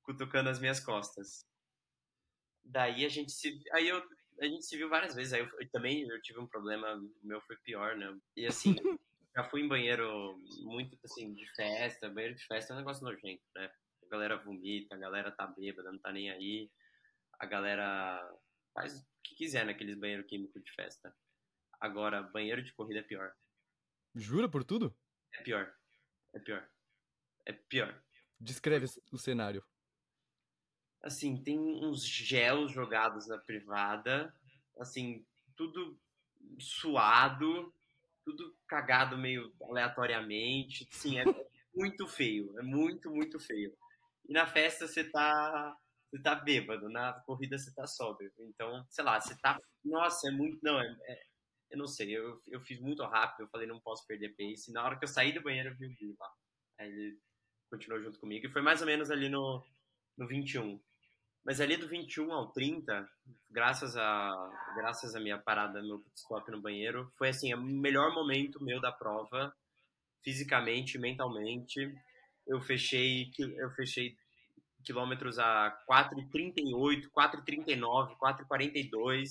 cutucando 0.02 0.50
as 0.50 0.58
minhas 0.60 0.80
costas. 0.80 1.46
Daí 2.64 3.04
a 3.04 3.08
gente 3.08 3.32
se 3.32 3.60
aí 3.72 3.88
eu 3.88 4.02
a 4.40 4.46
gente 4.46 4.64
se 4.64 4.76
viu 4.76 4.88
várias 4.88 5.14
vezes. 5.14 5.32
Aí 5.32 5.40
eu, 5.40 5.48
eu 5.60 5.70
também 5.70 6.02
eu 6.08 6.20
tive 6.22 6.38
um 6.40 6.46
problema, 6.46 6.94
o 6.94 7.26
meu 7.26 7.40
foi 7.42 7.56
pior, 7.58 7.96
né? 7.96 8.16
E 8.36 8.46
assim, 8.46 8.74
já 9.36 9.44
fui 9.44 9.62
em 9.62 9.68
banheiro 9.68 10.38
muito 10.62 10.98
assim 11.04 11.32
de 11.34 11.46
festa, 11.54 12.08
banheiro 12.08 12.36
de 12.36 12.46
festa 12.46 12.72
é 12.72 12.76
um 12.76 12.78
negócio 12.78 13.04
nojento, 13.04 13.42
né? 13.54 13.70
A 14.04 14.08
galera 14.08 14.36
vomita, 14.36 14.94
a 14.94 14.98
galera 14.98 15.30
tá 15.30 15.46
bêbada, 15.46 15.90
não 15.92 15.98
tá 15.98 16.12
nem 16.12 16.30
aí 16.30 16.70
a 17.42 17.46
galera 17.46 18.38
faz 18.72 19.00
o 19.00 19.04
que 19.24 19.34
quiser 19.34 19.66
naqueles 19.66 19.98
banheiros 19.98 20.26
químicos 20.26 20.62
de 20.62 20.72
festa. 20.72 21.12
Agora, 21.82 22.22
banheiro 22.22 22.62
de 22.62 22.72
corrida 22.72 23.00
é 23.00 23.02
pior. 23.02 23.34
Jura 24.14 24.48
por 24.48 24.62
tudo? 24.62 24.96
É 25.34 25.42
pior. 25.42 25.74
É 26.32 26.38
pior. 26.38 26.70
É 27.44 27.52
pior. 27.52 28.00
Descreve 28.38 28.86
o 29.10 29.18
cenário. 29.18 29.66
Assim, 31.02 31.42
tem 31.42 31.58
uns 31.58 32.06
gels 32.06 32.70
jogados 32.70 33.26
na 33.26 33.36
privada, 33.36 34.32
assim, 34.78 35.26
tudo 35.56 36.00
suado, 36.60 37.74
tudo 38.24 38.56
cagado 38.68 39.18
meio 39.18 39.52
aleatoriamente. 39.64 40.86
Sim, 40.92 41.18
é 41.18 41.24
muito 41.74 42.06
feio, 42.06 42.56
é 42.60 42.62
muito, 42.62 43.10
muito 43.10 43.40
feio. 43.40 43.76
E 44.28 44.32
na 44.32 44.46
festa 44.46 44.86
você 44.86 45.02
tá, 45.02 45.76
você 46.08 46.22
tá 46.22 46.36
bêbado, 46.36 46.88
na 46.88 47.12
corrida 47.26 47.58
você 47.58 47.74
tá 47.74 47.88
sóbrio. 47.88 48.32
Então, 48.38 48.86
sei 48.88 49.02
lá, 49.02 49.20
você 49.20 49.36
tá. 49.40 49.58
Nossa, 49.84 50.28
é 50.28 50.30
muito. 50.30 50.60
Não, 50.62 50.80
é, 50.80 50.96
é 51.08 51.31
eu 51.72 51.78
não 51.78 51.86
sei, 51.86 52.14
eu, 52.14 52.40
eu 52.48 52.60
fiz 52.60 52.78
muito 52.78 53.02
rápido, 53.02 53.44
eu 53.44 53.48
falei 53.48 53.66
não 53.66 53.80
posso 53.80 54.06
perder 54.06 54.36
pace. 54.36 54.70
E 54.70 54.74
na 54.74 54.84
hora 54.84 54.98
que 54.98 55.04
eu 55.04 55.08
saí 55.08 55.32
do 55.32 55.42
banheiro, 55.42 55.70
eu 55.70 55.74
vi 55.74 55.86
o 55.86 55.88
Gui 55.88 56.14
lá. 56.20 56.30
Aí 56.78 56.88
ele 56.88 57.18
continuou 57.70 58.02
junto 58.02 58.20
comigo. 58.20 58.46
E 58.46 58.50
foi 58.50 58.60
mais 58.60 58.82
ou 58.82 58.86
menos 58.86 59.10
ali 59.10 59.30
no, 59.30 59.64
no 60.18 60.28
21. 60.28 60.78
Mas 61.42 61.62
ali 61.62 61.78
do 61.78 61.88
21 61.88 62.30
ao 62.30 62.52
30, 62.52 63.08
graças 63.50 63.96
a 63.96 64.30
graças 64.76 65.14
a 65.16 65.20
minha 65.20 65.38
parada, 65.38 65.82
meu 65.82 66.04
stop 66.14 66.48
no 66.50 66.60
banheiro, 66.60 67.10
foi 67.16 67.30
assim, 67.30 67.52
o 67.54 67.60
melhor 67.60 68.14
momento 68.14 68.62
meu 68.62 68.80
da 68.80 68.92
prova, 68.92 69.52
fisicamente, 70.22 70.98
mentalmente. 70.98 71.80
Eu 72.46 72.60
fechei 72.60 73.30
eu 73.38 73.70
fechei 73.70 74.14
quilômetros 74.84 75.38
a 75.38 75.74
4,38, 75.90 77.08
4,39, 77.16 78.16
4,42, 78.18 79.30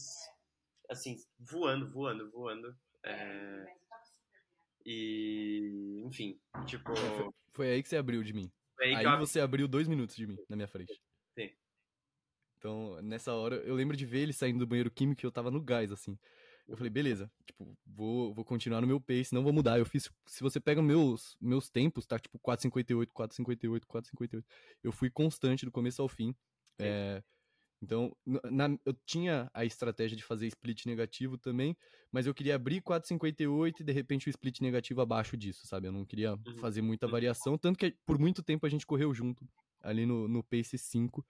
assim, 0.91 1.15
voando, 1.39 1.89
voando, 1.89 2.30
voando. 2.30 2.75
É... 3.04 3.65
E, 4.86 6.01
enfim, 6.06 6.39
tipo. 6.65 6.91
É, 6.91 6.95
foi, 6.95 7.32
foi, 7.51 7.71
aí 7.71 7.84
que 7.84 7.89
você 7.89 7.97
abriu 7.97 8.23
de 8.23 8.34
mim. 8.34 8.51
Aí, 8.80 8.95
aí 8.95 9.17
você 9.17 9.39
abriu 9.39 9.67
dois 9.67 9.88
minutos 9.88 10.15
de 10.15 10.27
mim 10.27 10.38
na 10.49 10.56
minha 10.56 10.67
frente. 10.67 11.01
Sim. 11.38 11.49
Então, 12.58 13.01
nessa 13.01 13.34
hora, 13.34 13.56
eu 13.58 13.75
lembro 13.75 13.95
de 13.95 14.06
ver 14.06 14.19
ele 14.19 14.34
saindo 14.34 14.60
do 14.60 14.67
banheiro 14.67 14.91
químico 14.91 15.23
e 15.23 15.25
eu 15.25 15.32
tava 15.32 15.51
no 15.51 15.62
gás, 15.62 15.91
assim. 15.91 16.17
Eu 16.67 16.77
falei, 16.77 16.89
beleza, 16.89 17.30
tipo, 17.45 17.77
vou, 17.86 18.34
vou 18.34 18.45
continuar 18.45 18.82
no 18.82 18.88
meu 18.88 18.99
pace, 18.99 19.34
não 19.34 19.43
vou 19.43 19.51
mudar. 19.51 19.77
Eu 19.77 19.86
fiz, 19.86 20.10
se 20.25 20.41
você 20.41 20.60
pega 20.60 20.82
meus, 20.82 21.36
meus 21.39 21.69
tempos, 21.69 22.06
tá 22.06 22.17
tipo 22.17 22.39
4,58, 22.39 23.08
4,58, 23.08 23.82
4,58. 23.86 24.43
Eu 24.84 24.91
fui 24.91 25.10
constante 25.10 25.65
do 25.65 25.71
começo 25.71 26.01
ao 26.01 26.08
fim. 26.08 26.36
É, 26.80 27.21
então, 27.82 28.15
na, 28.26 28.78
eu 28.86 28.94
tinha 29.06 29.50
a 29.54 29.65
estratégia 29.65 30.15
de 30.15 30.24
fazer 30.24 30.46
split 30.48 30.86
negativo 30.86 31.38
também, 31.38 31.76
mas 32.12 32.28
eu 32.28 32.34
queria 32.34 32.56
abrir 32.56 32.82
4,58 32.82 33.80
e 33.80 33.84
de 33.84 33.91
repente 33.91 34.28
o 34.28 34.30
split 34.30 34.62
negativo 34.62 35.02
abaixo 35.02 35.36
disso, 35.36 35.65
sabe? 35.65 35.88
Eu 35.88 35.91
não 35.91 36.06
queria 36.06 36.34
uhum. 36.34 36.58
fazer 36.60 36.82
muita 36.82 37.08
uhum. 37.08 37.12
variação, 37.12 37.58
tanto 37.58 37.80
que 37.80 37.96
por 38.06 38.20
muito 38.20 38.44
tempo 38.44 38.65
a 38.65 38.70
gente 38.70 38.86
correu 38.86 39.13
junto, 39.13 39.48
ali 39.82 40.06
no, 40.06 40.28
no 40.28 40.44
pace 40.44 40.78
5. 40.78 41.26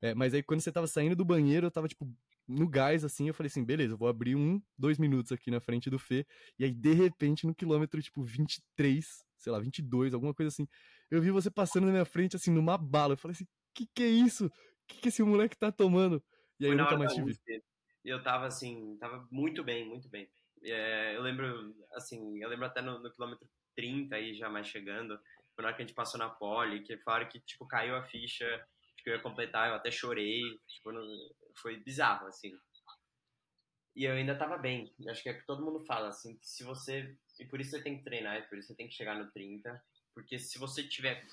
É, 0.00 0.14
mas 0.14 0.32
aí 0.32 0.42
quando 0.42 0.60
você 0.60 0.70
tava 0.70 0.86
saindo 0.86 1.16
do 1.16 1.24
banheiro, 1.24 1.66
eu 1.66 1.70
tava 1.70 1.88
tipo 1.88 2.08
no 2.46 2.66
gás 2.66 3.04
assim, 3.04 3.28
eu 3.28 3.34
falei 3.34 3.48
assim, 3.48 3.64
beleza, 3.64 3.92
eu 3.92 3.98
vou 3.98 4.08
abrir 4.08 4.36
um, 4.36 4.62
dois 4.78 4.98
minutos 4.98 5.32
aqui 5.32 5.50
na 5.50 5.60
frente 5.60 5.90
do 5.90 5.98
Fê, 5.98 6.24
e 6.58 6.64
aí 6.64 6.72
de 6.72 6.94
repente 6.94 7.46
no 7.46 7.54
quilômetro 7.54 8.00
tipo 8.00 8.22
23, 8.22 9.26
sei 9.36 9.52
lá, 9.52 9.58
22, 9.58 10.14
alguma 10.14 10.32
coisa 10.32 10.48
assim, 10.48 10.66
eu 11.10 11.20
vi 11.20 11.30
você 11.30 11.50
passando 11.50 11.84
na 11.84 11.92
minha 11.92 12.04
frente 12.06 12.36
assim 12.36 12.50
numa 12.50 12.78
bala, 12.78 13.14
eu 13.14 13.18
falei 13.18 13.34
assim, 13.34 13.46
que 13.74 13.86
que 13.94 14.02
é 14.02 14.08
isso? 14.08 14.50
Que, 14.88 15.00
que 15.00 15.08
esse 15.08 15.22
moleque 15.22 15.56
tá 15.56 15.70
tomando? 15.70 16.22
E 16.58 16.66
aí 16.66 16.72
eu 16.72 16.76
nunca 16.76 16.96
mais 16.96 17.14
te 17.14 17.22
vi. 17.22 17.38
Eu 18.04 18.22
tava 18.22 18.46
assim, 18.46 18.96
tava 18.98 19.28
muito 19.30 19.62
bem, 19.62 19.86
muito 19.86 20.08
bem. 20.08 20.28
É, 20.62 21.14
eu 21.14 21.22
lembro, 21.22 21.74
assim, 21.92 22.42
eu 22.42 22.48
lembro 22.48 22.66
até 22.66 22.80
no, 22.80 22.98
no, 22.98 23.12
quilômetro 23.12 23.48
30 23.76 24.16
aí 24.16 24.34
já 24.34 24.48
mais 24.48 24.66
chegando, 24.66 25.20
na 25.56 25.66
hora 25.66 25.74
que 25.74 25.82
a 25.82 25.86
gente 25.86 25.94
passou 25.94 26.18
na 26.18 26.28
pole, 26.28 26.82
que 26.82 26.96
falaram 26.98 27.28
que, 27.28 27.38
tipo, 27.40 27.66
caiu 27.66 27.94
a 27.94 28.04
ficha, 28.04 28.66
que 28.98 29.10
eu 29.10 29.14
ia 29.14 29.22
completar, 29.22 29.68
eu 29.68 29.74
até 29.74 29.90
chorei, 29.90 30.40
tipo, 30.66 30.90
não, 30.90 31.06
foi 31.60 31.78
bizarro, 31.78 32.26
assim. 32.26 32.52
E 33.94 34.04
eu 34.04 34.12
ainda 34.12 34.36
tava 34.36 34.56
bem, 34.56 34.92
acho 35.08 35.22
que 35.22 35.28
é 35.28 35.34
que 35.34 35.46
todo 35.46 35.64
mundo 35.64 35.84
fala, 35.84 36.08
assim, 36.08 36.36
que 36.38 36.48
se 36.48 36.62
você, 36.62 37.16
e 37.38 37.44
por 37.44 37.60
isso 37.60 37.70
você 37.72 37.82
tem 37.82 37.98
que 37.98 38.04
treinar, 38.04 38.38
e 38.38 38.42
por 38.42 38.58
isso 38.58 38.68
você 38.68 38.76
tem 38.76 38.88
que 38.88 38.94
chegar 38.94 39.16
no 39.16 39.30
30, 39.32 39.82
porque 40.14 40.38
se 40.38 40.58
você 40.58 40.86
tiver 40.86 41.24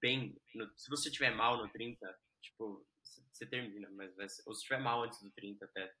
bem, 0.00 0.36
no, 0.54 0.70
se 0.76 0.88
você 0.88 1.10
tiver 1.10 1.30
mal 1.30 1.56
no 1.56 1.68
30, 1.68 2.06
tipo, 2.42 2.86
você 3.32 3.46
termina, 3.46 3.90
mas 3.90 4.14
vai 4.14 4.28
ser, 4.28 4.42
ou 4.46 4.54
se 4.54 4.62
tiver 4.62 4.78
mal 4.78 5.02
antes 5.02 5.22
do 5.22 5.30
30 5.30 5.64
até, 5.64 5.92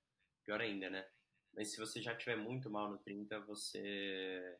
pior 0.44 0.60
ainda, 0.60 0.90
né? 0.90 1.06
Mas 1.54 1.72
se 1.72 1.78
você 1.78 2.00
já 2.00 2.14
tiver 2.16 2.36
muito 2.36 2.70
mal 2.70 2.90
no 2.90 2.98
30, 2.98 3.40
você 3.40 4.58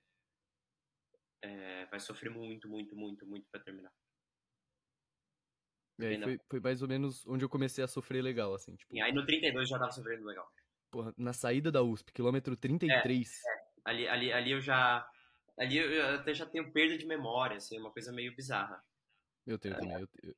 é, 1.43 1.87
vai 1.87 1.99
sofrer 1.99 2.31
muito, 2.31 2.69
muito, 2.69 2.95
muito, 2.95 3.27
muito 3.27 3.47
para 3.51 3.63
terminar. 3.63 3.93
É, 6.01 6.21
foi, 6.21 6.41
foi, 6.49 6.61
mais 6.61 6.83
ou 6.83 6.89
menos 6.89 7.27
onde 7.27 7.45
eu 7.45 7.49
comecei 7.49 7.83
a 7.85 7.89
sofrer 7.89 8.23
legal, 8.23 8.55
assim. 8.55 8.75
Tipo... 8.75 8.95
E 8.95 9.01
aí 9.01 9.13
no 9.13 9.25
32 9.25 9.69
já 9.69 9.79
tava 9.79 9.93
sofrendo 9.93 10.25
legal. 10.25 10.51
Porra, 10.91 11.15
na 11.17 11.33
saída 11.33 11.71
da 11.71 11.83
USP, 11.83 12.13
quilômetro 12.13 12.57
33. 12.57 13.43
É, 13.45 13.51
é. 13.51 13.63
Ali, 13.85 14.09
ali, 14.09 14.33
ali 14.33 14.51
eu 14.53 14.61
já. 14.61 15.09
Ali 15.59 15.77
eu 15.77 16.15
até 16.15 16.35
já 16.35 16.47
tenho 16.47 16.73
perda 16.73 16.97
de 16.97 17.07
memória, 17.07 17.57
assim, 17.57 17.79
uma 17.79 17.91
coisa 17.91 18.13
meio 18.13 18.35
bizarra. 18.35 18.83
Eu 19.47 19.59
tenho 19.59 19.75
é. 19.75 19.79
também. 19.79 20.01
Eu, 20.01 20.09
eu, 20.23 20.35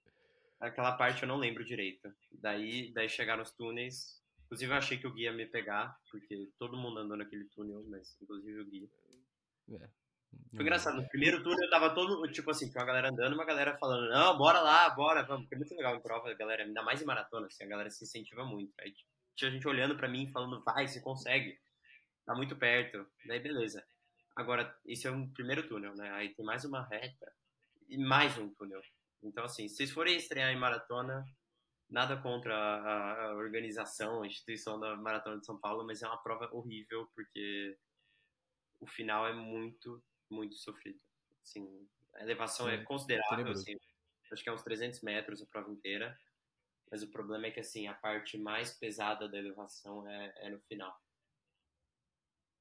Aquela 0.64 0.92
parte 0.96 1.22
eu 1.22 1.29
não 1.29 1.37
lembro 1.37 1.64
direito. 1.64 2.12
Daí, 2.33 2.92
daí 2.92 3.09
chegar 3.09 3.37
nos 3.37 3.53
túneis. 3.53 4.22
Inclusive 4.46 4.72
eu 4.72 4.77
achei 4.77 4.98
que 4.98 5.07
o 5.07 5.12
guia 5.12 5.31
ia 5.31 5.37
me 5.37 5.46
pegar, 5.46 5.96
porque 6.11 6.50
todo 6.59 6.77
mundo 6.77 7.00
andou 7.00 7.16
naquele 7.16 7.44
túnel, 7.46 7.85
mas 7.88 8.16
inclusive 8.20 8.61
o 8.61 8.70
guia. 8.70 8.88
É. 9.72 9.88
Foi 10.55 10.62
engraçado, 10.62 10.96
no 10.96 11.09
primeiro 11.09 11.42
túnel 11.42 11.64
eu 11.64 11.70
tava 11.70 11.94
todo, 11.94 12.31
tipo 12.31 12.50
assim, 12.50 12.72
com 12.72 12.81
a 12.81 12.85
galera 12.85 13.11
andando, 13.11 13.35
uma 13.35 13.44
galera 13.44 13.77
falando, 13.79 14.09
não, 14.11 14.37
bora 14.37 14.61
lá, 14.61 14.90
bora, 14.90 15.22
vamos. 15.22 15.42
Porque 15.42 15.55
é 15.55 15.59
muito 15.59 15.74
legal 15.74 15.96
em 15.96 16.03
prova, 16.03 16.31
a 16.31 16.35
galera, 16.35 16.64
ainda 16.64 16.83
mais 16.83 17.00
em 17.03 17.05
maratona, 17.05 17.46
assim, 17.46 17.64
a 17.64 17.68
galera 17.68 17.90
se 17.90 18.05
incentiva 18.05 18.44
muito. 18.44 18.72
Aí 18.81 18.92
tinha 19.37 19.50
gente 19.50 19.66
olhando 19.66 19.96
pra 19.96 20.09
mim, 20.09 20.31
falando, 20.31 20.62
vai, 20.64 20.87
você 20.87 21.00
consegue. 21.00 21.59
Tá 22.24 22.35
muito 22.35 22.57
perto. 22.57 23.07
Daí 23.27 23.40
beleza. 23.40 23.85
Agora, 24.37 24.74
esse 24.87 25.07
é 25.07 25.11
um 25.11 25.29
primeiro 25.33 25.68
túnel, 25.68 25.94
né? 25.94 26.11
Aí 26.12 26.35
tem 26.35 26.44
mais 26.44 26.64
uma 26.64 26.87
reta 26.87 27.33
e 27.88 27.98
mais 27.98 28.37
um 28.38 28.48
túnel. 28.55 28.81
Então, 29.24 29.44
assim, 29.44 29.66
se 29.68 29.76
vocês 29.76 29.90
forem 29.90 30.16
estrear 30.16 30.52
em 30.52 30.58
maratona, 30.58 31.24
nada 31.88 32.16
contra 32.20 32.54
a, 32.54 33.30
a, 33.30 33.34
organização, 33.34 34.22
a 34.22 34.26
instituição 34.26 34.78
da 34.78 34.96
Maratona 34.96 35.38
de 35.38 35.46
São 35.46 35.58
Paulo, 35.58 35.84
mas 35.87 36.02
é 36.02 36.06
uma 36.06 36.22
prova 36.22 36.48
horrível 36.52 37.08
porque 37.14 37.76
o 38.80 38.87
final 38.87 39.26
é 39.26 39.32
muito, 39.32 40.02
muito 40.30 40.56
sofrido. 40.56 41.00
Assim, 41.42 41.88
a 42.14 42.22
elevação 42.22 42.68
é, 42.68 42.76
é 42.76 42.84
considerável, 42.84 43.50
assim, 43.50 43.76
acho 44.30 44.42
que 44.42 44.48
é 44.48 44.52
uns 44.52 44.62
300 44.62 45.00
metros 45.02 45.42
a 45.42 45.46
prova 45.46 45.70
inteira, 45.70 46.18
mas 46.90 47.02
o 47.02 47.10
problema 47.10 47.46
é 47.46 47.50
que 47.50 47.60
assim, 47.60 47.87
a 47.87 47.94
parte 47.94 48.37
mais 48.37 48.72
pesada 48.72 49.28
da 49.28 49.38
elevação 49.38 50.06
é, 50.08 50.34
é 50.37 50.50
no 50.50 50.60
final. 50.60 50.94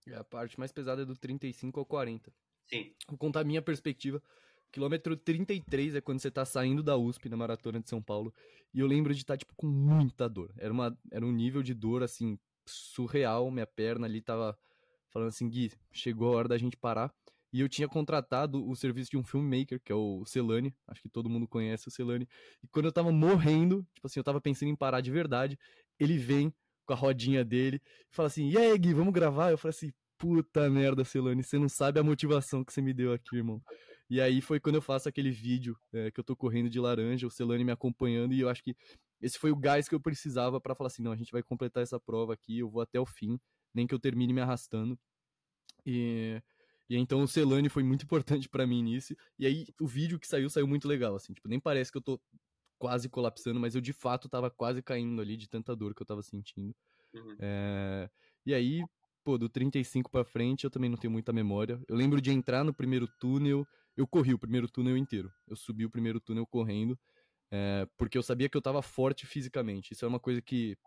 É 0.08 0.15
a 0.15 0.23
parte 0.23 0.60
mais 0.60 0.71
pesada 0.71 1.04
é 1.04 1.06
do 1.06 1.15
35 1.15 1.80
ao 1.80 1.86
40. 1.86 2.34
Sim. 2.67 2.95
Vou 3.08 3.17
contar 3.17 3.41
a 3.41 3.45
minha 3.45 3.62
perspectiva. 3.62 4.21
Quilômetro 4.74 5.16
33 5.16 5.94
é 5.94 6.02
quando 6.02 6.20
você 6.20 6.32
tá 6.32 6.44
saindo 6.44 6.82
da 6.82 6.98
USP 6.98 7.30
na 7.30 7.38
maratona 7.38 7.80
de 7.80 7.88
São 7.88 8.02
Paulo. 8.02 8.34
E 8.74 8.80
eu 8.80 8.88
lembro 8.88 9.14
de 9.14 9.22
estar, 9.22 9.36
tá, 9.36 9.38
tipo, 9.38 9.54
com 9.56 9.68
muita 9.68 10.28
dor. 10.28 10.52
Era, 10.58 10.74
uma, 10.74 10.98
era 11.12 11.24
um 11.24 11.32
nível 11.32 11.62
de 11.62 11.76
dor, 11.76 12.02
assim, 12.02 12.40
surreal. 12.66 13.52
Minha 13.52 13.68
perna 13.68 14.08
ali 14.08 14.20
tava 14.20 14.58
falando 15.12 15.28
assim, 15.28 15.48
Gui, 15.48 15.72
chegou 15.92 16.34
a 16.34 16.38
hora 16.38 16.48
da 16.48 16.58
gente 16.58 16.76
parar. 16.76 17.14
E 17.54 17.60
eu 17.62 17.70
tinha 17.70 17.88
contratado 17.88 18.68
o 18.68 18.76
serviço 18.76 19.12
de 19.12 19.18
um 19.18 19.24
filmmaker, 19.24 19.80
que 19.80 19.92
é 19.92 19.96
o 19.96 20.26
Celani. 20.26 20.74
Acho 20.88 21.04
que 21.04 21.10
todo 21.10 21.30
mundo 21.30 21.48
conhece 21.48 21.88
o 21.88 21.92
Celani. 21.92 22.28
E 22.64 22.68
quando 22.68 22.86
eu 22.86 22.92
tava 22.92 23.12
morrendo, 23.12 23.86
tipo 23.94 24.08
assim, 24.08 24.20
eu 24.20 24.24
tava 24.24 24.42
pensando 24.42 24.70
em 24.70 24.76
parar 24.76 25.02
de 25.02 25.12
verdade, 25.12 25.56
ele 26.00 26.18
vem 26.18 26.52
com 26.84 26.94
a 26.94 26.96
rodinha 26.96 27.46
dele 27.46 27.80
e 28.12 28.16
fala 28.16 28.26
assim: 28.26 28.50
E 28.50 28.58
aí, 28.58 28.76
Gui, 28.76 28.96
vamos 28.96 29.14
gravar? 29.14 29.52
Eu 29.52 29.58
falei 29.60 29.70
assim: 29.70 29.94
Puta 30.18 30.68
merda, 30.68 31.06
Celani, 31.06 31.44
você 31.44 31.60
não 31.60 31.70
sabe 31.70 32.00
a 32.00 32.04
motivação 32.04 32.64
que 32.64 32.74
você 32.74 32.82
me 32.82 32.92
deu 32.92 33.14
aqui, 33.14 33.36
irmão. 33.36 33.62
E 34.10 34.22
aí 34.22 34.42
foi 34.42 34.60
quando 34.60 34.76
eu 34.76 34.82
faço 34.82 35.08
aquele 35.08 35.32
vídeo 35.32 35.78
é, 35.92 36.12
que 36.12 36.20
eu 36.20 36.24
tô 36.24 36.36
correndo 36.36 36.70
de 36.70 36.80
laranja, 36.80 37.26
o 37.26 37.32
Celane 37.32 37.63
me 37.63 37.72
acompanhando, 37.72 38.34
e 38.34 38.39
eu 38.39 38.50
acho 38.50 38.63
que 38.63 38.76
esse 39.22 39.39
foi 39.39 39.52
o 39.52 39.56
gás 39.56 39.88
que 39.88 39.96
eu 39.96 40.02
precisava 40.02 40.60
para 40.60 40.76
falar 40.76 40.88
assim: 40.88 41.02
não, 41.02 41.12
a 41.12 41.16
gente 41.16 41.32
vai 41.32 41.42
completar 41.42 41.82
essa 41.82 42.00
prova 42.00 42.34
aqui, 42.34 42.60
eu 42.60 42.69
vou 42.69 42.82
até 42.82 43.00
o 43.00 43.06
fim, 43.06 43.40
nem 43.73 43.88
que 43.88 43.94
eu 43.94 44.00
termine 44.00 44.34
me 44.34 44.42
arrastando. 44.42 45.00
E, 45.86 46.42
e 46.90 46.98
então 46.98 47.23
o 47.23 47.27
Celane 47.27 47.69
foi 47.69 47.84
muito 47.84 48.04
importante 48.06 48.50
para 48.50 48.67
mim 48.67 48.84
nisso. 48.84 49.15
E 49.40 49.46
aí 49.46 49.65
o 49.80 49.88
vídeo 49.88 50.19
que 50.19 50.27
saiu, 50.27 50.50
saiu 50.50 50.67
muito 50.67 50.88
legal, 50.88 51.15
assim, 51.15 51.34
tipo, 51.34 51.48
nem 51.48 51.60
parece 51.60 51.92
que 51.92 51.98
eu 51.98 52.02
tô 52.02 52.19
quase 52.77 53.08
colapsando, 53.08 53.62
mas 53.62 53.75
eu 53.75 53.82
de 53.82 53.94
fato 53.94 54.27
tava 54.27 54.52
quase 54.52 54.84
caindo 54.84 55.21
ali 55.21 55.38
de 55.38 55.48
tanta 55.48 55.73
dor 55.73 55.96
que 55.96 56.02
eu 56.02 56.06
tava 56.06 56.21
sentindo. 56.21 56.75
Uhum. 57.13 57.38
É, 57.40 58.10
e 58.46 58.54
aí, 58.54 58.84
pô, 59.23 59.38
do 59.38 59.48
35 59.48 60.12
para 60.12 60.25
frente 60.25 60.65
eu 60.65 60.69
também 60.69 60.90
não 60.90 60.98
tenho 60.98 61.12
muita 61.12 61.32
memória. 61.32 61.82
Eu 61.88 61.96
lembro 61.96 62.19
de 62.19 62.30
entrar 62.32 62.65
no 62.65 62.73
primeiro 62.73 63.08
túnel 63.19 63.65
eu 63.96 64.08
corri 64.08 64.33
o 64.33 64.39
primeiro 64.39 64.67
túnel 64.69 64.98
inteiro. 64.98 65.31
Eu 65.48 65.56
subi 65.56 65.85
o 65.85 65.89
primeiro 65.89 66.19
túnel 66.19 66.46
correndo, 66.46 67.00
é, 67.52 67.87
porque 67.98 68.17
eu 68.17 68.23
sabia 68.23 68.50
que 68.50 68.58
eu 68.58 68.60
estava 68.60 68.81
forte 68.81 69.25
fisicamente. 69.25 69.94
Isso 69.94 70.06
é 70.06 70.08
uma 70.08 70.19
coisa 70.19 70.41
que, 70.41 70.77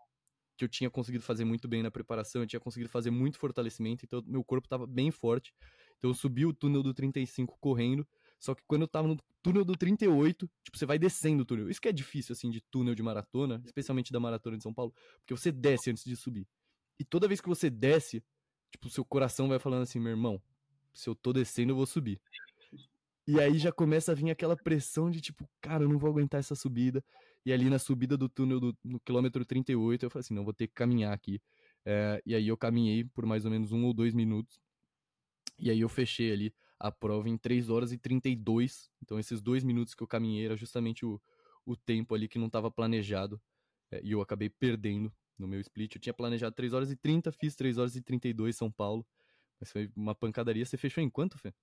que 0.57 0.65
eu 0.65 0.69
tinha 0.69 0.89
conseguido 0.89 1.23
fazer 1.23 1.45
muito 1.45 1.67
bem 1.67 1.81
na 1.83 1.91
preparação, 1.91 2.41
eu 2.41 2.47
tinha 2.47 2.59
conseguido 2.59 2.89
fazer 2.89 3.11
muito 3.11 3.37
fortalecimento, 3.37 4.05
então 4.05 4.21
meu 4.25 4.43
corpo 4.43 4.65
estava 4.65 4.85
bem 4.85 5.11
forte. 5.11 5.53
Então 5.97 6.11
eu 6.11 6.15
subi 6.15 6.45
o 6.45 6.53
túnel 6.53 6.83
do 6.83 6.93
35 6.93 7.57
correndo, 7.59 8.07
Só 8.39 8.53
que 8.53 8.61
quando 8.67 8.83
eu 8.83 8.87
tava 8.87 9.07
no 9.07 9.17
túnel 9.41 9.65
do 9.65 9.75
38, 9.75 10.49
tipo, 10.63 10.77
você 10.77 10.85
vai 10.85 10.99
descendo 10.99 11.43
o 11.43 11.45
túnel. 11.45 11.69
Isso 11.69 11.81
que 11.81 11.87
é 11.87 11.93
difícil, 11.93 12.33
assim, 12.33 12.49
de 12.51 12.61
túnel 12.69 12.93
de 12.93 13.01
maratona, 13.01 13.61
especialmente 13.65 14.11
da 14.11 14.19
maratona 14.19 14.57
de 14.57 14.63
São 14.63 14.73
Paulo, 14.73 14.93
porque 15.19 15.35
você 15.35 15.51
desce 15.51 15.89
antes 15.89 16.03
de 16.03 16.15
subir. 16.15 16.47
E 16.99 17.03
toda 17.05 17.27
vez 17.27 17.41
que 17.41 17.49
você 17.49 17.69
desce, 17.69 18.23
tipo, 18.71 18.89
seu 18.89 19.05
coração 19.05 19.47
vai 19.47 19.59
falando 19.59 19.83
assim, 19.83 19.99
meu 19.99 20.11
irmão, 20.11 20.41
se 20.93 21.09
eu 21.09 21.15
tô 21.15 21.31
descendo, 21.31 21.71
eu 21.71 21.75
vou 21.75 21.85
subir. 21.85 22.19
E 23.27 23.41
aí 23.41 23.57
já 23.57 23.73
começa 23.73 24.13
a 24.13 24.15
vir 24.15 24.31
aquela 24.31 24.55
pressão 24.55 25.11
de 25.11 25.19
tipo, 25.19 25.47
cara, 25.59 25.83
eu 25.83 25.89
não 25.89 25.99
vou 25.99 26.09
aguentar 26.09 26.39
essa 26.39 26.55
subida. 26.55 27.03
E 27.45 27.51
ali 27.51 27.69
na 27.69 27.77
subida 27.77 28.15
do 28.17 28.29
túnel 28.29 28.59
do, 28.59 28.77
no 28.83 28.99
quilômetro 29.01 29.43
38, 29.45 30.05
eu 30.05 30.09
falei 30.09 30.21
assim, 30.21 30.33
não, 30.33 30.45
vou 30.45 30.53
ter 30.53 30.67
que 30.67 30.73
caminhar 30.73 31.13
aqui. 31.13 31.41
É, 31.85 32.21
e 32.25 32.33
aí 32.33 32.47
eu 32.47 32.57
caminhei 32.57 33.03
por 33.03 33.25
mais 33.25 33.43
ou 33.43 33.51
menos 33.51 33.71
um 33.73 33.83
ou 33.85 33.93
dois 33.93 34.13
minutos. 34.13 34.59
E 35.59 35.69
aí 35.69 35.81
eu 35.81 35.89
fechei 35.89 36.31
ali 36.31 36.53
a 36.79 36.91
prova 36.91 37.27
em 37.27 37.37
3 37.37 37.69
horas 37.69 37.91
e 37.91 37.97
32. 37.97 38.89
Então 39.01 39.19
esses 39.19 39.41
dois 39.41 39.63
minutos 39.63 39.93
que 39.93 40.01
eu 40.01 40.07
caminhei 40.07 40.45
era 40.45 40.55
justamente 40.55 41.05
o, 41.05 41.21
o 41.65 41.75
tempo 41.75 42.15
ali 42.15 42.29
que 42.29 42.39
não 42.39 42.47
estava 42.47 42.71
planejado. 42.71 43.41
É, 43.91 44.01
e 44.03 44.11
eu 44.11 44.21
acabei 44.21 44.49
perdendo 44.49 45.13
no 45.37 45.47
meu 45.47 45.59
split. 45.59 45.95
Eu 45.95 46.01
tinha 46.01 46.13
planejado 46.13 46.55
3 46.55 46.73
horas 46.73 46.91
e 46.91 46.95
30, 46.95 47.31
fiz 47.33 47.55
3 47.55 47.77
horas 47.77 47.95
e 47.95 48.01
32 48.01 48.55
São 48.55 48.71
Paulo. 48.71 49.05
Mas 49.59 49.71
foi 49.71 49.91
uma 49.95 50.15
pancadaria. 50.15 50.65
Você 50.65 50.77
fechou 50.77 51.03
em 51.03 51.09
quanto, 51.09 51.37
Fê? 51.37 51.53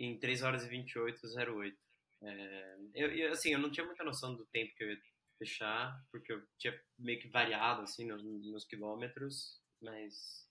Em 0.00 0.18
3 0.18 0.42
horas 0.42 0.64
e 0.64 0.68
28, 0.68 1.20
08. 1.26 1.76
É, 2.22 2.76
eu, 2.94 3.12
eu, 3.12 3.32
assim, 3.32 3.52
eu 3.52 3.58
não 3.58 3.70
tinha 3.70 3.84
muita 3.84 4.02
noção 4.02 4.34
do 4.34 4.46
tempo 4.46 4.74
que 4.74 4.82
eu 4.82 4.90
ia 4.90 5.00
fechar, 5.38 6.02
porque 6.10 6.32
eu 6.32 6.42
tinha 6.58 6.78
meio 6.98 7.20
que 7.20 7.28
variado, 7.28 7.82
assim, 7.82 8.06
nos, 8.06 8.22
nos 8.22 8.64
quilômetros, 8.64 9.60
mas, 9.80 10.48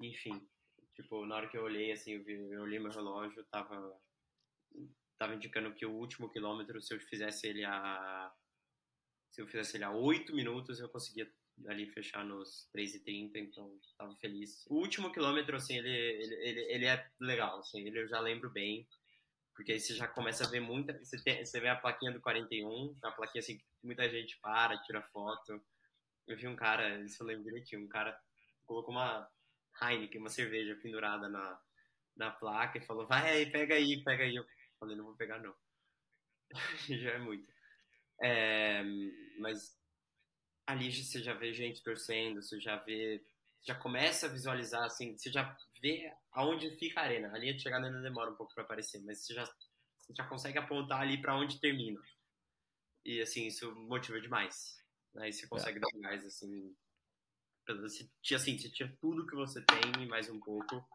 enfim, 0.00 0.44
tipo, 0.94 1.24
na 1.24 1.36
hora 1.36 1.48
que 1.48 1.56
eu 1.56 1.62
olhei, 1.62 1.92
assim, 1.92 2.12
eu, 2.12 2.24
vi, 2.24 2.34
eu 2.34 2.62
olhei 2.62 2.80
meu 2.80 2.90
relógio, 2.90 3.44
tava, 3.46 3.96
tava 5.18 5.34
indicando 5.34 5.74
que 5.74 5.86
o 5.86 5.94
último 5.94 6.30
quilômetro, 6.30 6.82
se 6.82 6.94
eu 6.94 7.00
fizesse 7.00 7.46
ele 7.46 7.64
a, 7.64 8.32
se 9.30 9.40
eu 9.40 9.46
fizesse 9.46 9.76
ele 9.76 9.84
a 9.84 9.90
8 9.90 10.34
minutos, 10.34 10.78
eu 10.78 10.88
conseguia 10.88 11.32
ali 11.66 11.86
fechar 11.86 12.24
nos 12.24 12.68
3,30, 12.74 13.30
então 13.36 13.78
tava 13.96 14.14
feliz. 14.16 14.66
O 14.68 14.76
último 14.76 15.12
quilômetro, 15.12 15.56
assim, 15.56 15.76
ele, 15.78 15.88
ele, 15.88 16.34
ele, 16.34 16.60
ele 16.72 16.86
é 16.86 17.10
legal, 17.20 17.60
assim, 17.60 17.86
ele 17.86 18.00
eu 18.00 18.08
já 18.08 18.20
lembro 18.20 18.50
bem, 18.50 18.86
porque 19.54 19.72
aí 19.72 19.80
você 19.80 19.94
já 19.94 20.08
começa 20.08 20.44
a 20.44 20.50
ver 20.50 20.60
muita. 20.60 20.92
Você, 20.98 21.22
tem, 21.22 21.44
você 21.44 21.60
vê 21.60 21.68
a 21.68 21.76
plaquinha 21.76 22.12
do 22.12 22.20
41, 22.20 22.96
a 23.02 23.12
plaquinha 23.12 23.40
assim, 23.40 23.56
que 23.56 23.64
muita 23.82 24.08
gente 24.08 24.38
para, 24.40 24.82
tira 24.82 25.00
foto. 25.00 25.62
Eu 26.26 26.36
vi 26.36 26.48
um 26.48 26.56
cara, 26.56 27.00
isso 27.04 27.22
eu 27.22 27.26
lembro 27.26 27.44
direitinho, 27.44 27.84
um 27.84 27.88
cara 27.88 28.18
colocou 28.66 28.92
uma 28.92 29.28
Heineken, 29.80 30.20
uma 30.20 30.30
cerveja 30.30 30.74
pendurada 30.76 31.28
na, 31.28 31.60
na 32.16 32.30
placa 32.30 32.78
e 32.78 32.84
falou: 32.84 33.06
vai 33.06 33.30
aí, 33.30 33.50
pega 33.50 33.76
aí, 33.76 34.02
pega 34.02 34.24
aí. 34.24 34.34
Eu 34.34 34.44
falei: 34.78 34.96
não 34.96 35.04
vou 35.04 35.16
pegar, 35.16 35.38
não. 35.38 35.54
já 36.88 37.12
é 37.12 37.18
muito. 37.18 37.52
É, 38.20 38.82
mas 39.38 39.76
ali 40.66 40.92
você 40.92 41.22
já 41.22 41.34
vê 41.34 41.52
gente 41.52 41.82
torcendo, 41.82 42.42
você 42.42 42.60
já 42.60 42.76
vê. 42.76 43.24
Já 43.66 43.74
começa 43.74 44.26
a 44.26 44.28
visualizar, 44.28 44.84
assim, 44.84 45.16
você 45.16 45.30
já 45.32 45.56
vê 45.80 46.12
aonde 46.32 46.76
fica 46.76 47.00
a 47.00 47.04
arena. 47.04 47.32
A 47.32 47.38
linha 47.38 47.54
de 47.54 47.62
chegada 47.62 47.86
ainda 47.86 48.02
demora 48.02 48.30
um 48.30 48.36
pouco 48.36 48.52
para 48.54 48.62
aparecer, 48.62 49.02
mas 49.02 49.24
você 49.24 49.32
já, 49.32 49.44
você 49.44 50.14
já 50.14 50.26
consegue 50.28 50.58
apontar 50.58 51.00
ali 51.00 51.20
para 51.20 51.36
onde 51.36 51.60
termina. 51.60 52.00
E, 53.04 53.22
assim, 53.22 53.46
isso 53.46 53.74
motiva 53.74 54.20
demais. 54.20 54.76
Aí 55.16 55.32
você 55.32 55.46
consegue 55.46 55.78
é. 55.78 55.80
dar 55.80 55.98
mais, 56.00 56.24
assim. 56.26 56.74
Você, 57.66 58.34
assim, 58.34 58.58
você 58.58 58.70
tira 58.70 58.94
tudo 59.00 59.26
que 59.26 59.34
você 59.34 59.64
tem 59.64 60.02
e 60.02 60.06
mais 60.06 60.28
um 60.28 60.38
pouco 60.40 60.86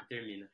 e 0.00 0.06
termina. 0.06 0.48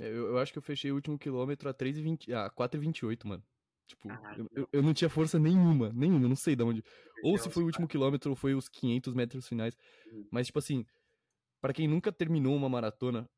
É, 0.00 0.08
eu, 0.08 0.28
eu 0.28 0.38
acho 0.38 0.52
que 0.52 0.58
eu 0.58 0.62
fechei 0.62 0.90
o 0.90 0.96
último 0.96 1.18
quilômetro 1.18 1.68
a 1.68 1.74
3,20, 1.74 2.32
ah, 2.32 2.50
4,28, 2.50 3.26
mano. 3.26 3.44
Tipo, 3.86 4.08
eu, 4.10 4.48
eu, 4.52 4.68
eu, 4.72 4.82
não 4.82 4.94
tinha 4.94 5.10
força 5.10 5.38
nenhuma, 5.38 5.92
nenhuma, 5.92 6.26
não 6.26 6.36
sei 6.36 6.56
de 6.56 6.62
onde. 6.62 6.82
Ou 7.24 7.38
se 7.38 7.50
foi 7.50 7.62
o 7.62 7.66
último 7.66 7.88
quilômetro 7.88 8.30
ou 8.30 8.36
foi 8.36 8.54
os 8.54 8.68
500 8.68 9.14
metros 9.14 9.48
finais. 9.48 9.76
Uhum. 10.12 10.26
Mas, 10.30 10.46
tipo 10.46 10.58
assim, 10.58 10.84
para 11.60 11.72
quem 11.72 11.88
nunca 11.88 12.12
terminou 12.12 12.54
uma 12.54 12.68
maratona, 12.68 13.28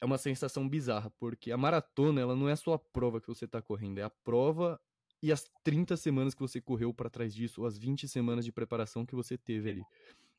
é 0.00 0.04
uma 0.06 0.18
sensação 0.18 0.68
bizarra, 0.68 1.10
porque 1.18 1.52
a 1.52 1.56
maratona, 1.56 2.20
ela 2.20 2.34
não 2.34 2.48
é 2.48 2.56
só 2.56 2.74
a 2.74 2.78
prova 2.78 3.20
que 3.20 3.28
você 3.28 3.46
tá 3.46 3.62
correndo, 3.62 3.98
é 3.98 4.02
a 4.02 4.10
prova 4.10 4.80
e 5.22 5.32
as 5.32 5.50
30 5.64 5.96
semanas 5.96 6.34
que 6.34 6.40
você 6.40 6.60
correu 6.60 6.92
para 6.92 7.10
trás 7.10 7.34
disso, 7.34 7.62
ou 7.62 7.66
as 7.66 7.78
20 7.78 8.06
semanas 8.06 8.44
de 8.44 8.52
preparação 8.52 9.04
que 9.04 9.14
você 9.14 9.36
teve 9.36 9.70
ali. 9.70 9.82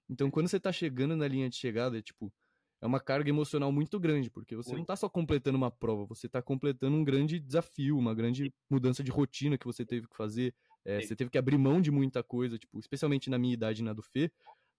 Então, 0.09 0.29
quando 0.29 0.47
você 0.47 0.59
tá 0.59 0.71
chegando 0.71 1.15
na 1.15 1.27
linha 1.27 1.49
de 1.49 1.55
chegada, 1.55 1.97
é 1.97 2.01
tipo, 2.01 2.31
é 2.79 2.85
uma 2.85 2.99
carga 2.99 3.29
emocional 3.29 3.71
muito 3.71 3.99
grande, 3.99 4.29
porque 4.29 4.55
você 4.55 4.73
não 4.73 4.81
está 4.81 4.95
só 4.95 5.09
completando 5.09 5.57
uma 5.57 5.71
prova, 5.71 6.05
você 6.05 6.27
está 6.27 6.41
completando 6.41 6.95
um 6.95 7.03
grande 7.03 7.39
desafio, 7.39 7.97
uma 7.97 8.13
grande 8.13 8.53
mudança 8.69 9.03
de 9.03 9.11
rotina 9.11 9.57
que 9.57 9.65
você 9.65 9.85
teve 9.85 10.07
que 10.07 10.15
fazer. 10.15 10.53
É, 10.87 11.01
você 11.01 11.15
teve 11.17 11.29
que 11.29 11.37
abrir 11.37 11.57
mão 11.57 11.81
de 11.81 11.91
muita 11.91 12.23
coisa, 12.23 12.57
tipo, 12.57 12.79
especialmente 12.79 13.29
na 13.29 13.37
minha 13.37 13.53
idade 13.53 13.83
na 13.83 13.91
do 13.91 14.01
Fê. 14.01 14.31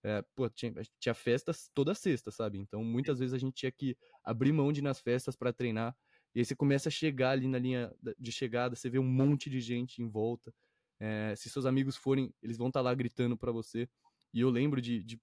É, 0.02 0.24
pô, 0.34 0.48
tinha, 0.48 0.72
tinha 0.98 1.14
festas 1.14 1.70
toda 1.74 1.94
sexta, 1.94 2.30
sabe? 2.30 2.59
Então, 2.59 2.82
muitas 2.82 3.18
vezes 3.18 3.34
a 3.34 3.38
gente 3.38 3.54
tinha 3.54 3.70
que 3.70 3.94
abrir 4.24 4.52
mão 4.52 4.72
de 4.72 4.80
ir 4.80 4.82
nas 4.82 5.00
festas 5.00 5.36
para 5.36 5.52
treinar. 5.52 5.94
E 6.34 6.38
aí 6.38 6.44
você 6.46 6.56
começa 6.56 6.88
a 6.88 6.92
chegar 6.92 7.32
ali 7.32 7.46
na 7.46 7.59
linha 7.59 7.92
de 8.18 8.32
chegada, 8.32 8.74
você 8.74 8.88
vê 8.88 8.98
um 8.98 9.04
monte 9.04 9.50
de 9.50 9.61
gente 9.61 10.00
em 10.00 10.09
volta. 10.09 10.54
É, 10.98 11.34
se 11.36 11.50
seus 11.50 11.66
amigos 11.66 11.94
forem, 11.94 12.32
eles 12.42 12.56
vão 12.56 12.68
estar 12.68 12.80
tá 12.80 12.84
lá 12.84 12.94
gritando 12.94 13.36
para 13.36 13.52
você. 13.52 13.86
E 14.32 14.40
eu 14.40 14.48
lembro 14.48 14.80
de, 14.80 15.02
de 15.02 15.20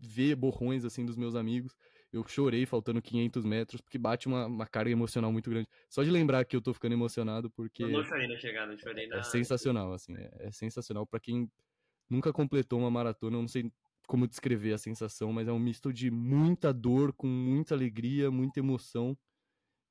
ver 0.00 0.34
borrões 0.34 0.84
assim 0.84 1.06
dos 1.06 1.16
meus 1.16 1.36
amigos. 1.36 1.76
Eu 2.12 2.26
chorei 2.26 2.66
faltando 2.66 3.00
500 3.00 3.44
metros, 3.44 3.80
porque 3.80 3.96
bate 3.96 4.26
uma, 4.26 4.46
uma 4.46 4.66
carga 4.66 4.90
emocional 4.90 5.30
muito 5.30 5.48
grande. 5.48 5.68
Só 5.88 6.02
de 6.02 6.10
lembrar 6.10 6.44
que 6.44 6.56
eu 6.56 6.60
tô 6.60 6.74
ficando 6.74 6.92
emocionado, 6.92 7.50
porque. 7.50 7.84
Eu 7.84 7.88
não 7.88 8.04
chorei 8.04 8.26
na 8.26 8.36
chegada, 8.36 8.76
chorei 8.76 9.06
na. 9.06 9.18
É 9.18 9.22
sensacional, 9.22 9.92
assim. 9.92 10.16
É, 10.16 10.30
é 10.40 10.50
sensacional. 10.50 11.06
para 11.06 11.20
quem 11.20 11.48
nunca 12.08 12.32
completou 12.32 12.80
uma 12.80 12.90
maratona, 12.90 13.36
eu 13.36 13.40
não 13.40 13.48
sei 13.48 13.70
como 14.08 14.26
descrever 14.26 14.72
a 14.72 14.78
sensação, 14.78 15.32
mas 15.32 15.46
é 15.46 15.52
um 15.52 15.58
misto 15.58 15.92
de 15.92 16.10
muita 16.10 16.72
dor 16.72 17.12
com 17.12 17.28
muita 17.28 17.74
alegria, 17.76 18.28
muita 18.28 18.58
emoção 18.58 19.16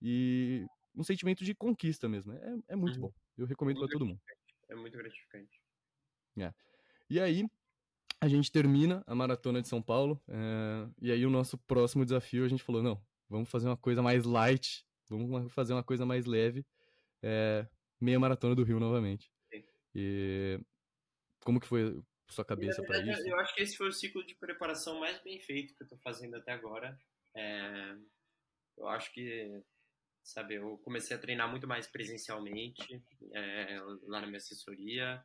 e 0.02 0.66
um 0.94 1.04
sentimento 1.04 1.46
de 1.46 1.56
conquista 1.56 2.10
mesmo. 2.10 2.34
É, 2.34 2.58
é 2.70 2.76
muito 2.76 2.96
uhum. 2.96 3.04
bom. 3.04 3.14
Eu 3.38 3.46
recomendo 3.46 3.80
para 3.80 3.88
todo 3.88 4.06
mundo. 4.06 4.20
É 4.68 4.76
muito 4.76 4.98
gratificante. 4.98 5.62
É. 6.38 6.54
E 7.10 7.20
aí, 7.20 7.46
a 8.22 8.28
gente 8.28 8.52
termina 8.52 9.04
a 9.08 9.16
maratona 9.16 9.62
de 9.62 9.68
São 9.68 9.82
Paulo, 9.82 10.22
é, 10.28 10.90
e 11.02 11.12
aí 11.12 11.26
o 11.26 11.30
nosso 11.30 11.58
próximo 11.58 12.04
desafio 12.04 12.46
a 12.46 12.50
gente 12.50 12.64
falou, 12.64 12.84
não, 12.84 13.02
vamos 13.30 13.50
fazer 13.50 13.68
uma 13.68 13.78
coisa 13.78 14.02
mais 14.02 14.26
light, 14.26 14.86
vamos 15.08 15.52
fazer 15.54 15.74
uma 15.74 15.84
coisa 15.84 16.06
mais 16.06 16.26
leve, 16.26 16.66
é, 17.24 17.66
meia 18.00 18.20
maratona 18.20 18.56
do 18.56 18.64
Rio 18.64 18.80
novamente. 18.80 19.32
Sim. 19.50 19.64
E 19.96 20.60
como 21.44 21.60
que 21.60 21.68
foi 21.68 22.02
sua 22.28 22.46
cabeça 22.46 22.84
para 22.84 23.00
isso? 23.00 23.28
Eu 23.28 23.40
acho 23.40 23.56
que 23.56 23.62
esse 23.62 23.78
foi 23.78 23.88
o 23.88 23.94
ciclo 23.94 24.26
de 24.26 24.36
preparação 24.36 25.00
mais 25.00 25.22
bem 25.24 25.40
feito 25.40 25.74
que 25.76 25.84
eu 25.84 25.86
estou 25.86 26.00
fazendo 26.00 26.36
até 26.36 26.52
agora. 26.52 26.98
É, 27.36 27.96
eu 28.78 28.88
acho 28.88 29.12
que, 29.14 29.64
sabe, 30.24 30.56
eu 30.56 30.78
comecei 30.80 31.16
a 31.16 31.20
treinar 31.20 31.50
muito 31.50 31.68
mais 31.68 31.88
presencialmente 31.88 33.02
é, 33.34 33.80
lá 34.04 34.22
na 34.22 34.28
minha 34.28 34.38
assessoria. 34.38 35.24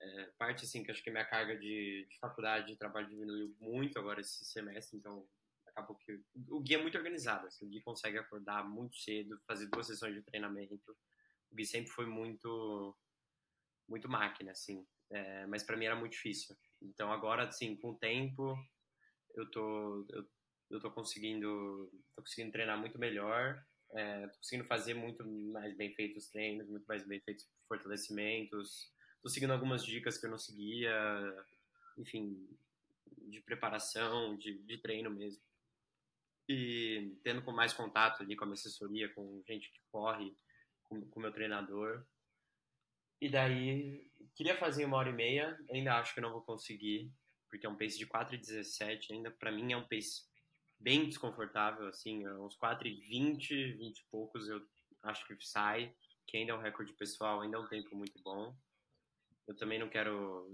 É, 0.00 0.24
parte 0.38 0.64
assim 0.64 0.82
que 0.82 0.90
acho 0.90 1.02
que 1.02 1.10
minha 1.10 1.24
carga 1.26 1.54
de, 1.56 2.06
de, 2.08 2.18
faculdade 2.18 2.68
de 2.68 2.76
trabalho 2.76 3.08
diminuiu 3.08 3.54
muito 3.60 3.98
agora 3.98 4.20
esse 4.20 4.44
semestre, 4.46 4.96
então 4.96 5.28
acabou 5.66 5.94
que 5.96 6.18
o 6.48 6.60
Gui 6.60 6.74
é 6.74 6.80
muito 6.80 6.96
organizado, 6.96 7.46
assim, 7.46 7.66
o 7.66 7.68
Gui 7.68 7.82
consegue 7.82 8.16
acordar 8.16 8.66
muito 8.66 8.96
cedo, 8.96 9.38
fazer 9.46 9.66
duas 9.66 9.86
sessões 9.86 10.14
de 10.14 10.22
treinamento. 10.22 10.96
O 11.50 11.54
Gui 11.54 11.66
sempre 11.66 11.90
foi 11.90 12.06
muito 12.06 12.96
muito 13.86 14.08
máquina, 14.08 14.52
assim, 14.52 14.86
é, 15.10 15.46
mas 15.46 15.62
para 15.62 15.76
mim 15.76 15.84
era 15.84 15.96
muito 15.96 16.12
difícil. 16.12 16.56
Então 16.80 17.12
agora, 17.12 17.46
assim, 17.46 17.76
com 17.76 17.90
o 17.90 17.98
tempo, 17.98 18.56
eu 19.34 19.50
tô 19.50 20.06
eu, 20.08 20.26
eu 20.70 20.80
tô 20.80 20.90
conseguindo 20.90 21.90
tô 22.16 22.22
conseguindo 22.22 22.52
treinar 22.52 22.78
muito 22.78 22.98
melhor, 22.98 23.62
é, 23.92 24.26
tô 24.28 24.38
conseguindo 24.38 24.66
fazer 24.66 24.94
muito 24.94 25.28
mais 25.28 25.76
bem 25.76 25.94
feitos 25.94 26.30
treinos, 26.30 26.68
muito 26.68 26.86
mais 26.86 27.06
bem 27.06 27.20
feitos 27.20 27.46
fortalecimentos 27.68 28.90
tô 29.22 29.28
seguindo 29.28 29.52
algumas 29.52 29.84
dicas 29.84 30.18
que 30.18 30.26
eu 30.26 30.30
não 30.30 30.38
seguia, 30.38 30.92
enfim, 31.98 32.48
de 33.28 33.40
preparação, 33.42 34.36
de, 34.36 34.58
de 34.58 34.78
treino 34.78 35.10
mesmo. 35.10 35.42
E 36.48 37.16
tendo 37.22 37.42
com 37.42 37.52
mais 37.52 37.72
contato 37.72 38.22
ali 38.22 38.34
com 38.34 38.44
a 38.44 38.46
minha 38.46 38.54
assessoria, 38.54 39.08
com 39.10 39.42
gente 39.46 39.70
que 39.70 39.80
corre, 39.92 40.34
com 40.84 40.98
o 41.14 41.20
meu 41.20 41.32
treinador. 41.32 42.04
E 43.20 43.28
daí, 43.28 44.10
queria 44.34 44.56
fazer 44.56 44.84
uma 44.84 44.96
hora 44.96 45.10
e 45.10 45.12
meia, 45.12 45.58
ainda 45.70 45.98
acho 45.98 46.14
que 46.14 46.20
não 46.20 46.32
vou 46.32 46.42
conseguir, 46.42 47.12
porque 47.48 47.66
é 47.66 47.68
um 47.68 47.76
pace 47.76 47.98
de 47.98 48.06
4,17, 48.06 49.12
ainda 49.12 49.30
para 49.30 49.52
mim 49.52 49.72
é 49.72 49.76
um 49.76 49.86
pace 49.86 50.22
bem 50.78 51.06
desconfortável, 51.06 51.86
assim, 51.86 52.24
é 52.24 52.32
uns 52.32 52.56
4,20, 52.56 53.76
20 53.76 53.98
e 53.98 54.04
poucos 54.10 54.48
eu 54.48 54.66
acho 55.02 55.26
que 55.26 55.36
sai, 55.46 55.94
que 56.26 56.38
ainda 56.38 56.52
é 56.52 56.54
um 56.54 56.62
recorde 56.62 56.94
pessoal, 56.94 57.42
ainda 57.42 57.58
é 57.58 57.60
um 57.60 57.68
tempo 57.68 57.94
muito 57.94 58.18
bom 58.22 58.56
eu 59.50 59.56
também 59.56 59.78
não 59.78 59.88
quero. 59.88 60.48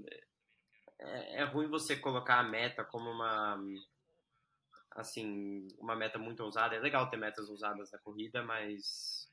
É, 0.99 1.43
é 1.43 1.45
ruim 1.45 1.69
você 1.69 1.97
colocar 1.97 2.39
a 2.39 2.43
meta 2.43 2.83
como 2.85 3.11
uma. 3.11 3.63
Assim, 4.93 5.69
uma 5.79 5.95
meta 5.95 6.19
muito 6.19 6.43
ousada. 6.43 6.75
É 6.75 6.81
legal 6.81 7.11
ter 7.11 7.19
metas 7.19 7.51
ousadas 7.51 7.93
na 7.93 7.99
corrida, 7.99 8.43
mas. 8.43 9.31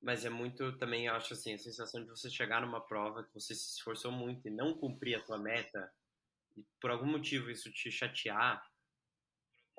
mas 0.00 0.24
é 0.24 0.30
muito 0.30 0.78
também, 0.78 1.06
eu 1.06 1.14
acho 1.14 1.34
assim, 1.34 1.52
a 1.52 1.58
sensação 1.58 2.02
de 2.02 2.08
você 2.08 2.30
chegar 2.30 2.60
numa 2.62 2.80
prova 2.80 3.24
que 3.24 3.34
você 3.34 3.54
se 3.54 3.74
esforçou 3.74 4.12
muito 4.12 4.46
e 4.46 4.50
não 4.50 4.74
cumprir 4.74 5.16
a 5.16 5.24
tua 5.24 5.38
meta, 5.38 5.92
e 6.56 6.64
por 6.80 6.90
algum 6.90 7.06
motivo 7.06 7.50
isso 7.50 7.72
te 7.72 7.90
chatear, 7.90 8.64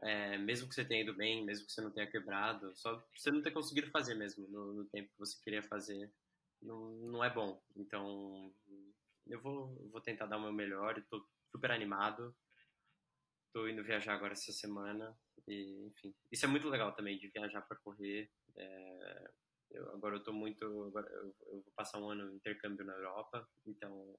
é, 0.03 0.37
mesmo 0.37 0.67
que 0.67 0.75
você 0.75 0.83
tenha 0.83 1.03
ido 1.03 1.13
bem, 1.13 1.45
mesmo 1.45 1.65
que 1.65 1.71
você 1.71 1.81
não 1.81 1.91
tenha 1.91 2.09
quebrado, 2.09 2.75
só 2.75 3.01
você 3.15 3.31
não 3.31 3.41
ter 3.41 3.51
conseguido 3.51 3.89
fazer 3.91 4.15
mesmo 4.15 4.47
no, 4.49 4.73
no 4.73 4.85
tempo 4.85 5.09
que 5.13 5.19
você 5.19 5.39
queria 5.43 5.63
fazer, 5.63 6.11
não, 6.61 6.91
não 7.11 7.23
é 7.23 7.29
bom. 7.29 7.61
Então, 7.75 8.53
eu 9.27 9.41
vou, 9.41 9.75
vou 9.89 10.01
tentar 10.01 10.25
dar 10.25 10.37
o 10.37 10.41
meu 10.41 10.53
melhor 10.53 10.97
e 10.97 11.03
tô 11.03 11.25
super 11.51 11.71
animado. 11.71 12.35
Tô 13.53 13.67
indo 13.67 13.83
viajar 13.83 14.13
agora 14.13 14.33
essa 14.33 14.51
semana 14.53 15.17
e, 15.47 15.87
enfim, 15.87 16.15
isso 16.31 16.45
é 16.45 16.47
muito 16.47 16.69
legal 16.69 16.93
também 16.93 17.17
de 17.17 17.27
viajar 17.27 17.61
para 17.61 17.77
correr. 17.77 18.31
É, 18.55 19.31
eu, 19.71 19.89
agora 19.93 20.15
eu 20.15 20.23
tô 20.23 20.31
muito. 20.31 20.63
Eu, 20.63 20.93
eu, 20.95 21.35
vou 21.49 21.73
passar 21.75 21.99
um 21.99 22.09
ano 22.09 22.29
de 22.29 22.35
intercâmbio 22.35 22.85
na 22.85 22.93
Europa, 22.93 23.47
então 23.65 24.17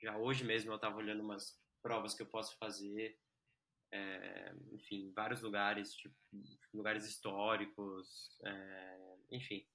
já 0.00 0.16
hoje 0.16 0.44
mesmo 0.44 0.72
eu 0.72 0.78
tava 0.78 0.96
olhando 0.96 1.22
umas 1.22 1.60
provas 1.82 2.14
que 2.14 2.22
eu 2.22 2.26
posso 2.26 2.56
fazer. 2.58 3.18
É, 3.92 4.54
enfim, 4.72 5.12
vários 5.14 5.42
lugares, 5.42 5.94
tipo, 5.94 6.14
lugares 6.72 7.06
históricos, 7.06 8.40
é, 8.42 9.16
enfim, 9.30 9.66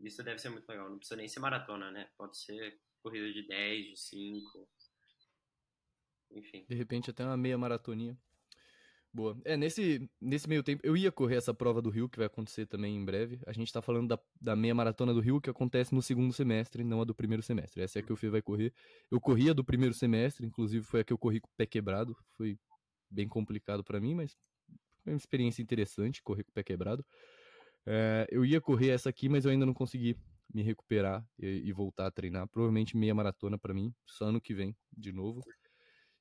isso 0.00 0.22
deve 0.22 0.38
ser 0.38 0.50
muito 0.50 0.68
legal. 0.68 0.88
Não 0.88 0.98
precisa 0.98 1.16
nem 1.16 1.28
ser 1.28 1.40
maratona, 1.40 1.90
né? 1.90 2.08
Pode 2.16 2.36
ser 2.36 2.80
corrida 3.02 3.32
de 3.32 3.46
10, 3.46 3.86
de 3.86 3.96
5, 3.96 4.68
enfim. 6.32 6.64
De 6.68 6.74
repente 6.74 7.10
até 7.10 7.24
uma 7.24 7.36
meia 7.36 7.58
maratoninha. 7.58 8.16
Boa. 9.12 9.36
É, 9.44 9.56
nesse, 9.56 10.08
nesse 10.20 10.48
meio 10.48 10.62
tempo, 10.62 10.80
eu 10.84 10.96
ia 10.96 11.10
correr 11.10 11.34
essa 11.34 11.52
prova 11.52 11.82
do 11.82 11.90
Rio, 11.90 12.08
que 12.08 12.16
vai 12.16 12.26
acontecer 12.26 12.66
também 12.66 12.94
em 12.94 13.04
breve. 13.04 13.40
A 13.44 13.52
gente 13.52 13.72
tá 13.72 13.82
falando 13.82 14.08
da, 14.08 14.18
da 14.40 14.54
meia 14.54 14.74
maratona 14.74 15.12
do 15.12 15.18
Rio, 15.18 15.40
que 15.40 15.50
acontece 15.50 15.92
no 15.92 16.00
segundo 16.00 16.32
semestre, 16.32 16.84
não 16.84 17.00
a 17.00 17.04
do 17.04 17.14
primeiro 17.14 17.42
semestre. 17.42 17.82
Essa 17.82 17.98
é 17.98 18.02
a 18.02 18.04
que 18.04 18.12
o 18.12 18.16
Fê 18.16 18.30
vai 18.30 18.40
correr. 18.40 18.72
Eu 19.10 19.20
corria 19.20 19.52
do 19.52 19.64
primeiro 19.64 19.92
semestre, 19.92 20.46
inclusive 20.46 20.84
foi 20.84 21.00
a 21.00 21.04
que 21.04 21.12
eu 21.12 21.18
corri 21.18 21.40
com 21.40 21.48
o 21.48 21.56
pé 21.56 21.66
quebrado. 21.66 22.16
Foi 22.36 22.56
bem 23.10 23.26
complicado 23.26 23.82
para 23.82 24.00
mim, 24.00 24.14
mas 24.14 24.36
foi 25.02 25.12
uma 25.12 25.18
experiência 25.18 25.60
interessante 25.60 26.22
correr 26.22 26.44
com 26.44 26.50
o 26.50 26.54
pé 26.54 26.62
quebrado. 26.62 27.04
É, 27.86 28.26
eu 28.30 28.44
ia 28.44 28.60
correr 28.60 28.90
essa 28.90 29.08
aqui, 29.08 29.28
mas 29.28 29.44
eu 29.44 29.50
ainda 29.50 29.66
não 29.66 29.74
consegui 29.74 30.16
me 30.52 30.62
recuperar 30.62 31.24
e, 31.38 31.62
e 31.64 31.72
voltar 31.72 32.06
a 32.06 32.10
treinar. 32.10 32.48
Provavelmente 32.48 32.96
meia 32.96 33.14
maratona 33.14 33.58
para 33.58 33.74
mim, 33.74 33.94
só 34.06 34.26
ano 34.26 34.40
que 34.40 34.54
vem, 34.54 34.76
de 34.92 35.12
novo. 35.12 35.42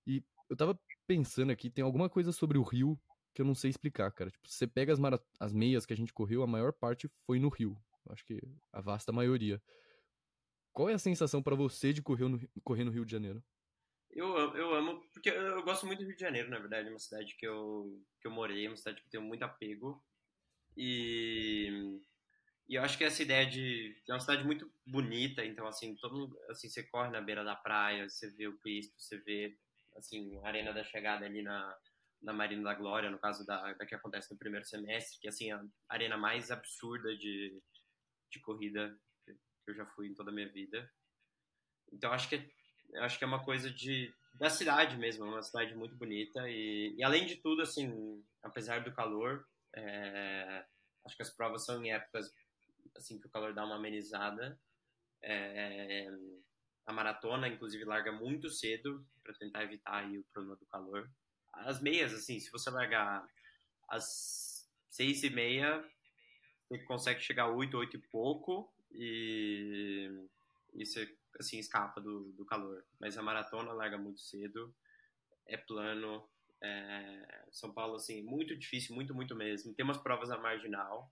E 0.06 0.24
eu 0.50 0.56
tava 0.56 0.80
pensando 1.08 1.52
aqui, 1.52 1.70
tem 1.70 1.84
alguma 1.84 2.10
coisa 2.10 2.32
sobre 2.32 2.58
o 2.58 2.64
Rio 2.64 3.00
que 3.34 3.42
eu 3.42 3.46
não 3.46 3.56
sei 3.56 3.70
explicar, 3.70 4.12
cara. 4.12 4.32
Tipo, 4.32 4.48
você 4.48 4.68
pega 4.68 4.94
as, 4.94 5.00
as 5.40 5.54
meias 5.54 5.86
que 5.86 5.94
a 5.94 5.98
gente 5.98 6.14
correu, 6.14 6.44
a 6.44 6.48
maior 6.48 6.74
parte 6.74 7.10
foi 7.26 7.40
no 7.40 7.50
Rio. 7.50 7.78
Acho 8.10 8.26
que 8.26 8.42
a 8.74 8.82
vasta 8.82 9.12
maioria. 9.12 9.62
Qual 10.74 10.90
é 10.90 10.94
a 10.94 11.00
sensação 11.00 11.42
para 11.42 11.56
você 11.56 11.94
de 11.94 12.02
correr 12.02 12.28
no, 12.28 12.40
correr 12.64 12.84
no 12.84 12.92
Rio 12.92 13.06
de 13.06 13.12
Janeiro? 13.12 13.44
Eu, 14.12 14.36
eu 14.56 14.74
amo, 14.74 15.02
porque 15.14 15.30
eu 15.30 15.62
gosto 15.64 15.86
muito 15.86 16.00
do 16.00 16.06
Rio 16.06 16.16
de 16.16 16.22
Janeiro, 16.22 16.50
na 16.50 16.60
verdade. 16.60 16.88
É 16.88 16.92
uma 16.92 17.00
cidade 17.00 17.36
que 17.38 17.46
eu, 17.46 18.02
que 18.20 18.28
eu 18.28 18.32
morei, 18.32 18.66
é 18.66 18.70
uma 18.70 18.78
cidade 18.78 19.02
que 19.02 19.08
eu 19.08 19.12
tenho 19.12 19.24
muito 19.24 19.44
apego. 19.44 20.04
E, 20.82 22.00
e 22.70 22.76
eu 22.76 22.82
acho 22.82 22.98
que 22.98 23.04
essa 23.04 23.22
ideia 23.22 23.46
de. 23.46 24.02
É 24.08 24.14
uma 24.14 24.20
cidade 24.22 24.46
muito 24.46 24.72
bonita, 24.88 25.44
então, 25.44 25.68
assim, 25.68 25.94
todo 25.98 26.40
assim, 26.50 26.70
você 26.70 26.82
corre 26.84 27.10
na 27.10 27.20
beira 27.20 27.44
da 27.44 27.54
praia, 27.54 28.08
você 28.08 28.32
vê 28.32 28.48
o 28.48 28.58
Cristo, 28.60 28.94
você 28.98 29.18
vê, 29.18 29.58
assim, 29.98 30.40
a 30.42 30.48
Arena 30.48 30.72
da 30.72 30.82
Chegada 30.86 31.26
ali 31.26 31.42
na, 31.42 31.78
na 32.22 32.32
Marina 32.32 32.64
da 32.64 32.74
Glória, 32.74 33.12
no 33.12 33.20
caso 33.20 33.46
da, 33.46 33.74
da 33.74 33.86
que 33.86 33.94
acontece 33.94 34.32
no 34.32 34.40
primeiro 34.40 34.66
semestre, 34.66 35.20
que, 35.20 35.28
assim, 35.28 35.52
a 35.52 35.62
arena 35.90 36.16
mais 36.16 36.50
absurda 36.50 37.14
de, 37.18 37.62
de 38.32 38.40
corrida 38.40 38.98
que 39.26 39.72
eu 39.72 39.76
já 39.76 39.86
fui 39.88 40.08
em 40.08 40.14
toda 40.14 40.32
a 40.32 40.34
minha 40.34 40.48
vida. 40.48 40.90
Então, 41.92 42.14
acho 42.14 42.30
que, 42.30 42.50
acho 43.00 43.18
que 43.18 43.26
é 43.26 43.28
uma 43.28 43.44
coisa 43.44 43.70
de, 43.70 44.14
da 44.36 44.50
cidade 44.50 44.96
mesmo, 44.96 45.26
é 45.26 45.30
uma 45.30 45.44
cidade 45.44 45.76
muito 45.76 45.98
bonita 45.98 46.50
e, 46.50 46.96
e 46.98 47.04
além 47.04 47.26
de 47.26 47.36
tudo, 47.36 47.64
assim, 47.64 48.24
apesar 48.42 48.82
do 48.82 48.94
calor, 48.94 49.46
é, 49.76 50.66
acho 51.06 51.16
que 51.16 51.22
as 51.22 51.30
provas 51.30 51.66
são 51.66 51.84
em 51.84 51.92
épocas 51.92 52.34
assim 52.96 53.20
que 53.20 53.28
o 53.28 53.30
calor 53.30 53.54
dá 53.54 53.66
uma 53.66 53.76
amenizada. 53.76 54.60
É, 55.22 56.08
a 56.86 56.94
maratona, 56.94 57.48
inclusive, 57.48 57.84
larga 57.86 58.12
muito 58.12 58.50
cedo 58.50 59.06
para 59.24 59.34
tentar 59.34 59.64
evitar 59.64 60.04
aí, 60.04 60.18
o 60.18 60.24
problema 60.34 60.56
do 60.56 60.66
calor. 60.66 61.10
As 61.54 61.82
meias, 61.82 62.14
assim, 62.14 62.40
se 62.40 62.52
você 62.52 62.70
largar 62.70 63.28
às 63.88 64.68
seis 64.90 65.24
e 65.24 65.30
meia, 65.30 65.84
você 66.68 66.80
consegue 66.84 67.22
chegar 67.22 67.44
a 67.44 67.52
oito, 67.52 67.78
oito 67.78 67.98
e 67.98 68.02
pouco 68.12 68.72
e, 68.92 70.10
e 70.74 70.86
você, 70.86 71.16
assim, 71.40 71.60
escapa 71.60 72.02
do, 72.02 72.32
do 72.32 72.46
calor. 72.46 72.84
Mas 73.00 73.18
a 73.18 73.22
maratona 73.22 73.72
larga 73.74 73.98
muito 73.98 74.22
cedo, 74.22 74.74
é 75.46 75.58
plano, 75.58 76.28
é, 76.62 77.46
São 77.52 77.74
Paulo, 77.74 77.96
assim, 77.96 78.22
muito 78.22 78.56
difícil, 78.56 78.96
muito, 78.96 79.14
muito 79.14 79.36
mesmo. 79.36 79.74
Tem 79.74 79.84
umas 79.84 79.98
provas 79.98 80.30
na 80.30 80.38
marginal, 80.38 81.12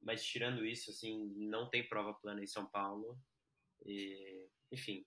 mas 0.00 0.24
tirando 0.24 0.64
isso, 0.64 0.90
assim, 0.90 1.32
não 1.36 1.68
tem 1.68 1.88
prova 1.88 2.14
plana 2.14 2.42
em 2.42 2.46
São 2.46 2.66
Paulo. 2.66 3.18
E, 3.84 4.48
enfim, 4.70 5.04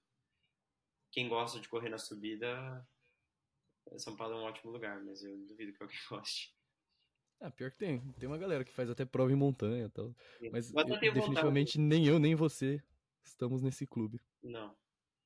quem 1.11 1.27
gosta 1.27 1.59
de 1.59 1.67
correr 1.67 1.89
na 1.89 1.97
subida, 1.97 2.85
São 3.97 4.15
Paulo 4.15 4.35
é 4.35 4.37
um 4.37 4.43
ótimo 4.43 4.71
lugar, 4.71 5.03
mas 5.03 5.23
eu 5.23 5.37
duvido 5.45 5.73
que 5.73 5.81
alguém 5.81 5.97
goste. 6.09 6.55
Ah, 7.39 7.51
pior 7.51 7.69
que 7.69 7.77
tem. 7.77 7.99
Tem 8.13 8.27
uma 8.27 8.37
galera 8.37 8.63
que 8.63 8.73
faz 8.73 8.89
até 8.89 9.03
prova 9.03 9.31
em 9.31 9.35
montanha 9.35 9.85
e 9.85 9.89
tal. 9.89 10.15
Mas 10.51 10.73
eu, 10.73 10.99
definitivamente 10.99 11.77
nem 11.77 12.07
eu, 12.07 12.17
nem 12.17 12.33
você 12.33 12.81
estamos 13.23 13.61
nesse 13.61 13.85
clube. 13.85 14.21
Não, 14.41 14.75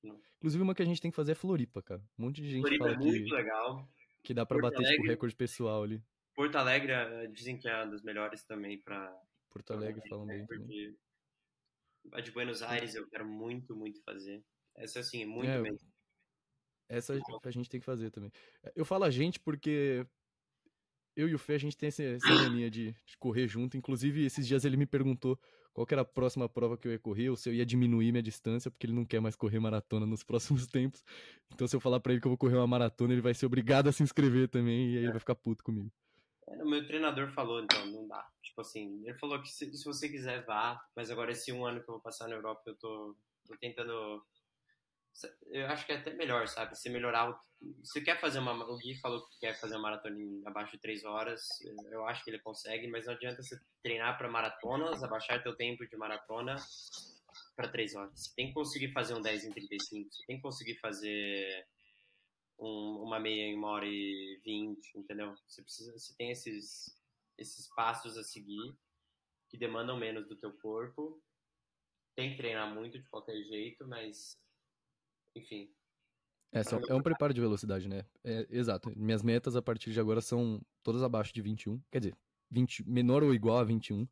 não. 0.02 0.20
Inclusive 0.38 0.64
uma 0.64 0.74
que 0.74 0.82
a 0.82 0.86
gente 0.86 1.02
tem 1.02 1.12
que 1.12 1.16
fazer 1.16 1.34
é 1.34 1.36
Floripa, 1.36 1.82
cara. 1.84 2.02
Um 2.18 2.24
monte 2.24 2.42
de 2.42 2.50
gente 2.50 2.62
Floripa 2.62 2.90
é 2.90 2.98
muito 2.98 3.26
que... 3.26 3.34
legal. 3.34 3.88
Que 4.30 4.34
dá 4.36 4.46
para 4.46 4.62
bater 4.62 4.84
tipo, 4.84 5.08
recorde 5.08 5.36
pessoal 5.36 5.82
ali. 5.82 6.04
Porto 6.36 6.56
Alegre 6.56 6.92
eh, 6.92 7.26
dizem 7.30 7.58
que 7.58 7.68
é 7.68 7.76
uma 7.78 7.88
das 7.88 8.04
melhores 8.04 8.44
também 8.44 8.80
para 8.80 9.12
Porto 9.50 9.74
Alegre 9.74 10.08
falam 10.08 10.28
bem 10.28 10.46
também. 10.46 10.96
A 12.12 12.22
de 12.22 12.30
Buenos 12.30 12.62
Aires 12.62 12.94
eu 12.94 13.10
quero 13.10 13.28
muito, 13.28 13.76
muito 13.76 14.00
fazer. 14.04 14.46
Essa 14.76 15.00
assim, 15.00 15.24
é 15.24 15.26
muito 15.26 15.50
é, 15.50 15.60
bem. 15.64 15.76
Essa 16.88 17.20
a 17.44 17.50
gente 17.50 17.72
tem 17.72 17.80
que 17.80 17.86
fazer 17.88 18.12
também. 18.12 18.32
Eu 18.76 18.86
falo 18.86 19.06
a 19.06 19.10
gente 19.10 19.40
porque 19.40 20.06
eu 21.16 21.28
e 21.28 21.36
o 21.36 21.40
Fê, 21.40 21.54
a 21.54 21.58
gente 21.58 21.78
tem 21.78 21.88
essa, 21.88 22.04
essa 22.04 22.34
mania 22.34 22.70
de, 22.70 22.92
de, 23.06 23.18
correr 23.18 23.48
junto. 23.48 23.78
Inclusive, 23.78 24.26
esses 24.26 24.48
dias 24.48 24.66
ele 24.66 24.78
me 24.78 24.86
perguntou 24.86 25.40
qual 25.74 25.88
era 25.92 26.02
a 26.02 26.06
próxima 26.06 26.50
prova 26.50 26.78
que 26.78 26.88
eu 26.88 26.92
ia 26.92 27.00
correr, 27.00 27.30
ou 27.30 27.36
se 27.36 27.50
eu 27.50 27.54
ia 27.54 27.66
diminuir 27.66 28.12
minha 28.12 28.24
distância, 28.24 28.70
porque 28.70 28.86
ele 28.86 28.94
não 28.94 29.06
quer 29.06 29.20
mais 29.20 29.36
correr 29.36 29.60
maratona 29.60 30.06
nos 30.06 30.24
próximos 30.26 30.68
tempos. 30.68 31.04
Então, 31.54 31.68
se 31.68 31.76
eu 31.76 31.80
falar 31.80 32.00
para 32.00 32.12
ele 32.12 32.22
que 32.22 32.28
eu 32.28 32.32
vou 32.32 32.38
correr 32.38 32.56
uma 32.56 32.68
maratona, 32.68 33.14
ele 33.14 33.22
vai 33.22 33.34
ser 33.34 33.46
obrigado 33.46 33.88
a 33.88 33.92
se 33.92 34.04
inscrever 34.04 34.48
também, 34.50 34.94
e 34.94 34.98
aí 34.98 35.04
ele 35.04 35.12
vai 35.12 35.20
ficar 35.20 35.36
puto 35.36 35.64
comigo. 35.64 35.92
É, 36.48 36.64
o 36.64 36.70
meu 36.70 36.86
treinador 36.86 37.30
falou, 37.32 37.64
então, 37.64 37.86
não 37.88 38.08
dá. 38.08 38.28
Tipo 38.42 38.62
assim, 38.62 39.02
ele 39.06 39.18
falou 39.18 39.42
que 39.42 39.50
se, 39.50 39.72
se, 39.76 39.86
você 39.86 40.10
quiser, 40.10 40.44
vá, 40.46 40.84
mas 40.96 41.10
agora 41.12 41.32
esse 41.32 41.52
um 41.52 41.66
ano 41.66 41.82
que 41.82 41.90
eu 41.90 41.94
vou 41.94 42.02
passar 42.02 42.28
na 42.28 42.36
Europa, 42.36 42.64
eu 42.66 42.76
tô, 42.76 43.16
tô 43.48 43.56
tentando 43.58 44.24
eu 45.48 45.68
acho 45.68 45.86
que 45.86 45.92
é 45.92 45.98
até 45.98 46.14
melhor, 46.14 46.48
sabe? 46.48 46.76
Se 46.76 46.90
melhorar. 46.90 47.38
Se 47.84 48.02
quer 48.02 48.20
fazer 48.20 48.40
uma. 48.40 48.54
O 48.70 48.78
Gui 48.78 48.96
falou 49.00 49.26
que 49.28 49.40
quer 49.40 49.60
fazer 49.60 49.76
uma 49.76 49.84
maratona 49.84 50.18
em 50.18 50.42
abaixo 50.46 50.74
de 50.74 50.80
3 50.80 51.04
horas. 51.04 51.42
Eu 51.92 52.06
acho 52.06 52.24
que 52.24 52.30
ele 52.30 52.40
consegue, 52.40 52.88
mas 52.88 53.06
não 53.06 53.14
adianta 53.14 53.44
você 53.44 53.60
treinar 53.84 54.18
para 54.18 54.30
maratonas, 54.30 55.04
abaixar 55.04 55.44
teu 55.44 55.56
tempo 55.56 55.86
de 55.86 55.98
maratona 55.98 56.56
para 57.56 57.70
3 57.70 57.96
horas. 57.96 58.12
Você 58.16 58.36
tem 58.36 58.48
que 58.48 58.54
conseguir 58.54 58.94
fazer 58.94 59.14
um 59.14 59.22
10 59.22 59.46
em 59.46 59.52
35. 59.52 60.10
Você 60.14 60.26
tem 60.26 60.38
que 60.38 60.42
conseguir 60.42 60.76
fazer 60.76 61.68
um, 62.58 63.04
uma 63.04 63.20
meia 63.20 63.44
em 63.44 63.58
1 63.58 63.64
hora 63.64 63.86
e 63.86 64.40
20, 64.46 64.98
entendeu? 64.98 65.36
Você, 65.48 65.62
precisa, 65.62 65.92
você 65.92 66.16
tem 66.16 66.32
esses, 66.32 66.98
esses 67.38 67.68
passos 67.76 68.18
a 68.18 68.24
seguir 68.24 68.74
que 69.50 69.58
demandam 69.58 69.98
menos 69.98 70.28
do 70.28 70.38
teu 70.38 70.54
corpo. 70.54 71.22
Tem 72.16 72.32
que 72.32 72.38
treinar 72.38 72.74
muito 72.74 73.00
de 73.00 73.10
qualquer 73.10 73.42
jeito, 73.44 73.88
mas 73.88 74.38
enfim. 75.40 75.70
É, 76.52 76.64
são, 76.64 76.82
é 76.90 76.94
um 76.96 77.02
preparo 77.02 77.34
de 77.34 77.42
velocidade, 77.42 77.88
né? 77.88 78.04
É, 78.24 78.48
exato. 78.50 78.92
Minhas 78.96 79.22
metas 79.22 79.56
a 79.56 79.62
partir 79.62 79.92
de 79.92 80.00
agora 80.00 80.20
são 80.20 80.62
todas 80.84 81.04
abaixo 81.04 81.34
de 81.34 81.42
21. 81.42 81.80
Quer 81.92 82.00
dizer, 82.00 82.16
20, 82.50 82.90
menor 82.90 83.24
ou 83.24 83.34
igual 83.34 83.60
a 83.60 83.64
21. 83.64 84.08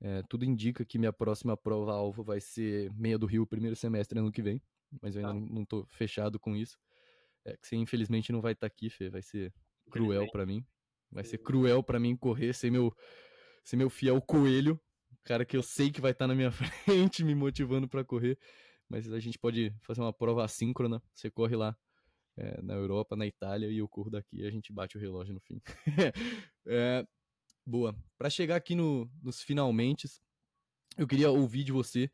É, 0.00 0.22
tudo 0.28 0.44
indica 0.44 0.84
que 0.84 0.98
minha 0.98 1.12
próxima 1.12 1.56
prova-alvo 1.56 2.22
vai 2.22 2.40
ser 2.40 2.92
meia 2.92 3.18
do 3.18 3.26
Rio, 3.26 3.46
primeiro 3.46 3.74
semestre 3.74 4.18
ano 4.18 4.30
que 4.30 4.42
vem. 4.42 4.62
Mas 5.02 5.16
eu 5.16 5.26
ainda 5.26 5.40
tá. 5.40 5.52
não, 5.52 5.64
tô 5.64 5.84
fechado 5.86 6.38
com 6.38 6.54
isso. 6.54 6.78
É, 7.44 7.56
que 7.56 7.66
você 7.66 7.76
infelizmente 7.76 8.30
não 8.30 8.40
vai 8.40 8.52
estar 8.52 8.68
tá 8.68 8.72
aqui, 8.72 8.88
Fê. 8.88 9.10
Vai 9.10 9.22
ser 9.22 9.52
cruel 9.90 10.30
para 10.30 10.46
mim. 10.46 10.64
Vai 11.10 11.24
ser 11.24 11.38
cruel 11.38 11.82
para 11.82 11.98
mim 11.98 12.16
correr, 12.16 12.52
ser 12.52 12.70
meu, 12.70 12.94
ser 13.64 13.76
meu 13.76 13.90
fiel 13.90 14.20
coelho. 14.22 14.80
Cara 15.24 15.44
que 15.44 15.56
eu 15.56 15.62
sei 15.62 15.90
que 15.90 16.00
vai 16.00 16.12
estar 16.12 16.24
tá 16.24 16.28
na 16.28 16.34
minha 16.34 16.50
frente, 16.52 17.24
me 17.24 17.34
motivando 17.34 17.88
para 17.88 18.04
correr 18.04 18.38
mas 18.88 19.10
a 19.12 19.20
gente 19.20 19.38
pode 19.38 19.74
fazer 19.80 20.00
uma 20.00 20.12
prova 20.12 20.44
assíncrona. 20.44 21.02
Você 21.12 21.30
corre 21.30 21.56
lá 21.56 21.76
é, 22.36 22.60
na 22.62 22.74
Europa, 22.74 23.16
na 23.16 23.26
Itália, 23.26 23.68
e 23.70 23.78
eu 23.78 23.88
corro 23.88 24.10
daqui 24.10 24.38
e 24.38 24.46
a 24.46 24.50
gente 24.50 24.72
bate 24.72 24.96
o 24.96 25.00
relógio 25.00 25.34
no 25.34 25.40
fim. 25.40 25.60
é, 26.66 27.06
boa. 27.66 27.96
Para 28.18 28.30
chegar 28.30 28.56
aqui 28.56 28.74
no, 28.74 29.10
nos 29.22 29.42
finalmente, 29.42 30.08
eu 30.96 31.06
queria 31.06 31.30
ouvir 31.30 31.64
de 31.64 31.72
você 31.72 32.10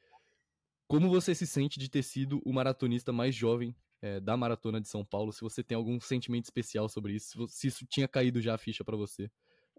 como 0.90 1.08
você 1.08 1.36
se 1.36 1.46
sente 1.46 1.78
de 1.78 1.88
ter 1.88 2.02
sido 2.02 2.42
o 2.44 2.52
maratonista 2.52 3.12
mais 3.12 3.32
jovem 3.32 3.76
é, 4.02 4.18
da 4.18 4.36
maratona 4.36 4.80
de 4.80 4.88
São 4.88 5.04
Paulo, 5.04 5.32
se 5.32 5.40
você 5.40 5.62
tem 5.62 5.76
algum 5.76 6.00
sentimento 6.00 6.46
especial 6.46 6.88
sobre 6.88 7.14
isso, 7.14 7.46
se 7.46 7.68
isso 7.68 7.86
tinha 7.86 8.08
caído 8.08 8.40
já 8.40 8.54
a 8.54 8.58
ficha 8.58 8.82
para 8.82 8.96
você. 8.96 9.30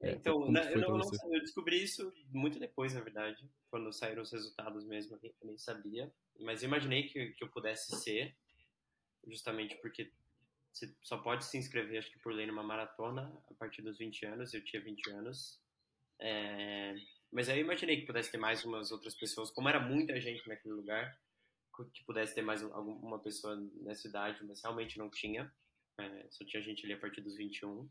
É, 0.01 0.11
então, 0.11 0.51
na, 0.51 0.63
eu, 0.71 0.79
não, 0.79 0.97
não, 0.97 1.33
eu 1.33 1.39
descobri 1.41 1.83
isso 1.83 2.11
muito 2.31 2.59
depois, 2.59 2.93
na 2.93 3.01
verdade, 3.01 3.47
quando 3.69 3.91
saíram 3.93 4.23
os 4.23 4.31
resultados 4.31 4.85
mesmo, 4.85 5.19
eu 5.21 5.33
nem 5.43 5.57
sabia, 5.57 6.11
mas 6.39 6.63
imaginei 6.63 7.03
que, 7.03 7.31
que 7.33 7.43
eu 7.43 7.49
pudesse 7.49 7.95
ser, 7.97 8.35
justamente 9.27 9.75
porque 9.75 10.11
você 10.71 10.91
só 11.03 11.17
pode 11.17 11.45
se 11.45 11.57
inscrever, 11.57 11.99
acho 11.99 12.11
que 12.11 12.19
por 12.19 12.33
lei, 12.33 12.47
numa 12.47 12.63
maratona 12.63 13.31
a 13.49 13.53
partir 13.53 13.81
dos 13.81 13.97
20 13.97 14.25
anos, 14.25 14.53
eu 14.53 14.63
tinha 14.63 14.81
20 14.81 15.11
anos, 15.11 15.61
é, 16.19 16.95
mas 17.31 17.47
aí 17.47 17.59
eu 17.59 17.63
imaginei 17.63 17.99
que 17.99 18.07
pudesse 18.07 18.31
ter 18.31 18.37
mais 18.37 18.65
umas 18.65 18.91
outras 18.91 19.15
pessoas, 19.15 19.51
como 19.51 19.69
era 19.69 19.79
muita 19.79 20.19
gente 20.19 20.47
naquele 20.47 20.73
lugar, 20.73 21.17
que 21.93 22.03
pudesse 22.03 22.35
ter 22.35 22.41
mais 22.41 22.61
alguma 22.63 23.19
pessoa 23.19 23.55
nessa 23.81 24.07
idade, 24.07 24.43
mas 24.43 24.61
realmente 24.61 24.97
não 24.97 25.09
tinha. 25.09 25.51
É, 25.97 26.27
só 26.29 26.45
tinha 26.45 26.61
gente 26.61 26.85
ali 26.85 26.93
a 26.93 26.99
partir 26.99 27.21
dos 27.21 27.35
21. 27.35 27.89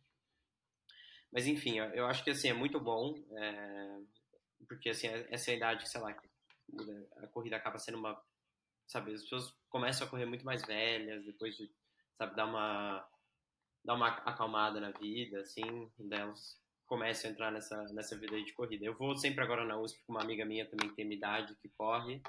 Mas 1.33 1.47
enfim, 1.47 1.79
eu 1.79 2.07
acho 2.07 2.25
que 2.25 2.31
assim 2.31 2.49
é 2.49 2.53
muito 2.53 2.81
bom, 2.81 3.15
é, 3.33 4.01
porque 4.67 4.91
assim 4.91 5.07
essa 5.31 5.51
é 5.51 5.55
a 5.55 5.57
idade, 5.57 5.89
sei 5.89 6.01
lá, 6.01 6.15
a 7.19 7.27
corrida 7.29 7.57
acaba 7.57 7.79
sendo 7.79 7.99
uma, 7.99 8.21
sabe, 8.87 9.13
as 9.13 9.23
pessoas 9.23 9.55
começam 9.69 10.07
a 10.07 10.11
correr 10.11 10.27
muito 10.27 10.45
mais 10.45 10.63
velhas 10.65 11.25
depois 11.25 11.57
de, 11.57 11.71
sabe, 12.17 12.35
dar 12.35 12.47
uma 12.47 13.09
dar 13.85 13.95
uma 13.95 14.09
acalmada 14.09 14.79
na 14.79 14.91
vida, 14.91 15.41
assim, 15.41 15.91
delas 15.99 16.61
começam 16.87 17.31
a 17.31 17.33
entrar 17.33 17.53
nessa 17.53 17.85
nessa 17.93 18.19
vida 18.19 18.35
aí 18.35 18.45
de 18.45 18.53
corrida. 18.53 18.85
Eu 18.85 18.97
vou 18.97 19.17
sempre 19.17 19.43
agora 19.43 19.65
na 19.65 19.79
USP 19.79 20.03
com 20.05 20.13
uma 20.13 20.23
amiga 20.23 20.45
minha 20.45 20.69
também 20.69 20.89
que 20.91 20.97
tem 20.97 21.05
minha 21.05 21.17
idade 21.17 21.57
que 21.63 21.69
corre 21.71 22.21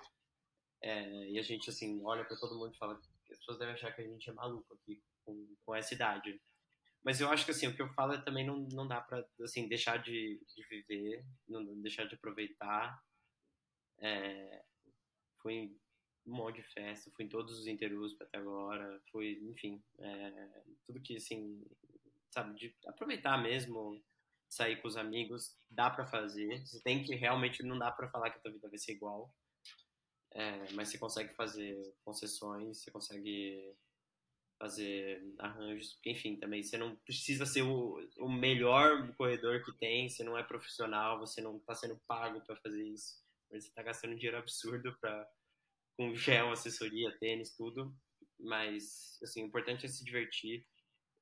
é, 0.82 1.30
e 1.30 1.38
a 1.38 1.44
gente, 1.44 1.70
assim, 1.70 2.02
olha 2.04 2.26
para 2.26 2.38
todo 2.38 2.58
mundo 2.58 2.74
e 2.74 2.78
fala 2.78 3.00
as 3.32 3.38
pessoas 3.38 3.60
devem 3.60 3.76
achar 3.76 3.96
que 3.96 4.02
a 4.02 4.08
gente 4.08 4.30
é 4.30 4.34
maluco 4.34 4.74
aqui 4.74 5.02
com, 5.24 5.56
com 5.66 5.76
essa 5.76 5.94
idade. 5.94 6.42
Mas 7.04 7.20
eu 7.20 7.30
acho 7.30 7.46
que, 7.46 7.52
assim, 7.52 7.68
o 7.68 7.76
que 7.76 7.82
eu 7.82 7.92
falo 7.94 8.14
é 8.14 8.22
também 8.22 8.46
não, 8.46 8.58
não 8.72 8.88
dá 8.88 9.02
para, 9.02 9.26
assim, 9.42 9.68
deixar 9.68 9.98
de, 9.98 10.40
de 10.56 10.68
viver, 10.70 11.26
não 11.48 11.82
deixar 11.82 12.06
de 12.06 12.16
aproveitar. 12.16 13.02
É, 14.00 14.64
fui 15.42 15.76
um 16.26 16.36
monte 16.36 16.58
de 16.58 16.64
festa, 16.74 17.12
fui 17.16 17.26
em 17.26 17.30
todos 17.30 17.60
os 17.60 17.68
interus 17.68 18.16
até 18.22 18.38
agora, 18.38 19.02
fui, 19.12 19.40
enfim, 19.50 19.84
é, 20.00 20.64
tudo 20.86 21.02
que, 21.02 21.18
assim, 21.18 21.66
sabe, 22.30 22.56
de 22.56 22.76
aproveitar 22.86 23.42
mesmo, 23.42 24.04
sair 24.48 24.80
com 24.82 24.88
os 24.88 24.98
amigos, 24.98 25.58
dá 25.70 25.90
para 25.90 26.06
fazer. 26.06 26.66
Você 26.66 26.82
tem 26.84 27.04
que 27.04 27.16
realmente, 27.16 27.64
não 27.64 27.80
dá 27.80 27.92
para 27.92 28.10
falar 28.10 28.30
que 28.30 28.38
a 28.38 28.42
tua 28.42 28.52
vida 28.52 28.70
vai 28.70 28.78
ser 28.78 28.94
igual 28.94 29.34
é, 30.34 30.72
mas 30.74 30.90
você 30.90 30.98
consegue 30.98 31.34
fazer 31.34 31.94
concessões, 32.06 32.82
você 32.82 32.92
consegue 32.92 33.76
fazer 34.62 35.20
arranjos, 35.40 36.00
enfim, 36.06 36.36
também 36.36 36.62
você 36.62 36.78
não 36.78 36.96
precisa 36.98 37.48
ser 37.48 37.64
o, 37.64 37.98
o 38.20 38.32
melhor 38.32 39.12
corredor 39.16 39.64
que 39.66 39.76
tem, 39.80 40.08
você 40.08 40.24
não 40.24 40.38
é 40.38 40.44
profissional, 40.44 41.20
você 41.20 41.42
não 41.42 41.58
está 41.58 41.74
sendo 41.74 42.00
pago 42.08 42.40
para 42.42 42.56
fazer 42.58 42.84
isso, 42.88 43.16
mas 43.52 43.64
você 43.64 43.70
está 43.70 43.82
gastando 43.82 44.16
dinheiro 44.16 44.38
absurdo 44.38 44.96
para 45.02 45.28
com 45.98 46.14
gel, 46.14 46.52
assessoria, 46.52 47.18
tênis, 47.20 47.56
tudo, 47.56 47.92
mas 48.40 49.20
assim, 49.24 49.44
o 49.44 49.48
importante 49.48 49.86
é 49.86 49.90
se 49.90 50.06
divertir. 50.06 50.64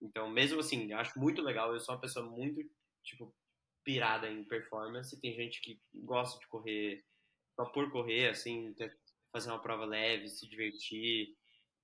Então, 0.01 0.29
mesmo 0.29 0.59
assim, 0.59 0.91
eu 0.91 0.97
acho 0.97 1.17
muito 1.17 1.41
legal, 1.41 1.73
eu 1.73 1.79
sou 1.79 1.95
uma 1.95 2.01
pessoa 2.01 2.29
muito 2.29 2.61
tipo 3.03 3.33
pirada 3.85 4.29
em 4.29 4.43
performance, 4.43 5.19
tem 5.21 5.33
gente 5.33 5.61
que 5.61 5.81
gosta 5.95 6.37
de 6.39 6.47
correr 6.47 7.03
só 7.55 7.65
por 7.65 7.89
correr, 7.89 8.29
assim, 8.29 8.75
fazer 9.31 9.49
uma 9.49 9.61
prova 9.61 9.85
leve, 9.85 10.27
se 10.27 10.47
divertir, 10.47 11.35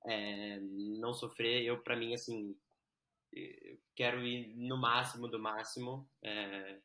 é, 0.05 0.59
não 0.59 1.13
sofrer. 1.13 1.63
Eu, 1.63 1.81
para 1.81 1.95
mim, 1.95 2.13
assim, 2.13 2.55
quero 3.95 4.25
ir 4.25 4.55
no 4.55 4.77
máximo 4.77 5.27
do 5.27 5.39
máximo. 5.39 6.09
É, 6.21 6.79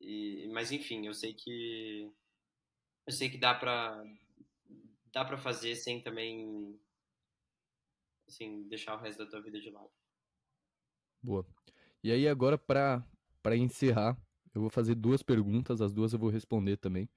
e, 0.00 0.48
mas 0.52 0.70
enfim, 0.70 1.06
eu 1.06 1.14
sei 1.14 1.34
que 1.34 2.10
eu 3.06 3.12
sei 3.12 3.28
que 3.28 3.38
dá 3.38 3.54
para 3.54 4.02
dá 5.12 5.24
para 5.24 5.38
fazer 5.38 5.74
sem 5.74 6.00
também 6.00 6.78
assim 8.28 8.68
deixar 8.68 8.94
o 8.94 9.00
resto 9.00 9.24
da 9.24 9.30
tua 9.30 9.42
vida 9.42 9.60
de 9.60 9.70
lado. 9.70 9.90
Boa. 11.22 11.44
E 12.02 12.12
aí 12.12 12.28
agora 12.28 12.56
para 12.56 13.04
para 13.42 13.56
encerrar, 13.56 14.16
eu 14.54 14.60
vou 14.60 14.70
fazer 14.70 14.94
duas 14.94 15.22
perguntas, 15.22 15.80
as 15.80 15.94
duas 15.94 16.12
eu 16.12 16.18
vou 16.18 16.28
responder 16.28 16.76
também. 16.76 17.08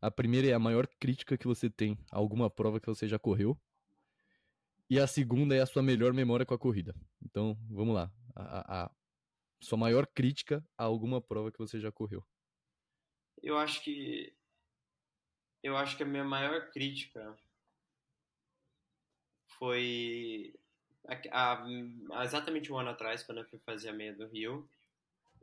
A 0.00 0.10
primeira 0.10 0.48
é 0.48 0.52
a 0.52 0.58
maior 0.58 0.86
crítica 0.86 1.36
que 1.36 1.46
você 1.46 1.70
tem 1.70 1.98
a 2.10 2.16
alguma 2.16 2.50
prova 2.50 2.80
que 2.80 2.86
você 2.86 3.06
já 3.06 3.18
correu. 3.18 3.58
E 4.94 5.00
a 5.00 5.08
segunda 5.08 5.56
é 5.56 5.60
a 5.60 5.66
sua 5.66 5.82
melhor 5.82 6.12
memória 6.12 6.46
com 6.46 6.54
a 6.54 6.58
corrida. 6.58 6.94
Então, 7.20 7.58
vamos 7.68 7.96
lá. 7.96 8.12
A, 8.32 8.84
a, 8.84 8.90
sua 9.60 9.76
maior 9.76 10.06
crítica 10.06 10.64
a 10.78 10.84
alguma 10.84 11.20
prova 11.20 11.50
que 11.50 11.58
você 11.58 11.80
já 11.80 11.90
correu. 11.90 12.24
Eu 13.42 13.58
acho 13.58 13.82
que 13.82 14.32
eu 15.64 15.76
acho 15.76 15.96
que 15.96 16.04
a 16.04 16.06
minha 16.06 16.22
maior 16.22 16.70
crítica 16.70 17.36
foi 19.58 20.54
exatamente 22.22 22.72
um 22.72 22.78
ano 22.78 22.90
atrás, 22.90 23.24
quando 23.24 23.38
eu 23.38 23.48
fui 23.48 23.58
fazer 23.66 23.88
a 23.88 23.92
meia 23.92 24.14
do 24.14 24.28
Rio, 24.28 24.70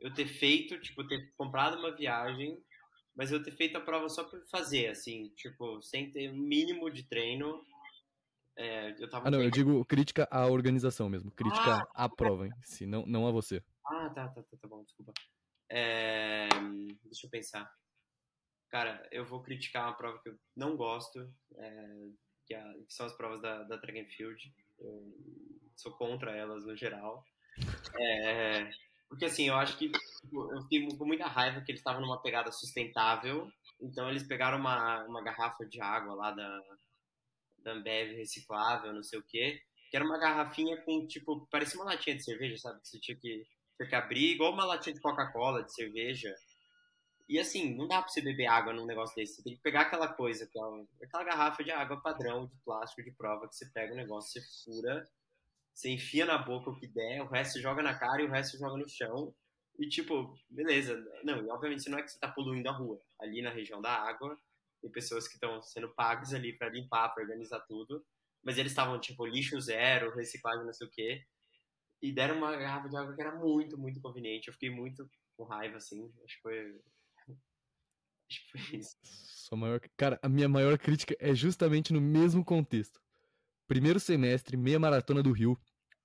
eu 0.00 0.14
ter 0.14 0.28
feito, 0.28 0.80
tipo, 0.80 1.06
ter 1.06 1.30
comprado 1.36 1.78
uma 1.78 1.94
viagem 1.94 2.58
mas 3.14 3.30
eu 3.30 3.42
ter 3.42 3.52
feito 3.52 3.76
a 3.76 3.80
prova 3.80 4.08
só 4.08 4.24
por 4.24 4.40
fazer, 4.46 4.88
assim, 4.88 5.28
tipo, 5.36 5.82
sem 5.82 6.10
ter 6.10 6.30
o 6.30 6.36
mínimo 6.36 6.90
de 6.90 7.02
treino. 7.02 7.64
É, 8.56 8.90
eu 9.02 9.08
tava 9.08 9.28
ah, 9.28 9.30
não, 9.30 9.42
eu 9.42 9.50
digo 9.50 9.84
crítica 9.84 10.28
à 10.30 10.46
organização 10.46 11.08
mesmo, 11.08 11.30
crítica 11.30 11.88
ah, 11.94 12.04
à 12.04 12.08
prova 12.08 12.46
em 12.46 12.52
si, 12.62 12.86
não, 12.86 13.04
não 13.06 13.26
a 13.26 13.30
você. 13.30 13.62
Ah, 13.86 14.10
tá, 14.10 14.28
tá, 14.28 14.42
tá, 14.42 14.56
tá 14.60 14.68
bom, 14.68 14.82
desculpa. 14.84 15.12
É, 15.70 16.48
deixa 17.04 17.26
eu 17.26 17.30
pensar. 17.30 17.70
Cara, 18.68 19.06
eu 19.10 19.24
vou 19.24 19.42
criticar 19.42 19.84
uma 19.84 19.96
prova 19.96 20.18
que 20.22 20.28
eu 20.28 20.38
não 20.56 20.76
gosto, 20.76 21.30
é, 21.56 22.08
que, 22.46 22.54
a, 22.54 22.62
que, 22.86 22.92
são 22.92 23.06
as 23.06 23.16
provas 23.16 23.40
da, 23.40 23.62
da 23.64 23.78
track 23.78 24.00
and 24.00 24.08
field. 24.08 24.54
Eu 24.78 25.14
sou 25.76 25.92
contra 25.92 26.36
elas 26.36 26.64
no 26.64 26.76
geral. 26.76 27.24
É, 27.98 28.70
porque 29.08 29.26
assim, 29.26 29.48
eu 29.48 29.56
acho 29.56 29.76
que 29.76 29.90
tipo, 29.90 30.54
eu 30.54 30.62
fiquei 30.62 30.88
com 30.96 31.04
muita 31.04 31.26
raiva 31.26 31.60
que 31.60 31.70
eles 31.70 31.80
estavam 31.80 32.00
numa 32.00 32.22
pegada 32.22 32.50
sustentável. 32.52 33.50
Então 33.80 34.08
eles 34.08 34.26
pegaram 34.26 34.58
uma, 34.58 35.04
uma 35.04 35.22
garrafa 35.22 35.66
de 35.66 35.80
água 35.80 36.14
lá 36.14 36.30
da, 36.30 36.60
da 37.62 37.72
Ambev 37.72 38.16
reciclável, 38.16 38.92
não 38.92 39.02
sei 39.02 39.18
o 39.18 39.22
quê. 39.22 39.60
Que 39.90 39.96
era 39.96 40.04
uma 40.04 40.18
garrafinha 40.18 40.76
com, 40.82 41.06
tipo, 41.06 41.46
parecia 41.50 41.78
uma 41.78 41.92
latinha 41.92 42.16
de 42.16 42.24
cerveja, 42.24 42.56
sabe? 42.58 42.80
Que 42.80 42.88
você 42.88 43.00
tinha 43.00 43.16
que, 43.16 43.46
tinha 43.76 43.88
que 43.88 43.94
abrir, 43.94 44.32
igual 44.32 44.52
uma 44.52 44.64
latinha 44.64 44.94
de 44.94 45.00
Coca-Cola, 45.00 45.62
de 45.62 45.74
cerveja. 45.74 46.34
E 47.28 47.38
assim, 47.38 47.74
não 47.74 47.86
dá 47.86 48.00
pra 48.00 48.10
você 48.10 48.20
beber 48.20 48.46
água 48.46 48.72
num 48.72 48.86
negócio 48.86 49.14
desse. 49.14 49.36
Você 49.36 49.42
tem 49.42 49.54
que 49.54 49.62
pegar 49.62 49.82
aquela 49.82 50.08
coisa, 50.08 50.44
aquela, 50.44 50.84
aquela 51.02 51.24
garrafa 51.24 51.62
de 51.62 51.70
água 51.70 52.00
padrão, 52.00 52.46
de 52.46 52.56
plástico, 52.64 53.02
de 53.02 53.12
prova, 53.12 53.48
que 53.48 53.56
você 53.56 53.66
pega 53.72 53.92
o 53.92 53.96
negócio, 53.96 54.40
você 54.40 54.64
fura 54.64 55.06
você 55.74 55.90
enfia 55.90 56.24
na 56.26 56.38
boca 56.38 56.70
o 56.70 56.76
que 56.76 56.86
der, 56.86 57.22
o 57.22 57.28
resto 57.28 57.60
joga 57.60 57.82
na 57.82 57.98
cara 57.98 58.22
e 58.22 58.26
o 58.26 58.30
resto 58.30 58.58
joga 58.58 58.76
no 58.76 58.88
chão. 58.88 59.34
E 59.78 59.88
tipo, 59.88 60.34
beleza. 60.50 61.02
Não, 61.24 61.44
e 61.44 61.50
obviamente 61.50 61.88
não 61.88 61.98
é 61.98 62.02
que 62.02 62.10
você 62.10 62.18
tá 62.18 62.28
poluindo 62.28 62.68
a 62.68 62.72
rua. 62.72 63.00
Ali 63.18 63.40
na 63.40 63.50
região 63.50 63.80
da 63.80 63.90
água, 63.90 64.38
tem 64.82 64.90
pessoas 64.90 65.28
que 65.28 65.34
estão 65.34 65.62
sendo 65.62 65.88
pagas 65.94 66.34
ali 66.34 66.52
para 66.52 66.68
limpar, 66.68 67.08
para 67.10 67.22
organizar 67.22 67.60
tudo. 67.60 68.04
Mas 68.42 68.58
eles 68.58 68.72
estavam 68.72 69.00
tipo 69.00 69.24
lixo 69.24 69.58
zero, 69.60 70.14
reciclagem, 70.14 70.66
não 70.66 70.72
sei 70.72 70.88
o 70.88 70.90
quê. 70.90 71.24
E 72.02 72.12
deram 72.12 72.36
uma 72.36 72.56
garrafa 72.56 72.88
de 72.88 72.96
água 72.96 73.14
que 73.14 73.22
era 73.22 73.36
muito, 73.36 73.78
muito 73.78 74.00
conveniente. 74.00 74.48
Eu 74.48 74.54
fiquei 74.54 74.70
muito 74.70 75.08
com 75.36 75.44
raiva, 75.44 75.76
assim. 75.76 76.12
Acho 76.24 76.36
que 76.36 76.42
foi. 76.42 76.80
Acho 78.28 78.42
que 78.42 78.58
foi 78.58 78.78
isso. 78.80 78.96
Sua 79.04 79.56
maior... 79.56 79.80
Cara, 79.96 80.18
a 80.20 80.28
minha 80.28 80.48
maior 80.48 80.76
crítica 80.76 81.14
é 81.20 81.32
justamente 81.32 81.92
no 81.92 82.00
mesmo 82.00 82.44
contexto. 82.44 83.00
Primeiro 83.68 84.00
semestre, 84.00 84.56
meia 84.56 84.80
maratona 84.80 85.22
do 85.22 85.30
Rio. 85.30 85.56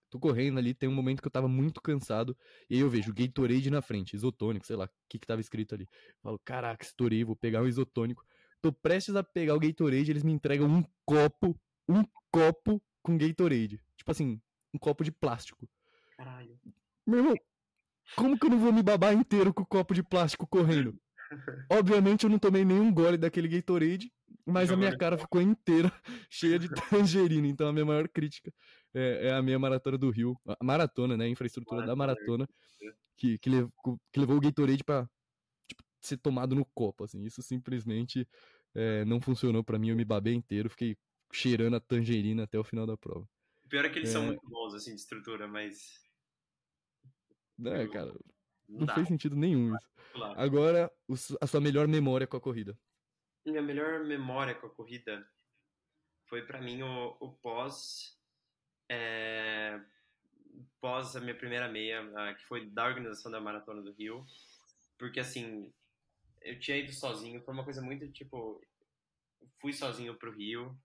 Tô 0.09 0.19
correndo 0.19 0.59
ali, 0.59 0.73
tem 0.73 0.88
um 0.88 0.93
momento 0.93 1.21
que 1.21 1.28
eu 1.28 1.32
tava 1.32 1.47
muito 1.47 1.82
cansado. 1.82 2.38
E 2.69 2.75
aí 2.75 2.82
eu 2.82 2.89
vejo 2.89 3.13
Gatorade 3.13 3.69
na 3.71 3.82
frente, 3.82 4.15
isotônico, 4.15 4.65
sei 4.65 4.75
lá, 4.75 4.86
o 4.86 4.89
que 5.09 5.17
que 5.17 5.28
tava 5.28 5.41
escrito 5.41 5.73
ali. 5.73 5.88
Falo, 6.21 6.39
caraca, 6.45 6.86
estourei, 6.86 7.23
vou 7.23 7.36
pegar 7.36 7.63
um 7.63 7.67
isotônico. 7.67 8.23
Tô 8.68 8.74
prestes 8.74 9.15
a 9.15 9.24
pegar 9.24 9.55
o 9.55 9.59
Gatorade, 9.61 10.11
eles 10.11 10.24
me 10.24 10.34
entregam 10.34 10.68
um 10.68 10.84
copo, 11.05 11.57
um 11.88 12.03
copo 12.30 12.84
com 13.01 13.18
Gatorade. 13.18 13.80
Tipo 13.95 14.11
assim, 14.11 14.41
um 14.74 14.78
copo 14.78 15.05
de 15.05 15.11
plástico. 15.11 15.70
Caralho. 16.18 16.59
Meu 17.05 17.20
irmão, 17.20 17.36
como 18.13 18.38
que 18.38 18.45
eu 18.45 18.49
não 18.49 18.59
vou 18.59 18.74
me 18.74 18.84
babar 18.84 19.13
inteiro 19.13 19.53
com 19.53 19.63
o 19.63 19.65
copo 19.65 19.93
de 19.93 20.03
plástico 20.03 20.45
correndo? 20.45 20.99
Obviamente 21.72 22.26
eu 22.26 22.30
não 22.30 22.38
tomei 22.38 22.65
nenhum 22.65 22.93
gole 22.93 23.18
daquele 23.18 23.47
Gatorade, 23.47 24.11
mas 24.45 24.70
a 24.70 24.76
minha 24.76 24.97
cara 24.97 25.18
ficou 25.18 25.41
inteira 25.41 25.89
cheia 26.30 26.59
de 26.59 26.68
tangerina. 26.68 27.47
Então 27.47 27.70
a 27.70 27.72
minha 27.72 27.86
maior 27.86 28.09
crítica 28.09 28.53
é, 28.93 29.28
é 29.28 29.32
a 29.32 29.41
minha 29.41 29.57
maratona 29.57 29.97
do 29.97 30.09
Rio. 30.09 30.38
A 30.45 30.61
maratona, 30.61 31.15
né? 31.15 31.24
A 31.24 31.30
infraestrutura 31.30 31.86
maratona. 31.86 31.95
da 31.95 31.95
maratona. 31.95 32.49
Que, 33.15 33.38
que, 33.38 33.49
levou, 33.49 33.72
que 34.11 34.20
levou 34.20 34.36
o 34.36 34.41
Gatorade 34.41 34.84
pra 34.84 35.09
tipo, 35.68 35.84
ser 36.01 36.18
tomado 36.18 36.55
no 36.55 36.65
copo, 36.65 37.03
assim. 37.03 37.24
Isso 37.24 37.41
simplesmente 37.41 38.28
é, 38.78 39.03
não 39.03 39.19
funcionou 39.19 39.63
para 39.63 39.80
mim, 39.80 39.89
eu 39.89 39.95
me 39.95 40.05
babei 40.05 40.34
inteiro, 40.34 40.69
fiquei 40.69 40.95
cheirando 41.34 41.75
a 41.75 41.80
tangerina 41.80 42.43
até 42.43 42.57
o 42.57 42.63
final 42.63 42.86
da 42.86 42.95
prova. 42.95 43.28
O 43.65 43.67
pior 43.67 43.84
é 43.84 43.89
que 43.89 43.99
eles 43.99 44.09
é... 44.09 44.13
são 44.13 44.23
muito 44.23 44.47
bons, 44.47 44.73
assim, 44.73 44.93
de 44.93 45.01
estrutura, 45.01 45.47
mas... 45.47 46.01
É, 47.65 47.88
cara, 47.88 48.13
não, 48.69 48.86
não 48.86 48.93
fez 48.93 49.07
sentido 49.07 49.36
nenhum 49.36 49.75
isso. 49.75 49.89
Claro. 50.13 50.39
Agora, 50.39 50.91
a 51.41 51.47
sua 51.47 51.59
melhor 51.59 51.88
memória 51.88 52.28
com 52.28 52.38
a 52.38 52.41
corrida. 52.41 52.78
Minha 53.45 53.61
melhor 53.61 54.05
memória 54.05 54.55
com 54.55 54.67
a 54.67 54.69
corrida 54.69 55.28
foi 56.25 56.43
para 56.43 56.61
mim 56.61 56.84
o, 56.84 57.17
o 57.19 57.32
pós... 57.34 58.15
É, 58.89 59.82
pós 60.80 61.15
a 61.15 61.19
minha 61.19 61.36
primeira 61.36 61.67
meia, 61.67 62.01
que 62.36 62.45
foi 62.45 62.67
da 62.67 62.86
organização 62.86 63.32
da 63.32 63.41
Maratona 63.41 63.82
do 63.82 63.91
Rio, 63.91 64.25
porque 64.97 65.19
assim, 65.19 65.73
eu 66.42 66.60
tinha 66.60 66.78
ido 66.78 66.92
sozinho, 66.92 67.42
foi 67.44 67.54
uma 67.54 67.64
coisa 67.64 67.82
muito 67.82 68.10
tipo, 68.12 68.62
fui 69.60 69.74
sozinho 69.74 70.16
pro 70.18 70.36
Rio, 70.36 70.78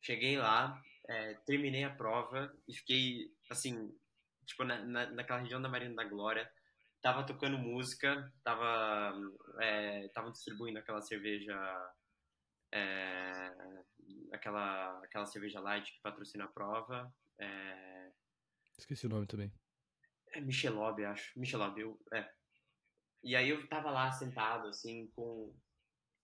cheguei 0.00 0.36
lá, 0.36 0.80
é, 1.08 1.34
terminei 1.46 1.84
a 1.84 1.94
prova 1.94 2.52
e 2.68 2.74
fiquei 2.74 3.30
assim, 3.50 3.94
tipo, 4.46 4.64
na, 4.64 4.82
na, 4.84 5.10
naquela 5.10 5.40
região 5.40 5.60
da 5.60 5.68
Marina 5.68 5.94
da 5.94 6.04
Glória, 6.04 6.50
tava 7.02 7.24
tocando 7.24 7.58
música, 7.58 8.32
tava, 8.42 9.14
é, 9.60 10.08
tava 10.08 10.30
distribuindo 10.30 10.78
aquela 10.78 11.02
cerveja, 11.02 11.54
é, 12.72 13.52
aquela, 14.32 14.98
aquela 15.04 15.26
cerveja 15.26 15.60
light 15.60 15.92
que 15.92 16.02
patrocina 16.02 16.44
a 16.44 16.48
prova, 16.48 17.12
é, 17.38 17.84
Esqueci 18.78 19.06
o 19.06 19.08
nome 19.08 19.26
também. 19.26 19.52
É 20.32 20.40
Michelob, 20.40 21.04
acho. 21.04 21.38
Michelob, 21.38 21.80
eu, 21.80 21.98
é. 22.12 22.28
E 23.24 23.34
aí 23.34 23.48
eu 23.48 23.66
tava 23.68 23.90
lá 23.90 24.12
sentado, 24.12 24.68
assim, 24.68 25.06
com, 25.16 25.56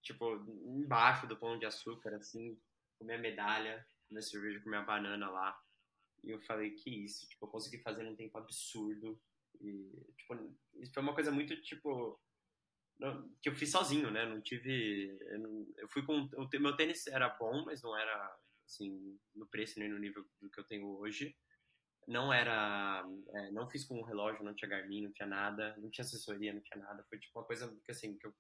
tipo, 0.03 0.37
embaixo 0.67 1.27
do 1.27 1.37
pão 1.37 1.59
de 1.59 1.65
açúcar, 1.65 2.15
assim, 2.15 2.61
com 2.99 3.07
minha 3.07 3.19
medalha, 3.19 3.85
minha 4.11 4.21
cerveja, 4.21 4.61
com 4.61 4.69
minha 4.69 4.83
banana 4.83 5.31
lá. 5.31 5.59
E 6.23 6.31
eu 6.31 6.41
falei, 6.43 6.73
que 6.73 6.91
isso? 6.91 7.27
Tipo, 7.27 7.47
eu 7.47 7.51
consegui 7.51 7.79
fazer 7.79 8.03
num 8.03 8.15
tempo 8.15 8.37
absurdo. 8.37 9.19
E, 9.63 9.91
tipo, 10.19 10.35
isso 10.75 10.93
foi 10.93 11.03
uma 11.03 11.15
coisa 11.15 11.33
muito, 11.33 11.59
tipo, 11.63 12.21
que 13.41 13.49
eu 13.49 13.55
fiz 13.55 13.71
sozinho, 13.71 14.11
né? 14.11 14.27
Não 14.27 14.43
tive. 14.43 15.17
Eu, 15.23 15.39
não, 15.39 15.67
eu 15.79 15.89
fui 15.89 16.05
com. 16.05 16.29
O 16.37 16.61
meu 16.61 16.77
tênis 16.77 17.07
era 17.07 17.31
bom, 17.31 17.65
mas 17.65 17.83
não 17.83 17.97
era, 17.97 18.39
assim, 18.67 19.19
no 19.35 19.47
preço 19.47 19.79
nem 19.79 19.89
no 19.89 19.99
nível 19.99 20.23
do 20.39 20.51
que 20.51 20.61
eu 20.61 20.65
tenho 20.65 20.87
hoje 20.99 21.35
não 22.07 22.33
era. 22.33 23.05
É, 23.35 23.51
não 23.51 23.69
fiz 23.69 23.85
com 23.85 23.99
um 23.99 24.05
relógio, 24.05 24.45
não 24.45 24.55
tinha 24.55 24.69
Garmin, 24.69 25.03
não 25.03 25.13
tinha 25.13 25.29
nada, 25.29 25.77
não 25.79 25.91
tinha 25.91 26.05
assessoria, 26.05 26.53
não 26.53 26.61
tinha 26.61 26.83
nada. 26.83 27.05
Foi 27.09 27.19
tipo 27.19 27.39
uma 27.39 27.45
coisa 27.45 27.75
que 27.85 27.91
assim, 27.91 28.17
que 28.17 28.27
eu 28.27 28.35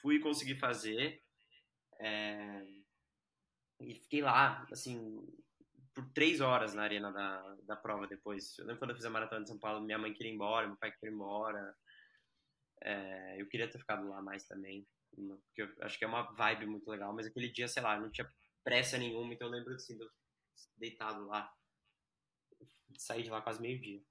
fui 0.00 0.20
conseguir 0.20 0.56
fazer. 0.56 1.22
É, 2.00 2.66
e 3.80 3.94
fiquei 3.94 4.22
lá, 4.22 4.66
assim, 4.70 5.26
por 5.94 6.08
três 6.12 6.40
horas 6.40 6.74
na 6.74 6.82
arena 6.82 7.12
da, 7.12 7.56
da 7.62 7.76
prova 7.76 8.06
depois. 8.06 8.58
Eu 8.58 8.66
lembro 8.66 8.78
quando 8.78 8.90
eu 8.90 8.96
fiz 8.96 9.04
a 9.04 9.10
maratona 9.10 9.42
de 9.42 9.48
São 9.48 9.58
Paulo, 9.58 9.84
minha 9.84 9.98
mãe 9.98 10.12
queria 10.12 10.30
ir 10.30 10.34
embora, 10.34 10.66
meu 10.66 10.76
pai 10.76 10.92
queria 10.92 11.10
ir 11.10 11.14
embora. 11.14 11.74
É, 12.82 13.40
eu 13.40 13.48
queria 13.48 13.70
ter 13.70 13.78
ficado 13.78 14.08
lá 14.08 14.22
mais 14.22 14.44
também, 14.44 14.86
porque 15.14 15.62
eu 15.62 15.68
acho 15.82 15.98
que 15.98 16.04
é 16.04 16.08
uma 16.08 16.32
vibe 16.32 16.66
muito 16.66 16.88
legal, 16.90 17.14
mas 17.14 17.26
aquele 17.26 17.50
dia, 17.50 17.68
sei 17.68 17.82
lá, 17.82 17.98
não 17.98 18.10
tinha 18.10 18.30
pressa 18.64 18.96
nenhuma, 18.96 19.34
então 19.34 19.48
eu 19.48 19.52
lembro 19.52 19.74
assim, 19.74 19.96
de 19.96 20.02
eu 20.02 20.10
deitado 20.78 21.26
lá 21.26 21.52
saí 22.98 23.22
de 23.22 23.30
lá 23.30 23.40
quase 23.40 23.60
meio-dia. 23.60 24.02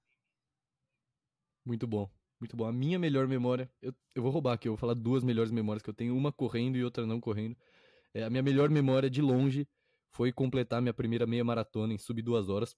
Muito 1.64 1.86
bom, 1.86 2.10
muito 2.40 2.56
bom. 2.56 2.66
A 2.66 2.72
minha 2.72 2.98
melhor 2.98 3.26
memória, 3.26 3.70
eu, 3.82 3.94
eu 4.14 4.22
vou 4.22 4.30
roubar 4.30 4.54
aqui, 4.54 4.68
eu 4.68 4.72
vou 4.72 4.78
falar 4.78 4.94
duas 4.94 5.22
melhores 5.22 5.52
memórias 5.52 5.82
que 5.82 5.90
eu 5.90 5.94
tenho, 5.94 6.16
uma 6.16 6.32
correndo 6.32 6.76
e 6.76 6.84
outra 6.84 7.06
não 7.06 7.20
correndo. 7.20 7.56
É, 8.14 8.24
a 8.24 8.30
minha 8.30 8.42
melhor 8.42 8.70
memória 8.70 9.08
de 9.10 9.22
longe 9.22 9.68
foi 10.10 10.32
completar 10.32 10.82
minha 10.82 10.94
primeira 10.94 11.26
meia 11.26 11.44
maratona 11.44 11.92
em 11.92 11.98
sub 11.98 12.20
duas 12.22 12.48
horas. 12.48 12.76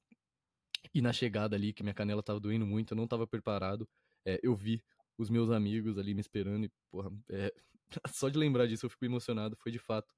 E 0.93 1.01
na 1.01 1.13
chegada 1.13 1.57
ali, 1.57 1.73
que 1.73 1.83
minha 1.83 1.95
canela 1.95 2.23
tava 2.23 2.41
doendo 2.41 2.67
muito, 2.67 2.93
eu 2.93 2.97
não 2.97 3.07
tava 3.07 3.27
preparado. 3.27 3.89
É, 4.27 4.39
eu 4.43 4.55
vi 4.55 4.83
os 5.17 5.31
meus 5.31 5.51
amigos 5.51 5.97
ali 5.99 6.15
me 6.15 6.21
esperando 6.21 6.65
e, 6.65 6.71
porra, 6.91 7.11
é, 7.31 7.53
só 8.13 8.29
de 8.29 8.39
lembrar 8.39 8.67
disso 8.67 8.87
eu 8.87 8.91
fico 8.91 9.05
emocionado. 9.05 9.57
Foi 9.57 9.71
de 9.71 9.79
fato 9.79 10.13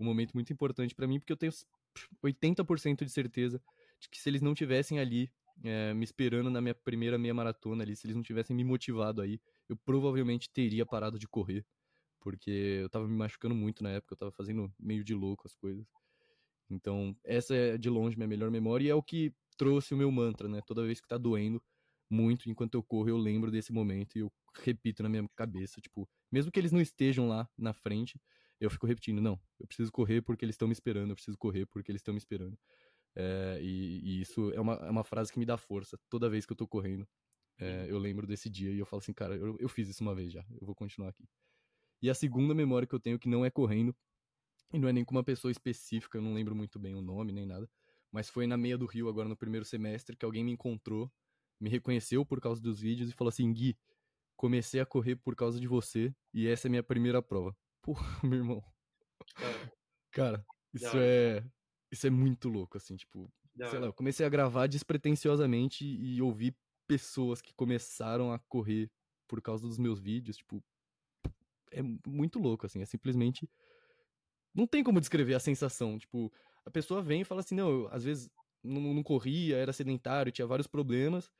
um 0.00 0.04
momento 0.04 0.32
muito 0.32 0.52
importante 0.52 0.94
para 0.94 1.06
mim, 1.06 1.18
porque 1.18 1.32
eu 1.32 1.36
tenho 1.36 1.52
80% 2.22 3.04
de 3.04 3.10
certeza 3.10 3.60
de 4.00 4.08
que 4.08 4.18
se 4.18 4.28
eles 4.28 4.42
não 4.42 4.54
tivessem 4.54 4.98
ali 4.98 5.30
é, 5.64 5.92
me 5.92 6.04
esperando 6.04 6.50
na 6.50 6.60
minha 6.60 6.74
primeira 6.74 7.18
meia 7.18 7.34
maratona 7.34 7.82
ali, 7.82 7.96
se 7.96 8.06
eles 8.06 8.16
não 8.16 8.22
tivessem 8.22 8.54
me 8.54 8.64
motivado 8.64 9.20
aí, 9.20 9.40
eu 9.68 9.76
provavelmente 9.76 10.50
teria 10.50 10.86
parado 10.86 11.18
de 11.18 11.26
correr, 11.26 11.66
porque 12.20 12.50
eu 12.82 12.88
tava 12.88 13.06
me 13.06 13.16
machucando 13.16 13.54
muito 13.54 13.82
na 13.82 13.90
época, 13.90 14.14
eu 14.14 14.18
tava 14.18 14.32
fazendo 14.32 14.72
meio 14.78 15.04
de 15.04 15.14
louco 15.14 15.46
as 15.46 15.54
coisas. 15.54 15.86
Então, 16.70 17.16
essa 17.24 17.54
é 17.54 17.78
de 17.78 17.88
longe 17.88 18.16
minha 18.16 18.28
melhor 18.28 18.50
memória 18.50 18.86
e 18.86 18.90
é 18.90 18.94
o 18.94 19.02
que 19.02 19.32
trouxe 19.56 19.94
o 19.94 19.96
meu 19.96 20.10
mantra, 20.10 20.48
né? 20.48 20.60
Toda 20.66 20.84
vez 20.84 21.00
que 21.00 21.08
tá 21.08 21.18
doendo 21.18 21.62
muito 22.10 22.48
enquanto 22.48 22.74
eu 22.74 22.82
corro, 22.82 23.08
eu 23.08 23.16
lembro 23.18 23.50
desse 23.50 23.72
momento 23.72 24.16
e 24.16 24.20
eu 24.20 24.32
repito 24.54 25.02
na 25.02 25.08
minha 25.08 25.28
cabeça, 25.34 25.80
tipo, 25.80 26.08
mesmo 26.30 26.50
que 26.50 26.58
eles 26.58 26.72
não 26.72 26.80
estejam 26.80 27.28
lá 27.28 27.48
na 27.56 27.72
frente, 27.72 28.20
eu 28.60 28.70
fico 28.70 28.86
repetindo, 28.86 29.20
não, 29.20 29.40
eu 29.58 29.66
preciso 29.66 29.92
correr 29.92 30.22
porque 30.22 30.44
eles 30.44 30.54
estão 30.54 30.68
me 30.68 30.72
esperando, 30.72 31.10
eu 31.10 31.14
preciso 31.14 31.38
correr 31.38 31.66
porque 31.66 31.90
eles 31.90 32.00
estão 32.00 32.12
me 32.14 32.18
esperando. 32.18 32.58
É, 33.20 33.58
e, 33.60 34.00
e, 34.04 34.20
isso 34.20 34.52
é 34.52 34.60
uma, 34.60 34.74
é 34.74 34.90
uma 34.90 35.02
frase 35.02 35.32
que 35.32 35.40
me 35.40 35.44
dá 35.44 35.56
força 35.56 35.98
toda 36.08 36.30
vez 36.30 36.46
que 36.46 36.52
eu 36.52 36.56
tô 36.56 36.68
correndo. 36.68 37.06
É, 37.58 37.86
eu 37.88 37.98
lembro 37.98 38.24
desse 38.24 38.48
dia 38.48 38.70
e 38.70 38.78
eu 38.78 38.86
falo 38.86 39.00
assim, 39.00 39.12
cara, 39.12 39.34
eu, 39.34 39.56
eu 39.58 39.68
fiz 39.68 39.88
isso 39.88 40.04
uma 40.04 40.14
vez 40.14 40.32
já, 40.32 40.46
eu 40.60 40.64
vou 40.64 40.74
continuar 40.74 41.08
aqui. 41.08 41.28
E 42.00 42.08
a 42.08 42.14
segunda 42.14 42.54
memória 42.54 42.86
que 42.86 42.94
eu 42.94 43.00
tenho 43.00 43.18
que 43.18 43.28
não 43.28 43.44
é 43.44 43.50
correndo, 43.50 43.92
e 44.72 44.78
não 44.78 44.88
é 44.88 44.92
nem 44.92 45.04
com 45.04 45.16
uma 45.16 45.24
pessoa 45.24 45.50
específica, 45.50 46.18
eu 46.18 46.22
não 46.22 46.32
lembro 46.32 46.54
muito 46.54 46.78
bem 46.78 46.94
o 46.94 47.02
nome 47.02 47.32
nem 47.32 47.44
nada, 47.44 47.68
mas 48.12 48.30
foi 48.30 48.46
na 48.46 48.56
meia 48.56 48.78
do 48.78 48.86
Rio, 48.86 49.08
agora 49.08 49.28
no 49.28 49.36
primeiro 49.36 49.64
semestre, 49.64 50.16
que 50.16 50.24
alguém 50.24 50.44
me 50.44 50.52
encontrou, 50.52 51.10
me 51.60 51.68
reconheceu 51.68 52.24
por 52.24 52.40
causa 52.40 52.62
dos 52.62 52.78
vídeos 52.78 53.10
e 53.10 53.12
falou 53.12 53.30
assim: 53.30 53.52
Gui, 53.52 53.76
comecei 54.36 54.80
a 54.80 54.86
correr 54.86 55.16
por 55.16 55.34
causa 55.34 55.58
de 55.58 55.66
você 55.66 56.14
e 56.32 56.46
essa 56.46 56.68
é 56.68 56.70
minha 56.70 56.84
primeira 56.84 57.20
prova. 57.20 57.56
Porra, 57.82 58.06
meu 58.22 58.38
irmão. 58.38 58.62
Cara, 60.12 60.46
isso 60.72 60.96
é. 60.96 61.44
Isso 61.90 62.06
é 62.06 62.10
muito 62.10 62.48
louco, 62.48 62.76
assim, 62.76 62.96
tipo. 62.96 63.30
Não. 63.54 63.68
Sei 63.70 63.78
lá, 63.78 63.86
eu 63.86 63.92
comecei 63.92 64.24
a 64.24 64.28
gravar 64.28 64.66
despretensiosamente 64.66 65.84
e 65.84 66.20
ouvir 66.22 66.56
pessoas 66.86 67.40
que 67.40 67.52
começaram 67.54 68.32
a 68.32 68.38
correr 68.38 68.90
por 69.26 69.42
causa 69.42 69.66
dos 69.66 69.78
meus 69.78 70.00
vídeos, 70.00 70.36
tipo. 70.36 70.62
É 71.70 71.82
muito 72.06 72.38
louco, 72.38 72.66
assim, 72.66 72.80
é 72.80 72.86
simplesmente. 72.86 73.48
Não 74.54 74.66
tem 74.66 74.82
como 74.82 75.00
descrever 75.00 75.34
a 75.34 75.40
sensação. 75.40 75.98
Tipo, 75.98 76.32
a 76.64 76.70
pessoa 76.70 77.02
vem 77.02 77.22
e 77.22 77.24
fala 77.24 77.40
assim: 77.40 77.54
não, 77.54 77.70
eu, 77.70 77.88
às 77.90 78.04
vezes 78.04 78.30
não, 78.62 78.94
não 78.94 79.02
corria, 79.02 79.56
era 79.56 79.72
sedentário, 79.72 80.32
tinha 80.32 80.46
vários 80.46 80.66
problemas, 80.66 81.30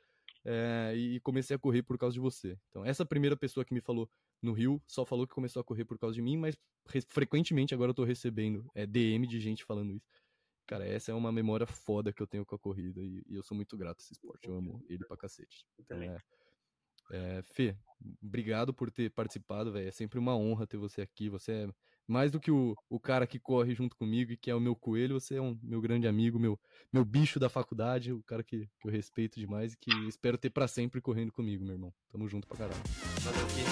é, 0.45 0.95
e 0.97 1.21
comecei 1.21 1.57
a 1.57 1.59
correr 1.59 1.83
por 1.83 1.99
causa 1.99 2.15
de 2.15 2.21
você. 2.21 2.59
Então, 2.69 2.85
essa 2.85 3.05
primeira 3.05 3.37
pessoa 3.37 3.65
que 3.65 3.75
me 3.75 3.81
falou 3.81 4.09
no 4.43 4.53
Rio 4.53 4.81
só 4.87 5.05
falou 5.05 5.27
que 5.27 5.35
começou 5.35 5.61
a 5.61 5.65
correr 5.65 5.85
por 5.85 5.99
causa 5.99 6.15
de 6.15 6.23
mim, 6.23 6.37
mas 6.37 6.57
frequentemente 7.09 7.75
agora 7.75 7.91
eu 7.91 7.95
tô 7.95 8.05
recebendo 8.05 8.71
é, 8.75 8.87
DM 8.87 9.27
de 9.27 9.41
gente 9.41 9.65
falando 9.65 9.93
isso. 9.93 10.07
Cara, 10.69 10.87
essa 10.87 11.11
é 11.11 11.15
uma 11.15 11.33
memória 11.33 11.67
foda 11.67 12.13
que 12.13 12.23
eu 12.23 12.27
tenho 12.27 12.45
com 12.45 12.55
a 12.55 12.59
corrida 12.59 13.01
e, 13.01 13.25
e 13.27 13.35
eu 13.35 13.43
sou 13.43 13.57
muito 13.57 13.75
grato 13.75 14.01
a 14.01 14.03
esse 14.03 14.13
esporte. 14.13 14.47
Eu 14.47 14.55
amo 14.55 14.85
ele 14.87 15.03
pra 15.07 15.17
cacete. 15.17 15.65
Então, 15.79 16.03
é, 16.03 16.19
é, 17.11 17.41
Fê, 17.43 17.75
obrigado 18.23 18.75
por 18.75 18.91
ter 18.91 19.11
participado, 19.11 19.73
velho. 19.73 19.89
É 19.89 19.91
sempre 19.91 20.19
uma 20.19 20.37
honra 20.37 20.67
ter 20.67 20.77
você 20.77 21.01
aqui. 21.01 21.31
Você 21.31 21.53
é 21.53 21.71
mais 22.07 22.31
do 22.31 22.39
que 22.39 22.51
o, 22.51 22.77
o 22.91 23.01
cara 23.01 23.27
que 23.27 23.41
corre 23.41 23.75
junto 23.75 23.97
comigo 23.97 24.31
e 24.31 24.37
que 24.37 24.51
é 24.51 24.55
o 24.55 24.61
meu 24.61 24.77
coelho. 24.77 25.19
Você 25.19 25.37
é 25.37 25.41
um 25.41 25.59
meu 25.63 25.81
grande 25.81 26.07
amigo, 26.07 26.39
meu, 26.39 26.61
meu 26.93 27.03
bicho 27.03 27.41
da 27.41 27.49
faculdade, 27.49 28.13
o 28.13 28.23
cara 28.23 28.45
que, 28.45 28.69
que 28.79 28.89
eu 28.89 28.93
respeito 28.93 29.41
demais 29.41 29.73
e 29.73 29.79
que 29.79 29.91
espero 30.07 30.37
ter 30.37 30.51
para 30.51 30.69
sempre 30.69 31.01
correndo 31.01 31.33
comigo, 31.33 31.65
meu 31.65 31.77
irmão. 31.77 31.95
Tamo 32.13 32.29
junto 32.29 32.47
pra 32.47 32.59
caralho. 32.59 32.83
Valeu, 33.23 33.49
Fê. 33.49 33.63